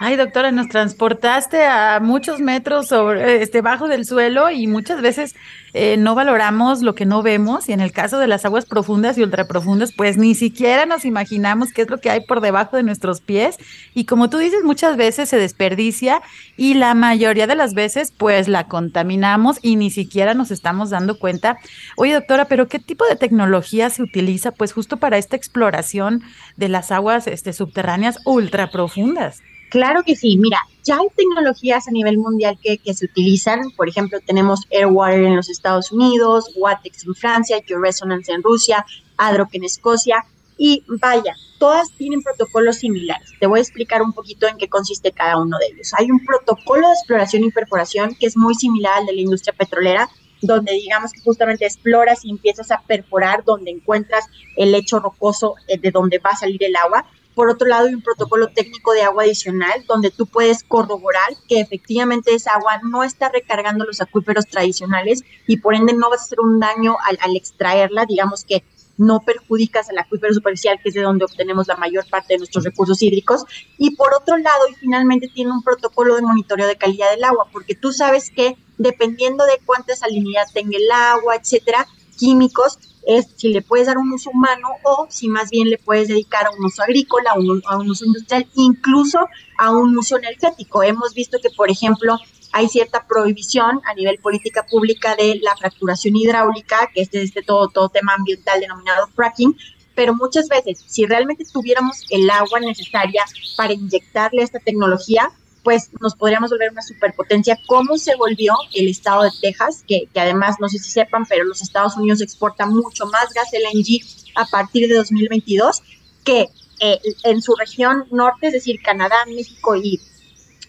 Ay, 0.00 0.16
doctora, 0.16 0.50
nos 0.50 0.68
transportaste 0.68 1.64
a 1.64 2.00
muchos 2.00 2.40
metros 2.40 2.88
sobre, 2.88 3.42
este, 3.42 3.60
bajo 3.60 3.86
del 3.86 4.04
suelo 4.04 4.50
y 4.50 4.66
muchas 4.66 5.00
veces 5.00 5.36
eh, 5.72 5.96
no 5.96 6.16
valoramos 6.16 6.82
lo 6.82 6.96
que 6.96 7.06
no 7.06 7.22
vemos 7.22 7.68
y 7.68 7.72
en 7.72 7.80
el 7.80 7.92
caso 7.92 8.18
de 8.18 8.26
las 8.26 8.44
aguas 8.44 8.66
profundas 8.66 9.16
y 9.16 9.22
ultraprofundas, 9.22 9.92
pues 9.92 10.16
ni 10.16 10.34
siquiera 10.34 10.84
nos 10.84 11.04
imaginamos 11.04 11.72
qué 11.72 11.82
es 11.82 11.90
lo 11.90 12.00
que 12.00 12.10
hay 12.10 12.20
por 12.26 12.40
debajo 12.40 12.76
de 12.76 12.82
nuestros 12.82 13.20
pies 13.20 13.56
y 13.94 14.04
como 14.04 14.28
tú 14.30 14.38
dices, 14.38 14.64
muchas 14.64 14.96
veces 14.96 15.28
se 15.28 15.36
desperdicia 15.36 16.22
y 16.56 16.74
la 16.74 16.94
mayoría 16.94 17.46
de 17.46 17.54
las 17.54 17.74
veces 17.74 18.12
pues 18.16 18.48
la 18.48 18.66
contaminamos 18.66 19.58
y 19.62 19.76
ni 19.76 19.90
siquiera 19.90 20.34
nos 20.34 20.50
estamos 20.50 20.90
dando 20.90 21.20
cuenta. 21.20 21.58
Oye, 21.96 22.14
doctora, 22.14 22.46
pero 22.46 22.66
¿qué 22.66 22.80
tipo 22.80 23.04
de 23.06 23.14
tecnología 23.14 23.90
se 23.90 24.02
utiliza 24.02 24.50
pues 24.50 24.72
justo 24.72 24.96
para 24.96 25.18
esta 25.18 25.36
exploración 25.36 26.22
de 26.56 26.68
las 26.68 26.90
aguas 26.90 27.28
este, 27.28 27.52
subterráneas 27.52 28.18
ultraprofundas? 28.24 29.40
Claro 29.74 30.04
que 30.04 30.14
sí, 30.14 30.36
mira, 30.38 30.60
ya 30.84 30.98
hay 30.98 31.08
tecnologías 31.16 31.88
a 31.88 31.90
nivel 31.90 32.16
mundial 32.16 32.56
que, 32.62 32.94
se 32.94 33.06
utilizan, 33.06 33.72
por 33.76 33.88
ejemplo, 33.88 34.20
tenemos 34.24 34.60
Airwater 34.70 35.24
en 35.24 35.34
los 35.34 35.50
Estados 35.50 35.90
Unidos, 35.90 36.52
Watex 36.54 37.04
en 37.04 37.14
Francia, 37.16 37.58
Georesonance 37.66 38.30
en 38.30 38.44
Rusia, 38.44 38.86
Adroc 39.16 39.52
en 39.52 39.64
Escocia, 39.64 40.24
y 40.56 40.84
vaya, 40.86 41.34
todas 41.58 41.90
tienen 41.98 42.22
protocolos 42.22 42.76
similares. 42.76 43.28
Te 43.40 43.48
voy 43.48 43.58
a 43.58 43.62
explicar 43.62 44.00
un 44.00 44.12
poquito 44.12 44.46
en 44.46 44.58
qué 44.58 44.68
consiste 44.68 45.10
cada 45.10 45.42
uno 45.42 45.58
de 45.58 45.74
ellos. 45.74 45.90
Hay 45.98 46.08
un 46.08 46.24
protocolo 46.24 46.86
de 46.86 46.94
exploración 46.94 47.42
y 47.42 47.50
perforación 47.50 48.14
que 48.14 48.26
es 48.26 48.36
muy 48.36 48.54
similar 48.54 48.98
al 48.98 49.06
de 49.06 49.14
la 49.14 49.22
industria 49.22 49.56
petrolera, 49.58 50.08
donde 50.40 50.70
digamos 50.70 51.10
que 51.10 51.20
justamente 51.20 51.66
exploras 51.66 52.24
y 52.24 52.30
empiezas 52.30 52.70
a 52.70 52.80
perforar 52.86 53.42
donde 53.42 53.72
encuentras 53.72 54.24
el 54.56 54.70
lecho 54.70 55.00
rocoso 55.00 55.56
eh, 55.66 55.78
de 55.78 55.90
donde 55.90 56.18
va 56.18 56.30
a 56.30 56.36
salir 56.36 56.62
el 56.62 56.76
agua 56.76 57.04
por 57.34 57.50
otro 57.50 57.66
lado, 57.68 57.86
hay 57.86 57.94
un 57.94 58.02
protocolo 58.02 58.48
técnico 58.48 58.92
de 58.92 59.02
agua 59.02 59.24
adicional 59.24 59.84
donde 59.86 60.10
tú 60.10 60.26
puedes 60.26 60.62
corroborar 60.64 61.30
que 61.48 61.60
efectivamente 61.60 62.34
esa 62.34 62.52
agua 62.52 62.80
no 62.82 63.02
está 63.02 63.28
recargando 63.28 63.84
los 63.84 64.00
acuíferos 64.00 64.46
tradicionales 64.46 65.22
y 65.46 65.58
por 65.58 65.74
ende 65.74 65.92
no 65.94 66.10
vas 66.10 66.20
a 66.20 66.24
hacer 66.24 66.40
un 66.40 66.60
daño 66.60 66.96
al, 67.06 67.18
al 67.20 67.36
extraerla, 67.36 68.06
digamos 68.06 68.44
que 68.44 68.64
no 68.96 69.20
perjudicas 69.20 69.90
al 69.90 69.98
acuífero 69.98 70.32
superficial, 70.34 70.78
que 70.82 70.88
es 70.90 70.94
de 70.94 71.02
donde 71.02 71.24
obtenemos 71.24 71.66
la 71.66 71.76
mayor 71.76 72.08
parte 72.08 72.34
de 72.34 72.38
nuestros 72.38 72.64
recursos 72.64 73.02
hídricos. 73.02 73.44
Y 73.78 73.96
por 73.96 74.14
otro 74.14 74.36
lado, 74.36 74.68
y 74.70 74.74
finalmente 74.74 75.28
tiene 75.28 75.50
un 75.50 75.62
protocolo 75.62 76.14
de 76.14 76.22
monitoreo 76.22 76.66
de 76.66 76.76
calidad 76.76 77.10
del 77.10 77.24
agua, 77.24 77.48
porque 77.52 77.74
tú 77.74 77.92
sabes 77.92 78.30
que 78.30 78.56
dependiendo 78.78 79.44
de 79.44 79.60
cuánta 79.64 79.96
salinidad 79.96 80.44
tenga 80.52 80.76
el 80.76 80.90
agua, 80.90 81.36
etcétera, 81.36 81.86
químicos, 82.16 82.78
es 83.06 83.26
si 83.36 83.48
le 83.48 83.62
puedes 83.62 83.86
dar 83.86 83.98
un 83.98 84.12
uso 84.12 84.30
humano 84.30 84.68
o 84.82 85.06
si 85.10 85.28
más 85.28 85.50
bien 85.50 85.68
le 85.68 85.78
puedes 85.78 86.08
dedicar 86.08 86.46
a 86.46 86.50
un 86.50 86.64
uso 86.64 86.82
agrícola, 86.82 87.32
a 87.32 87.38
un, 87.38 87.62
a 87.66 87.76
un 87.76 87.90
uso 87.90 88.04
industrial, 88.04 88.46
incluso 88.54 89.18
a 89.58 89.70
un 89.72 89.96
uso 89.96 90.16
energético. 90.16 90.82
Hemos 90.82 91.14
visto 91.14 91.38
que, 91.42 91.50
por 91.50 91.70
ejemplo, 91.70 92.18
hay 92.52 92.68
cierta 92.68 93.06
prohibición 93.06 93.80
a 93.84 93.94
nivel 93.94 94.18
política 94.18 94.64
pública 94.64 95.16
de 95.16 95.40
la 95.42 95.56
fracturación 95.56 96.16
hidráulica, 96.16 96.88
que 96.94 97.02
es 97.02 97.08
este 97.12 97.42
todo, 97.42 97.68
todo 97.68 97.88
tema 97.88 98.14
ambiental 98.14 98.60
denominado 98.60 99.08
fracking, 99.08 99.56
pero 99.94 100.14
muchas 100.14 100.48
veces, 100.48 100.82
si 100.86 101.06
realmente 101.06 101.44
tuviéramos 101.52 102.04
el 102.10 102.28
agua 102.30 102.60
necesaria 102.60 103.24
para 103.56 103.72
inyectarle 103.72 104.42
esta 104.42 104.58
tecnología, 104.58 105.30
pues 105.64 105.90
nos 106.00 106.14
podríamos 106.14 106.50
volver 106.50 106.70
una 106.70 106.82
superpotencia, 106.82 107.58
como 107.66 107.96
se 107.96 108.14
volvió 108.16 108.54
el 108.74 108.88
estado 108.88 109.22
de 109.22 109.30
Texas, 109.40 109.82
que, 109.88 110.08
además, 110.14 110.56
no 110.60 110.68
sé 110.68 110.78
si 110.78 110.90
sepan, 110.90 111.24
pero 111.26 111.44
los 111.44 111.62
Estados 111.62 111.96
Unidos 111.96 112.20
exportan 112.20 112.72
mucho 112.72 113.06
más 113.06 113.32
gas 113.32 113.48
LNG 113.52 114.00
a 114.36 114.44
partir 114.46 114.88
de 114.88 114.94
2022 114.94 115.82
que 116.22 116.48
eh, 116.80 117.00
en 117.24 117.40
su 117.40 117.54
región 117.56 118.04
norte, 118.10 118.48
es 118.48 118.52
decir, 118.52 118.80
Canadá, 118.82 119.16
México 119.26 119.74
y, 119.74 120.00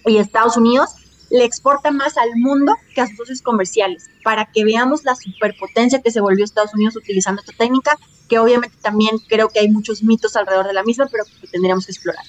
y 0.06 0.18
Estados 0.18 0.56
Unidos, 0.56 0.92
le 1.30 1.44
exporta 1.44 1.92
más 1.92 2.18
al 2.18 2.30
mundo 2.36 2.76
que 2.94 3.02
a 3.02 3.08
sus 3.08 3.18
socios 3.18 3.42
comerciales, 3.42 4.10
para 4.24 4.46
que 4.46 4.64
veamos 4.64 5.04
la 5.04 5.16
superpotencia 5.16 6.02
que 6.02 6.12
se 6.12 6.22
volvió 6.22 6.46
Estados 6.46 6.74
Unidos 6.74 6.96
utilizando 6.96 7.42
esta 7.42 7.54
técnica, 7.58 7.98
que 8.30 8.40
obviamente 8.40 8.78
también 8.82 9.18
creo 9.28 9.50
que 9.50 9.60
hay 9.60 9.70
muchos 9.70 10.04
mitos 10.04 10.36
alrededor 10.36 10.68
de 10.68 10.74
la 10.74 10.84
misma, 10.84 11.08
pero 11.12 11.26
que 11.42 11.48
tendríamos 11.48 11.86
que 11.86 11.92
explorar. 11.92 12.24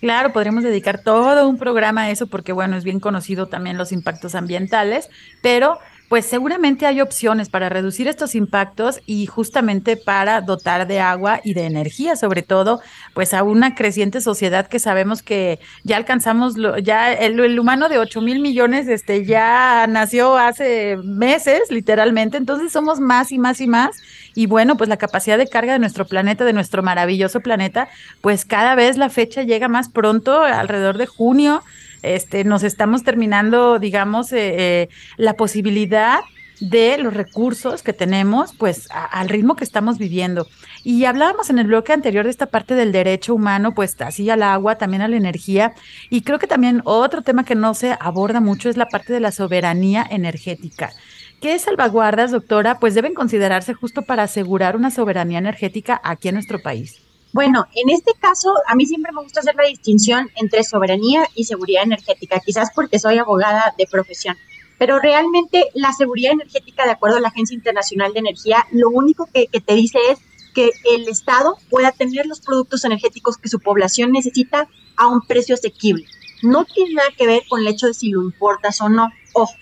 Claro, 0.00 0.32
podríamos 0.32 0.62
dedicar 0.62 1.02
todo 1.02 1.48
un 1.48 1.58
programa 1.58 2.02
a 2.02 2.10
eso 2.10 2.26
porque, 2.26 2.52
bueno, 2.52 2.76
es 2.76 2.84
bien 2.84 3.00
conocido 3.00 3.46
también 3.46 3.78
los 3.78 3.92
impactos 3.92 4.34
ambientales, 4.34 5.08
pero 5.42 5.78
pues 6.08 6.24
seguramente 6.24 6.86
hay 6.86 7.00
opciones 7.00 7.48
para 7.48 7.68
reducir 7.68 8.06
estos 8.06 8.34
impactos 8.34 9.00
y 9.06 9.26
justamente 9.26 9.96
para 9.96 10.40
dotar 10.40 10.86
de 10.86 11.00
agua 11.00 11.40
y 11.42 11.54
de 11.54 11.64
energía, 11.64 12.14
sobre 12.14 12.42
todo, 12.42 12.80
pues 13.12 13.34
a 13.34 13.42
una 13.42 13.74
creciente 13.74 14.20
sociedad 14.20 14.68
que 14.68 14.78
sabemos 14.78 15.22
que 15.22 15.58
ya 15.82 15.96
alcanzamos, 15.96 16.56
lo, 16.56 16.78
ya 16.78 17.12
el, 17.12 17.58
humano 17.58 17.88
de 17.88 17.98
8 17.98 18.20
mil 18.20 18.40
millones 18.40 18.86
este, 18.86 19.24
ya 19.24 19.86
nació 19.88 20.36
hace 20.36 20.96
meses, 21.02 21.62
literalmente, 21.70 22.36
entonces 22.36 22.70
somos 22.70 23.00
más 23.00 23.32
y 23.32 23.38
más 23.38 23.60
y 23.60 23.66
más. 23.66 23.96
Y 24.36 24.46
bueno, 24.46 24.76
pues 24.76 24.88
la 24.88 24.98
capacidad 24.98 25.38
de 25.38 25.48
carga 25.48 25.72
de 25.72 25.80
nuestro 25.80 26.06
planeta, 26.06 26.44
de 26.44 26.52
nuestro 26.52 26.84
maravilloso 26.84 27.40
planeta, 27.40 27.88
pues 28.20 28.44
cada 28.44 28.76
vez 28.76 28.96
la 28.96 29.10
fecha 29.10 29.42
llega 29.42 29.66
más 29.66 29.88
pronto, 29.88 30.42
alrededor 30.42 30.96
de 30.98 31.06
junio 31.06 31.64
este, 32.06 32.44
nos 32.44 32.62
estamos 32.62 33.02
terminando, 33.02 33.80
digamos, 33.80 34.32
eh, 34.32 34.54
eh, 34.82 34.88
la 35.16 35.34
posibilidad 35.34 36.20
de 36.60 36.96
los 36.98 37.12
recursos 37.12 37.82
que 37.82 37.92
tenemos, 37.92 38.54
pues 38.56 38.88
al 38.90 39.28
ritmo 39.28 39.56
que 39.56 39.64
estamos 39.64 39.98
viviendo. 39.98 40.46
Y 40.84 41.04
hablábamos 41.04 41.50
en 41.50 41.58
el 41.58 41.66
bloque 41.66 41.92
anterior 41.92 42.24
de 42.24 42.30
esta 42.30 42.46
parte 42.46 42.74
del 42.74 42.92
derecho 42.92 43.34
humano, 43.34 43.74
pues 43.74 44.00
así 44.00 44.30
al 44.30 44.42
agua, 44.42 44.78
también 44.78 45.02
a 45.02 45.08
la 45.08 45.16
energía. 45.16 45.74
Y 46.08 46.22
creo 46.22 46.38
que 46.38 46.46
también 46.46 46.80
otro 46.84 47.22
tema 47.22 47.44
que 47.44 47.56
no 47.56 47.74
se 47.74 47.96
aborda 47.98 48.40
mucho 48.40 48.70
es 48.70 48.76
la 48.76 48.86
parte 48.86 49.12
de 49.12 49.20
la 49.20 49.32
soberanía 49.32 50.06
energética. 50.08 50.92
¿Qué 51.40 51.58
salvaguardas, 51.58 52.30
doctora, 52.30 52.80
pues 52.80 52.94
deben 52.94 53.14
considerarse 53.14 53.74
justo 53.74 54.02
para 54.02 54.22
asegurar 54.22 54.74
una 54.74 54.90
soberanía 54.90 55.38
energética 55.38 56.00
aquí 56.02 56.28
en 56.28 56.34
nuestro 56.34 56.62
país? 56.62 57.02
Bueno, 57.32 57.66
en 57.74 57.90
este 57.90 58.12
caso, 58.18 58.54
a 58.66 58.74
mí 58.74 58.86
siempre 58.86 59.12
me 59.12 59.22
gusta 59.22 59.40
hacer 59.40 59.54
la 59.54 59.68
distinción 59.68 60.30
entre 60.36 60.64
soberanía 60.64 61.28
y 61.34 61.44
seguridad 61.44 61.82
energética, 61.82 62.40
quizás 62.40 62.70
porque 62.74 62.98
soy 62.98 63.18
abogada 63.18 63.74
de 63.76 63.86
profesión. 63.86 64.36
Pero 64.78 64.98
realmente 64.98 65.66
la 65.74 65.92
seguridad 65.92 66.32
energética, 66.32 66.84
de 66.84 66.92
acuerdo 66.92 67.18
a 67.18 67.20
la 67.20 67.28
Agencia 67.28 67.54
Internacional 67.54 68.14
de 68.14 68.20
Energía, 68.20 68.66
lo 68.72 68.88
único 68.88 69.28
que, 69.32 69.48
te 69.48 69.74
dice 69.74 69.98
es 70.10 70.18
que 70.54 70.70
el 70.94 71.08
Estado 71.08 71.58
pueda 71.68 71.92
tener 71.92 72.24
los 72.24 72.40
productos 72.40 72.84
energéticos 72.86 73.36
que 73.36 73.50
su 73.50 73.60
población 73.60 74.12
necesita 74.12 74.68
a 74.96 75.06
un 75.06 75.20
precio 75.20 75.54
asequible. 75.54 76.06
No 76.42 76.64
tiene 76.64 76.94
nada 76.94 77.08
que 77.16 77.26
ver 77.26 77.42
con 77.48 77.60
el 77.60 77.68
hecho 77.68 77.86
de 77.86 77.94
si 77.94 78.10
lo 78.10 78.22
importas 78.22 78.80
o 78.80 78.88
no. 78.88 79.10
Ojo, 79.34 79.52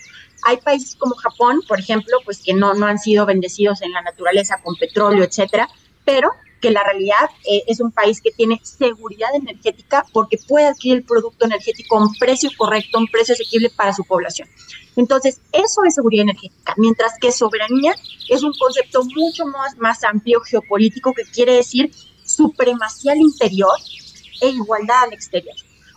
hay 0.45 0.59
países 0.59 0.97
como 0.97 1.14
Japón, 1.14 1.61
por 1.66 1.80
ejemplo, 1.80 2.18
pues 2.24 2.42
que 2.42 2.55
no, 2.55 2.74
no 2.74 2.86
han 2.86 2.99
sido 2.99 3.26
bendecidos 3.26 3.82
en 3.82 3.92
la 3.92 4.03
naturaleza 4.03 4.61
con 4.62 4.76
petróleo, 4.76 5.24
etcétera, 5.24 5.68
pero 6.05 6.30
que 6.61 6.70
la 6.70 6.82
realidad 6.82 7.28
eh, 7.45 7.62
es 7.66 7.80
un 7.80 7.92
país 7.92 8.20
que 8.22 8.30
tiene 8.30 8.61
seguridad 8.62 9.34
energética 9.34 10.07
porque 10.12 10.38
puede 10.49 10.66
adquirir 10.66 10.99
el 10.99 11.05
producto 11.05 11.45
energético 11.45 11.99
a 11.99 12.03
un 12.05 12.14
precio 12.14 12.51
correcto, 12.57 12.99
un 12.99 13.09
precio 13.09 13.34
asequible 13.34 13.70
para 13.70 13.92
su 13.92 14.05
población. 14.05 14.49
Entonces, 14.97 15.40
eso 15.53 15.82
es 15.86 15.95
seguridad 15.95 16.22
energética, 16.22 16.74
mientras 16.78 17.18
que 17.20 17.32
soberanía 17.32 17.95
es 18.30 18.42
un 18.42 18.53
concepto 18.55 19.03
mucho 19.14 19.45
más, 19.47 19.76
más 19.76 20.05
amplio 20.05 20.40
geopolítico 20.40 21.12
que 21.12 21.24
quiere 21.24 21.55
decir 21.55 21.90
supremacía 22.24 23.12
al 23.12 23.18
interior 23.18 23.76
e 24.40 24.49
igualdad 24.49 25.05
al 25.05 25.12
exterior. 25.12 25.55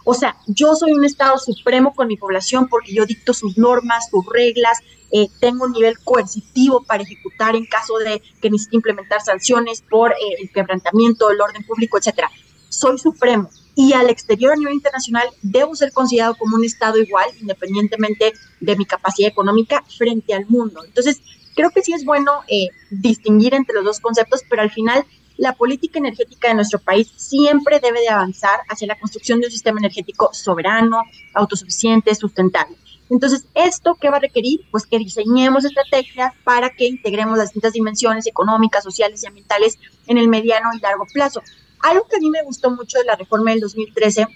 O 0.10 0.14
sea, 0.14 0.38
yo 0.48 0.74
soy 0.74 0.94
un 0.94 1.04
Estado 1.04 1.38
supremo 1.38 1.94
con 1.94 2.08
mi 2.08 2.16
población 2.16 2.70
porque 2.70 2.94
yo 2.94 3.06
dicto 3.06 3.34
sus 3.34 3.58
normas, 3.58 4.08
sus 4.10 4.26
reglas, 4.26 4.80
eh, 5.12 5.28
tengo 5.42 5.66
un 5.66 5.74
nivel 5.74 6.00
coercitivo 6.00 6.82
para 6.82 7.04
ejecutar 7.04 7.58
en 7.58 7.66
caso 7.66 7.98
de 7.98 8.22
que 8.42 8.50
necesite 8.50 8.78
implementar 8.78 9.20
sanciones 9.20 9.82
por 9.82 10.14
eh, 10.14 10.16
el 10.40 10.50
quebrantamiento 10.50 11.28
del 11.28 11.42
orden 11.42 11.62
público, 11.66 11.98
etcétera. 11.98 12.32
Soy 12.70 12.98
supremo 12.98 13.50
y 13.76 13.92
al 13.92 14.10
exterior 14.10 14.54
a 14.54 14.56
nivel 14.56 14.76
internacional 14.76 15.28
debo 15.42 15.76
ser 15.76 15.92
considerado 15.92 16.36
como 16.36 16.56
un 16.56 16.64
Estado 16.64 16.98
igual, 17.00 17.28
independientemente 17.42 18.32
de 18.62 18.76
mi 18.78 18.86
capacidad 18.86 19.30
económica 19.30 19.84
frente 19.98 20.34
al 20.34 20.46
mundo. 20.46 20.86
Entonces, 20.86 21.22
creo 21.54 21.70
que 21.72 21.82
sí 21.82 21.92
es 21.92 22.06
bueno 22.06 22.44
eh, 22.48 22.70
distinguir 22.92 23.54
entre 23.54 23.76
los 23.76 23.84
dos 23.84 24.00
conceptos, 24.00 24.40
pero 24.50 24.62
al 24.62 24.72
final 24.72 25.04
la 25.38 25.54
política 25.54 26.00
energética 26.00 26.50
de 26.50 26.56
nuestro 26.56 26.80
país 26.80 27.12
siempre 27.16 27.80
debe 27.80 28.02
de 28.02 28.10
avanzar 28.10 28.60
hacia 28.70 28.88
la 28.88 29.00
construcción 29.00 29.40
de 29.40 29.48
un 29.48 29.52
sistema 29.52 29.80
energético 29.80 30.30
soberano, 30.34 31.04
autosuficiente, 31.34 32.14
sustentable. 32.16 32.76
Entonces, 33.10 33.46
¿esto 33.54 33.96
qué 34.00 34.10
va 34.10 34.18
a 34.18 34.22
requerir? 34.22 34.62
Pues 34.72 34.86
que 34.86 35.00
diseñemos 35.00 35.64
estrategias 35.64 36.34
para 36.44 36.72
que 36.72 36.88
integremos 36.88 37.38
las 37.38 37.48
distintas 37.48 37.74
dimensiones 37.74 38.28
económicas, 38.28 38.84
sociales 38.84 39.24
y 39.24 39.28
ambientales 39.28 39.78
en 40.08 40.18
el 40.18 40.28
mediano 40.28 40.70
y 40.76 40.80
largo 40.80 41.06
plazo. 41.14 41.42
Algo 41.80 42.06
que 42.08 42.18
a 42.18 42.20
mí 42.20 42.30
me 42.30 42.44
gustó 42.44 42.70
mucho 42.72 42.98
de 42.98 43.06
la 43.06 43.16
reforma 43.16 43.52
del 43.52 43.62
2013, 43.62 44.28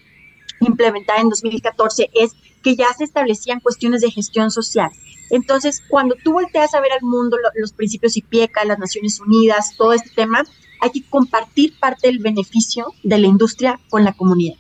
implementada 0.62 1.20
en 1.20 1.30
2014, 1.30 2.12
es 2.14 2.32
que 2.64 2.76
ya 2.76 2.94
se 2.94 3.04
establecían 3.04 3.60
cuestiones 3.60 4.02
de 4.02 4.12
gestión 4.12 4.52
social. 4.52 4.92
Entonces, 5.32 5.82
cuando 5.90 6.16
tú 6.24 6.34
volteas 6.34 6.74
a 6.74 6.82
ver 6.82 6.92
al 6.92 7.02
mundo, 7.02 7.38
los 7.56 7.74
principios 7.74 8.18
IPIECA, 8.18 8.66
las 8.66 8.80
Naciones 8.80 9.20
Unidas, 9.20 9.76
todo 9.78 9.94
este 9.94 10.10
tema, 10.10 10.44
hay 10.82 10.90
que 10.90 11.04
compartir 11.10 11.80
parte 11.80 12.08
del 12.08 12.20
beneficio 12.20 12.88
de 13.04 13.18
la 13.18 13.28
industria 13.28 13.80
con 13.90 14.04
la 14.04 14.14
comunidad. 14.14 14.56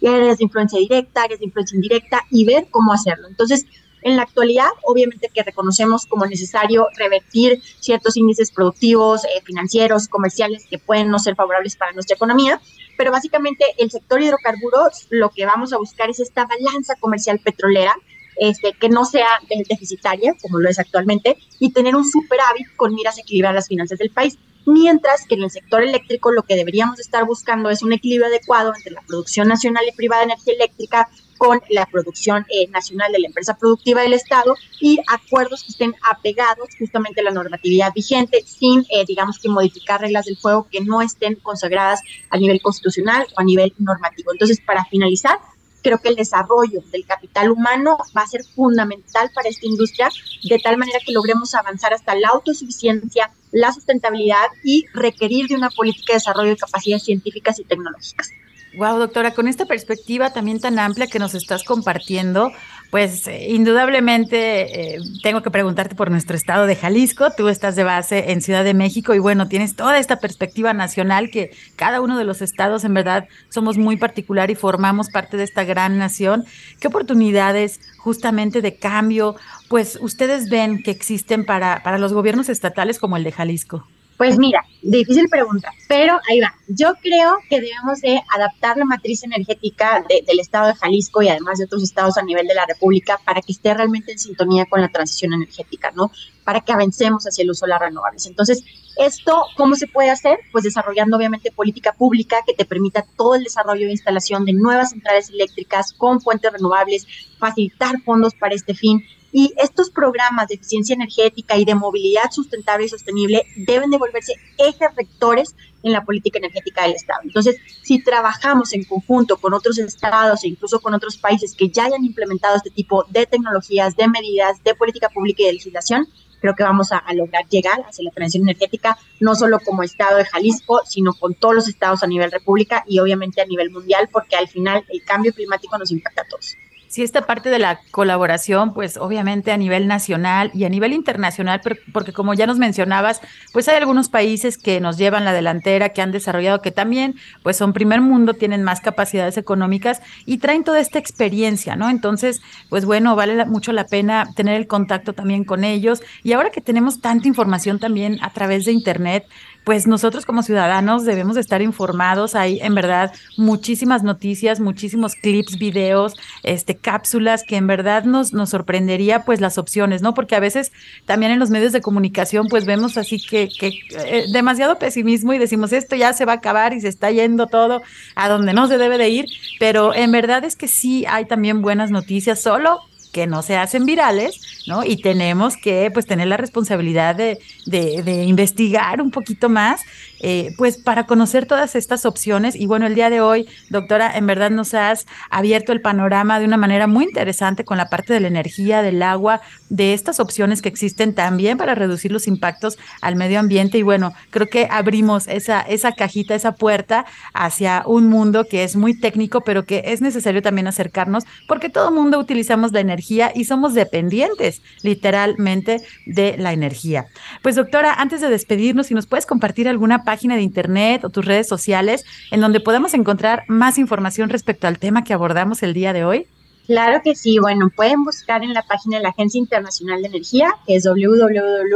Y 0.00 0.06
áreas 0.06 0.38
de 0.38 0.44
influencia 0.44 0.78
directa, 0.78 1.22
áreas 1.22 1.40
de 1.40 1.46
influencia 1.46 1.74
indirecta 1.74 2.22
y 2.30 2.44
ver 2.44 2.68
cómo 2.70 2.92
hacerlo. 2.92 3.26
Entonces, 3.26 3.66
en 4.02 4.16
la 4.16 4.22
actualidad, 4.22 4.68
obviamente 4.84 5.30
que 5.32 5.42
reconocemos 5.42 6.06
como 6.06 6.26
necesario 6.26 6.86
revertir 6.96 7.62
ciertos 7.80 8.16
índices 8.16 8.50
productivos, 8.50 9.24
eh, 9.24 9.40
financieros, 9.44 10.08
comerciales 10.08 10.66
que 10.68 10.78
pueden 10.78 11.08
no 11.08 11.18
ser 11.18 11.36
favorables 11.36 11.76
para 11.76 11.92
nuestra 11.92 12.16
economía, 12.16 12.60
pero 12.98 13.12
básicamente 13.12 13.64
el 13.78 13.90
sector 13.90 14.20
hidrocarburos 14.20 15.06
lo 15.10 15.30
que 15.30 15.46
vamos 15.46 15.72
a 15.72 15.78
buscar 15.78 16.10
es 16.10 16.20
esta 16.20 16.46
balanza 16.46 16.94
comercial 17.00 17.40
petrolera 17.42 17.94
este, 18.36 18.72
que 18.72 18.88
no 18.88 19.04
sea 19.04 19.28
deficitaria, 19.68 20.34
como 20.40 20.58
lo 20.58 20.68
es 20.68 20.78
actualmente, 20.78 21.36
y 21.58 21.70
tener 21.70 21.94
un 21.94 22.04
superávit 22.04 22.66
con 22.76 22.94
miras 22.94 23.18
a 23.18 23.20
equilibrar 23.20 23.54
las 23.54 23.68
finanzas 23.68 23.98
del 23.98 24.10
país. 24.10 24.38
Mientras 24.64 25.26
que 25.26 25.34
en 25.34 25.42
el 25.42 25.50
sector 25.50 25.82
eléctrico 25.82 26.30
lo 26.30 26.42
que 26.42 26.56
deberíamos 26.56 27.00
estar 27.00 27.24
buscando 27.24 27.70
es 27.70 27.82
un 27.82 27.92
equilibrio 27.92 28.26
adecuado 28.26 28.72
entre 28.74 28.92
la 28.92 29.02
producción 29.02 29.48
nacional 29.48 29.84
y 29.88 29.96
privada 29.96 30.20
de 30.20 30.32
energía 30.32 30.54
eléctrica 30.54 31.08
con 31.42 31.60
la 31.70 31.86
producción 31.86 32.46
eh, 32.50 32.68
nacional 32.68 33.10
de 33.10 33.18
la 33.18 33.26
empresa 33.26 33.56
productiva 33.58 34.02
del 34.02 34.12
Estado 34.12 34.54
y 34.80 35.00
acuerdos 35.10 35.64
que 35.64 35.72
estén 35.72 35.92
apegados 36.08 36.68
justamente 36.78 37.20
a 37.20 37.24
la 37.24 37.32
normatividad 37.32 37.92
vigente 37.92 38.44
sin, 38.46 38.82
eh, 38.90 39.04
digamos, 39.08 39.40
que 39.40 39.48
modificar 39.48 40.00
reglas 40.00 40.26
del 40.26 40.36
juego 40.36 40.68
que 40.70 40.80
no 40.82 41.02
estén 41.02 41.34
consagradas 41.34 42.00
a 42.30 42.36
nivel 42.36 42.62
constitucional 42.62 43.26
o 43.36 43.40
a 43.40 43.44
nivel 43.44 43.74
normativo. 43.78 44.30
Entonces, 44.30 44.60
para 44.64 44.84
finalizar, 44.84 45.36
creo 45.82 45.98
que 45.98 46.08
el 46.08 46.16
desarrollo 46.16 46.80
del 46.90 47.04
capital 47.04 47.50
humano 47.50 47.98
va 48.16 48.22
a 48.22 48.26
ser 48.26 48.44
fundamental 48.44 49.30
para 49.34 49.48
esta 49.48 49.66
industria, 49.66 50.08
de 50.44 50.58
tal 50.58 50.78
manera 50.78 50.98
que 51.04 51.12
logremos 51.12 51.54
avanzar 51.54 51.92
hasta 51.92 52.14
la 52.14 52.28
autosuficiencia, 52.28 53.30
la 53.50 53.72
sustentabilidad 53.72 54.46
y 54.64 54.86
requerir 54.94 55.48
de 55.48 55.56
una 55.56 55.70
política 55.70 56.12
de 56.12 56.18
desarrollo 56.18 56.50
de 56.50 56.56
capacidades 56.56 57.04
científicas 57.04 57.58
y 57.58 57.64
tecnológicas. 57.64 58.30
Wow, 58.74 58.98
doctora, 58.98 59.34
con 59.34 59.48
esta 59.48 59.66
perspectiva 59.66 60.32
también 60.32 60.58
tan 60.58 60.78
amplia 60.78 61.06
que 61.06 61.18
nos 61.18 61.34
estás 61.34 61.62
compartiendo, 61.62 62.52
pues 62.92 63.26
eh, 63.26 63.46
indudablemente 63.48 64.96
eh, 64.96 64.98
tengo 65.22 65.40
que 65.40 65.50
preguntarte 65.50 65.94
por 65.94 66.10
nuestro 66.10 66.36
estado 66.36 66.66
de 66.66 66.76
Jalisco. 66.76 67.30
Tú 67.34 67.48
estás 67.48 67.74
de 67.74 67.84
base 67.84 68.32
en 68.32 68.42
Ciudad 68.42 68.64
de 68.64 68.74
México 68.74 69.14
y 69.14 69.18
bueno, 69.18 69.48
tienes 69.48 69.74
toda 69.76 69.98
esta 69.98 70.20
perspectiva 70.20 70.74
nacional 70.74 71.30
que 71.30 71.52
cada 71.74 72.02
uno 72.02 72.18
de 72.18 72.24
los 72.24 72.42
estados 72.42 72.84
en 72.84 72.92
verdad 72.92 73.28
somos 73.48 73.78
muy 73.78 73.96
particular 73.96 74.50
y 74.50 74.56
formamos 74.56 75.08
parte 75.08 75.38
de 75.38 75.44
esta 75.44 75.64
gran 75.64 75.96
nación. 75.96 76.44
¿Qué 76.80 76.88
oportunidades 76.88 77.80
justamente 77.96 78.60
de 78.60 78.76
cambio, 78.76 79.36
pues 79.70 79.98
ustedes 79.98 80.50
ven 80.50 80.82
que 80.82 80.90
existen 80.90 81.46
para, 81.46 81.82
para 81.82 81.96
los 81.96 82.12
gobiernos 82.12 82.50
estatales 82.50 82.98
como 82.98 83.16
el 83.16 83.24
de 83.24 83.32
Jalisco? 83.32 83.86
Pues 84.22 84.38
mira, 84.38 84.64
difícil 84.82 85.28
pregunta, 85.28 85.72
pero 85.88 86.20
ahí 86.30 86.38
va. 86.38 86.54
Yo 86.68 86.94
creo 87.02 87.38
que 87.50 87.60
debemos 87.60 88.00
de 88.02 88.22
adaptar 88.32 88.76
la 88.76 88.84
matriz 88.84 89.24
energética 89.24 90.04
del 90.08 90.38
estado 90.38 90.68
de 90.68 90.76
Jalisco 90.76 91.22
y 91.22 91.28
además 91.28 91.58
de 91.58 91.64
otros 91.64 91.82
estados 91.82 92.16
a 92.16 92.22
nivel 92.22 92.46
de 92.46 92.54
la 92.54 92.64
República 92.64 93.18
para 93.24 93.40
que 93.40 93.50
esté 93.50 93.74
realmente 93.74 94.12
en 94.12 94.20
sintonía 94.20 94.64
con 94.66 94.80
la 94.80 94.90
transición 94.90 95.32
energética, 95.32 95.90
¿no? 95.96 96.12
Para 96.44 96.60
que 96.60 96.72
avancemos 96.72 97.24
hacia 97.24 97.42
el 97.42 97.50
uso 97.50 97.66
de 97.66 97.70
las 97.70 97.80
renovables. 97.80 98.24
Entonces, 98.26 98.62
¿esto 98.96 99.44
cómo 99.56 99.74
se 99.74 99.88
puede 99.88 100.10
hacer? 100.10 100.38
Pues 100.52 100.62
desarrollando 100.62 101.16
obviamente 101.16 101.50
política 101.50 101.92
pública 101.92 102.44
que 102.46 102.54
te 102.54 102.64
permita 102.64 103.04
todo 103.16 103.34
el 103.34 103.42
desarrollo 103.42 103.88
e 103.88 103.90
instalación 103.90 104.44
de 104.44 104.52
nuevas 104.52 104.90
centrales 104.90 105.30
eléctricas 105.30 105.92
con 105.94 106.20
fuentes 106.20 106.52
renovables, 106.52 107.08
facilitar 107.40 108.00
fondos 108.02 108.34
para 108.34 108.54
este 108.54 108.72
fin 108.72 109.02
y 109.32 109.54
estos 109.56 109.90
programas 109.90 110.48
de 110.48 110.56
eficiencia 110.56 110.94
energética 110.94 111.56
y 111.56 111.64
de 111.64 111.74
movilidad 111.74 112.30
sustentable 112.30 112.84
y 112.84 112.88
sostenible 112.90 113.46
deben 113.56 113.90
de 113.90 113.96
volverse 113.96 114.34
ejes 114.58 114.94
rectores 114.94 115.56
en 115.82 115.92
la 115.92 116.04
política 116.04 116.38
energética 116.38 116.82
del 116.82 116.92
Estado. 116.92 117.20
Entonces, 117.24 117.56
si 117.82 118.02
trabajamos 118.04 118.72
en 118.74 118.84
conjunto 118.84 119.38
con 119.38 119.54
otros 119.54 119.78
estados 119.78 120.44
e 120.44 120.48
incluso 120.48 120.80
con 120.80 120.94
otros 120.94 121.16
países 121.16 121.56
que 121.56 121.70
ya 121.70 121.86
hayan 121.86 122.04
implementado 122.04 122.56
este 122.56 122.70
tipo 122.70 123.04
de 123.08 123.26
tecnologías, 123.26 123.96
de 123.96 124.06
medidas, 124.06 124.62
de 124.62 124.74
política 124.74 125.08
pública 125.08 125.42
y 125.42 125.46
de 125.46 125.52
legislación, 125.54 126.06
creo 126.40 126.54
que 126.54 126.62
vamos 126.62 126.92
a, 126.92 126.98
a, 126.98 127.14
lograr 127.14 127.48
llegar 127.48 127.80
hacia 127.88 128.04
la 128.04 128.10
transición 128.10 128.48
energética, 128.48 128.98
no 129.20 129.34
solo 129.34 129.58
como 129.60 129.82
estado 129.82 130.18
de 130.18 130.24
Jalisco, 130.24 130.82
sino 130.84 131.14
con 131.14 131.34
todos 131.34 131.54
los 131.54 131.68
estados 131.68 132.02
a 132.02 132.06
nivel 132.06 132.30
república 132.30 132.84
y 132.86 132.98
obviamente 132.98 133.40
a 133.40 133.46
nivel 133.46 133.70
mundial, 133.70 134.08
porque 134.12 134.36
al 134.36 134.48
final 134.48 134.84
el 134.88 135.02
cambio 135.04 135.32
climático 135.32 135.78
nos 135.78 135.90
impacta 135.90 136.22
a 136.22 136.28
todos 136.28 136.56
sí 136.92 137.02
esta 137.02 137.22
parte 137.22 137.48
de 137.48 137.58
la 137.58 137.80
colaboración, 137.90 138.74
pues 138.74 138.98
obviamente 138.98 139.50
a 139.50 139.56
nivel 139.56 139.86
nacional 139.86 140.50
y 140.52 140.64
a 140.64 140.68
nivel 140.68 140.92
internacional, 140.92 141.62
porque 141.90 142.12
como 142.12 142.34
ya 142.34 142.46
nos 142.46 142.58
mencionabas, 142.58 143.22
pues 143.54 143.66
hay 143.68 143.76
algunos 143.76 144.10
países 144.10 144.58
que 144.58 144.78
nos 144.78 144.98
llevan 144.98 145.24
la 145.24 145.32
delantera, 145.32 145.88
que 145.88 146.02
han 146.02 146.12
desarrollado, 146.12 146.60
que 146.60 146.70
también 146.70 147.14
pues 147.42 147.56
son 147.56 147.72
primer 147.72 148.02
mundo, 148.02 148.34
tienen 148.34 148.62
más 148.62 148.82
capacidades 148.82 149.38
económicas 149.38 150.02
y 150.26 150.36
traen 150.36 150.64
toda 150.64 150.80
esta 150.80 150.98
experiencia, 150.98 151.76
¿no? 151.76 151.88
Entonces, 151.88 152.42
pues 152.68 152.84
bueno, 152.84 153.16
vale 153.16 153.42
mucho 153.46 153.72
la 153.72 153.86
pena 153.86 154.28
tener 154.36 154.56
el 154.56 154.66
contacto 154.66 155.14
también 155.14 155.44
con 155.44 155.64
ellos. 155.64 156.02
Y 156.22 156.34
ahora 156.34 156.50
que 156.50 156.60
tenemos 156.60 157.00
tanta 157.00 157.26
información 157.26 157.78
también 157.78 158.18
a 158.20 158.28
través 158.34 158.66
de 158.66 158.72
Internet, 158.72 159.24
pues 159.64 159.86
nosotros 159.86 160.26
como 160.26 160.42
ciudadanos 160.42 161.04
debemos 161.04 161.36
estar 161.36 161.62
informados. 161.62 162.34
Hay 162.34 162.60
en 162.60 162.74
verdad 162.74 163.12
muchísimas 163.36 164.02
noticias, 164.02 164.60
muchísimos 164.60 165.14
clips, 165.14 165.58
videos, 165.58 166.14
este, 166.42 166.76
cápsulas 166.76 167.44
que 167.44 167.56
en 167.56 167.66
verdad 167.66 168.04
nos, 168.04 168.32
nos 168.32 168.50
sorprendería 168.50 169.24
pues 169.24 169.40
las 169.40 169.58
opciones, 169.58 170.02
¿no? 170.02 170.14
Porque 170.14 170.34
a 170.34 170.40
veces 170.40 170.72
también 171.06 171.32
en 171.32 171.38
los 171.38 171.50
medios 171.50 171.72
de 171.72 171.80
comunicación 171.80 172.48
pues 172.48 172.66
vemos 172.66 172.96
así 172.96 173.20
que, 173.24 173.48
que 173.48 173.72
eh, 174.04 174.26
demasiado 174.32 174.78
pesimismo 174.78 175.32
y 175.32 175.38
decimos 175.38 175.72
esto 175.72 175.96
ya 175.96 176.12
se 176.12 176.24
va 176.24 176.32
a 176.32 176.36
acabar 176.36 176.72
y 176.72 176.80
se 176.80 176.88
está 176.88 177.10
yendo 177.10 177.46
todo 177.46 177.82
a 178.14 178.28
donde 178.28 178.52
no 178.52 178.66
se 178.66 178.78
debe 178.78 178.98
de 178.98 179.08
ir, 179.10 179.26
pero 179.58 179.94
en 179.94 180.12
verdad 180.12 180.44
es 180.44 180.56
que 180.56 180.68
sí 180.68 181.04
hay 181.08 181.24
también 181.26 181.62
buenas 181.62 181.90
noticias, 181.90 182.40
solo 182.40 182.80
que 183.12 183.26
no 183.26 183.42
se 183.42 183.56
hacen 183.56 183.84
virales, 183.84 184.61
¿no? 184.66 184.84
Y 184.84 184.96
tenemos 184.96 185.56
que, 185.56 185.90
pues, 185.92 186.06
tener 186.06 186.28
la 186.28 186.36
responsabilidad 186.36 187.14
de, 187.14 187.38
de, 187.66 188.02
de 188.02 188.24
investigar 188.24 189.00
un 189.00 189.10
poquito 189.10 189.48
más 189.48 189.82
eh, 190.24 190.54
pues 190.56 190.78
para 190.78 191.04
conocer 191.06 191.46
todas 191.46 191.74
estas 191.74 192.06
opciones. 192.06 192.54
Y 192.54 192.66
bueno, 192.66 192.86
el 192.86 192.94
día 192.94 193.10
de 193.10 193.20
hoy, 193.20 193.48
doctora, 193.70 194.16
en 194.16 194.26
verdad 194.28 194.50
nos 194.50 194.72
has 194.72 195.04
abierto 195.30 195.72
el 195.72 195.80
panorama 195.80 196.38
de 196.38 196.46
una 196.46 196.56
manera 196.56 196.86
muy 196.86 197.04
interesante 197.06 197.64
con 197.64 197.76
la 197.76 197.88
parte 197.88 198.12
de 198.12 198.20
la 198.20 198.28
energía, 198.28 198.82
del 198.82 199.02
agua, 199.02 199.40
de 199.68 199.94
estas 199.94 200.20
opciones 200.20 200.62
que 200.62 200.68
existen 200.68 201.12
también 201.12 201.58
para 201.58 201.74
reducir 201.74 202.12
los 202.12 202.28
impactos 202.28 202.78
al 203.00 203.16
medio 203.16 203.40
ambiente. 203.40 203.78
Y 203.78 203.82
bueno, 203.82 204.14
creo 204.30 204.46
que 204.46 204.68
abrimos 204.70 205.26
esa, 205.26 205.60
esa 205.62 205.90
cajita, 205.90 206.36
esa 206.36 206.54
puerta 206.54 207.04
hacia 207.34 207.82
un 207.84 208.08
mundo 208.08 208.46
que 208.48 208.62
es 208.62 208.76
muy 208.76 208.98
técnico, 208.98 209.40
pero 209.40 209.64
que 209.64 209.82
es 209.86 210.00
necesario 210.00 210.40
también 210.40 210.68
acercarnos 210.68 211.24
porque 211.48 211.68
todo 211.68 211.90
mundo 211.90 212.20
utilizamos 212.20 212.70
la 212.70 212.78
energía 212.78 213.32
y 213.34 213.44
somos 213.44 213.74
dependientes 213.74 214.51
literalmente 214.82 215.82
de 216.04 216.36
la 216.36 216.52
energía. 216.52 217.06
Pues 217.42 217.56
doctora, 217.56 217.94
antes 217.94 218.20
de 218.20 218.28
despedirnos, 218.28 218.88
si 218.88 218.94
nos 218.94 219.06
puedes 219.06 219.24
compartir 219.24 219.68
alguna 219.68 220.04
página 220.04 220.36
de 220.36 220.42
internet 220.42 221.04
o 221.04 221.10
tus 221.10 221.24
redes 221.24 221.48
sociales 221.48 222.04
en 222.30 222.40
donde 222.40 222.60
podamos 222.60 222.94
encontrar 222.94 223.44
más 223.48 223.78
información 223.78 224.28
respecto 224.28 224.66
al 224.66 224.78
tema 224.78 225.04
que 225.04 225.14
abordamos 225.14 225.62
el 225.62 225.74
día 225.74 225.92
de 225.92 226.04
hoy? 226.04 226.26
Claro 226.66 227.00
que 227.02 227.14
sí. 227.14 227.38
Bueno, 227.38 227.70
pueden 227.74 228.04
buscar 228.04 228.42
en 228.42 228.52
la 228.54 228.62
página 228.62 228.96
de 228.98 229.02
la 229.02 229.10
Agencia 229.10 229.38
Internacional 229.38 230.02
de 230.02 230.08
Energía, 230.08 230.54
que 230.66 230.76
es 230.76 230.84
www.iea.org 230.84 231.70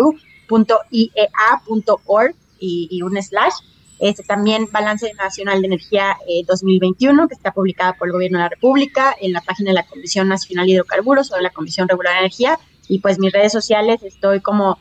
y, 2.58 2.88
y 2.90 3.02
un 3.02 3.22
slash. 3.22 3.54
Este, 3.98 4.22
también 4.22 4.68
Balance 4.70 5.12
Nacional 5.14 5.60
de 5.60 5.68
Energía 5.68 6.16
2021, 6.46 7.28
que 7.28 7.34
está 7.34 7.52
publicada 7.52 7.94
por 7.94 8.08
el 8.08 8.12
Gobierno 8.12 8.38
de 8.38 8.44
la 8.44 8.48
República 8.50 9.16
en 9.20 9.32
la 9.32 9.40
página 9.40 9.70
de 9.70 9.74
la 9.74 9.86
Comisión 9.86 10.28
Nacional 10.28 10.66
de 10.66 10.72
Hidrocarburos 10.72 11.32
o 11.32 11.36
de 11.36 11.42
la 11.42 11.50
Comisión 11.50 11.88
Regular 11.88 12.14
de 12.14 12.20
Energía. 12.20 12.58
Y 12.88 12.98
pues 12.98 13.18
mis 13.18 13.32
redes 13.32 13.52
sociales 13.52 14.02
estoy 14.02 14.40
como 14.40 14.78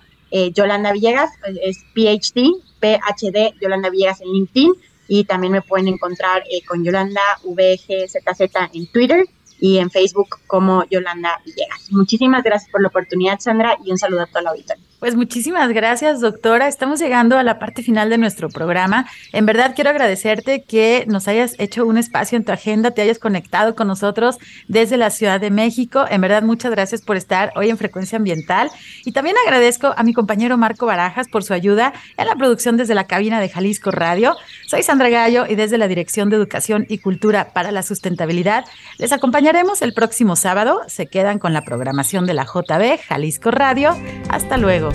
Yolanda 0.54 0.92
Villegas, 0.92 1.32
es 1.64 1.78
PhD, 1.94 2.56
PhD, 2.80 3.54
Yolanda 3.62 3.90
Villegas 3.90 4.22
en 4.22 4.34
LinkedIn. 4.34 4.74
Y 5.08 5.24
también 5.24 5.54
me 5.54 5.62
pueden 5.62 5.88
encontrar 5.88 6.44
con 6.68 6.84
Yolanda 6.84 7.22
VGZZ 7.44 8.42
en 8.74 8.88
Twitter 8.88 9.26
y 9.60 9.78
en 9.78 9.90
Facebook 9.90 10.40
como 10.48 10.84
Yolanda 10.90 11.42
Villegas. 11.46 11.92
Muchísimas 11.92 12.44
gracias 12.44 12.70
por 12.72 12.82
la 12.82 12.90
oportunidad, 12.90 13.40
Sandra, 13.40 13.78
y 13.84 13.92
un 13.92 13.98
saludo 13.98 14.24
a 14.24 14.26
toda 14.26 14.42
la 14.42 14.50
auditoría. 14.50 14.84
Pues 15.06 15.16
muchísimas 15.16 15.70
gracias, 15.70 16.20
doctora. 16.20 16.68
Estamos 16.68 17.00
llegando 17.00 17.38
a 17.38 17.44
la 17.44 17.60
parte 17.60 17.84
final 17.84 18.10
de 18.10 18.18
nuestro 18.18 18.50
programa. 18.50 19.06
En 19.34 19.46
verdad 19.46 19.74
quiero 19.76 19.92
agradecerte 19.92 20.64
que 20.64 21.06
nos 21.08 21.28
hayas 21.28 21.54
hecho 21.60 21.86
un 21.86 22.00
espacio 22.00 22.40
en 22.40 22.44
tu 22.44 22.52
agenda, 22.52 22.90
te 22.90 23.04
hayas 23.04 23.20
conectado 23.20 23.76
con 23.76 23.86
nosotros 23.86 24.40
desde 24.68 24.98
la 24.98 25.12
Ciudad 25.12 25.40
de 25.40 25.52
México. 25.52 26.06
En 26.10 26.22
verdad, 26.22 26.42
muchas 26.42 26.72
gracias 26.72 27.04
por 27.04 27.18
estar 27.18 27.52
hoy 27.56 27.70
en 27.70 27.78
Frecuencia 27.78 28.18
Ambiental. 28.18 28.72
Y 29.06 29.12
también 29.12 29.36
agradezco 29.46 29.94
a 29.96 30.02
mi 30.02 30.12
compañero 30.12 30.58
Marco 30.58 30.88
Barajas 30.88 31.28
por 31.28 31.44
su 31.44 31.54
ayuda 31.54 31.94
en 32.18 32.26
la 32.26 32.36
producción 32.36 32.76
desde 32.76 32.96
la 32.96 33.04
cabina 33.04 33.40
de 33.40 33.50
Jalisco 33.50 33.92
Radio. 33.92 34.36
Soy 34.66 34.82
Sandra 34.82 35.10
Gallo 35.10 35.46
y 35.48 35.54
desde 35.54 35.78
la 35.78 35.88
Dirección 35.88 36.32
de 36.32 36.38
Educación 36.38 36.88
y 36.90 36.98
Cultura 36.98 37.54
para 37.54 37.72
la 37.72 37.84
Sustentabilidad 37.84 38.66
les 38.98 39.12
acompañaremos 39.12 39.84
el 39.84 39.94
próximo 39.94 40.36
sábado. 40.36 40.82
Se 40.88 41.06
quedan 41.06 41.38
con 41.38 41.54
la 41.54 41.62
programación 41.62 42.26
de 42.26 42.34
la 42.34 42.46
JB 42.46 42.98
Jalisco 43.08 43.52
Radio. 43.52 43.96
Hasta 44.30 44.58
luego. 44.58 44.95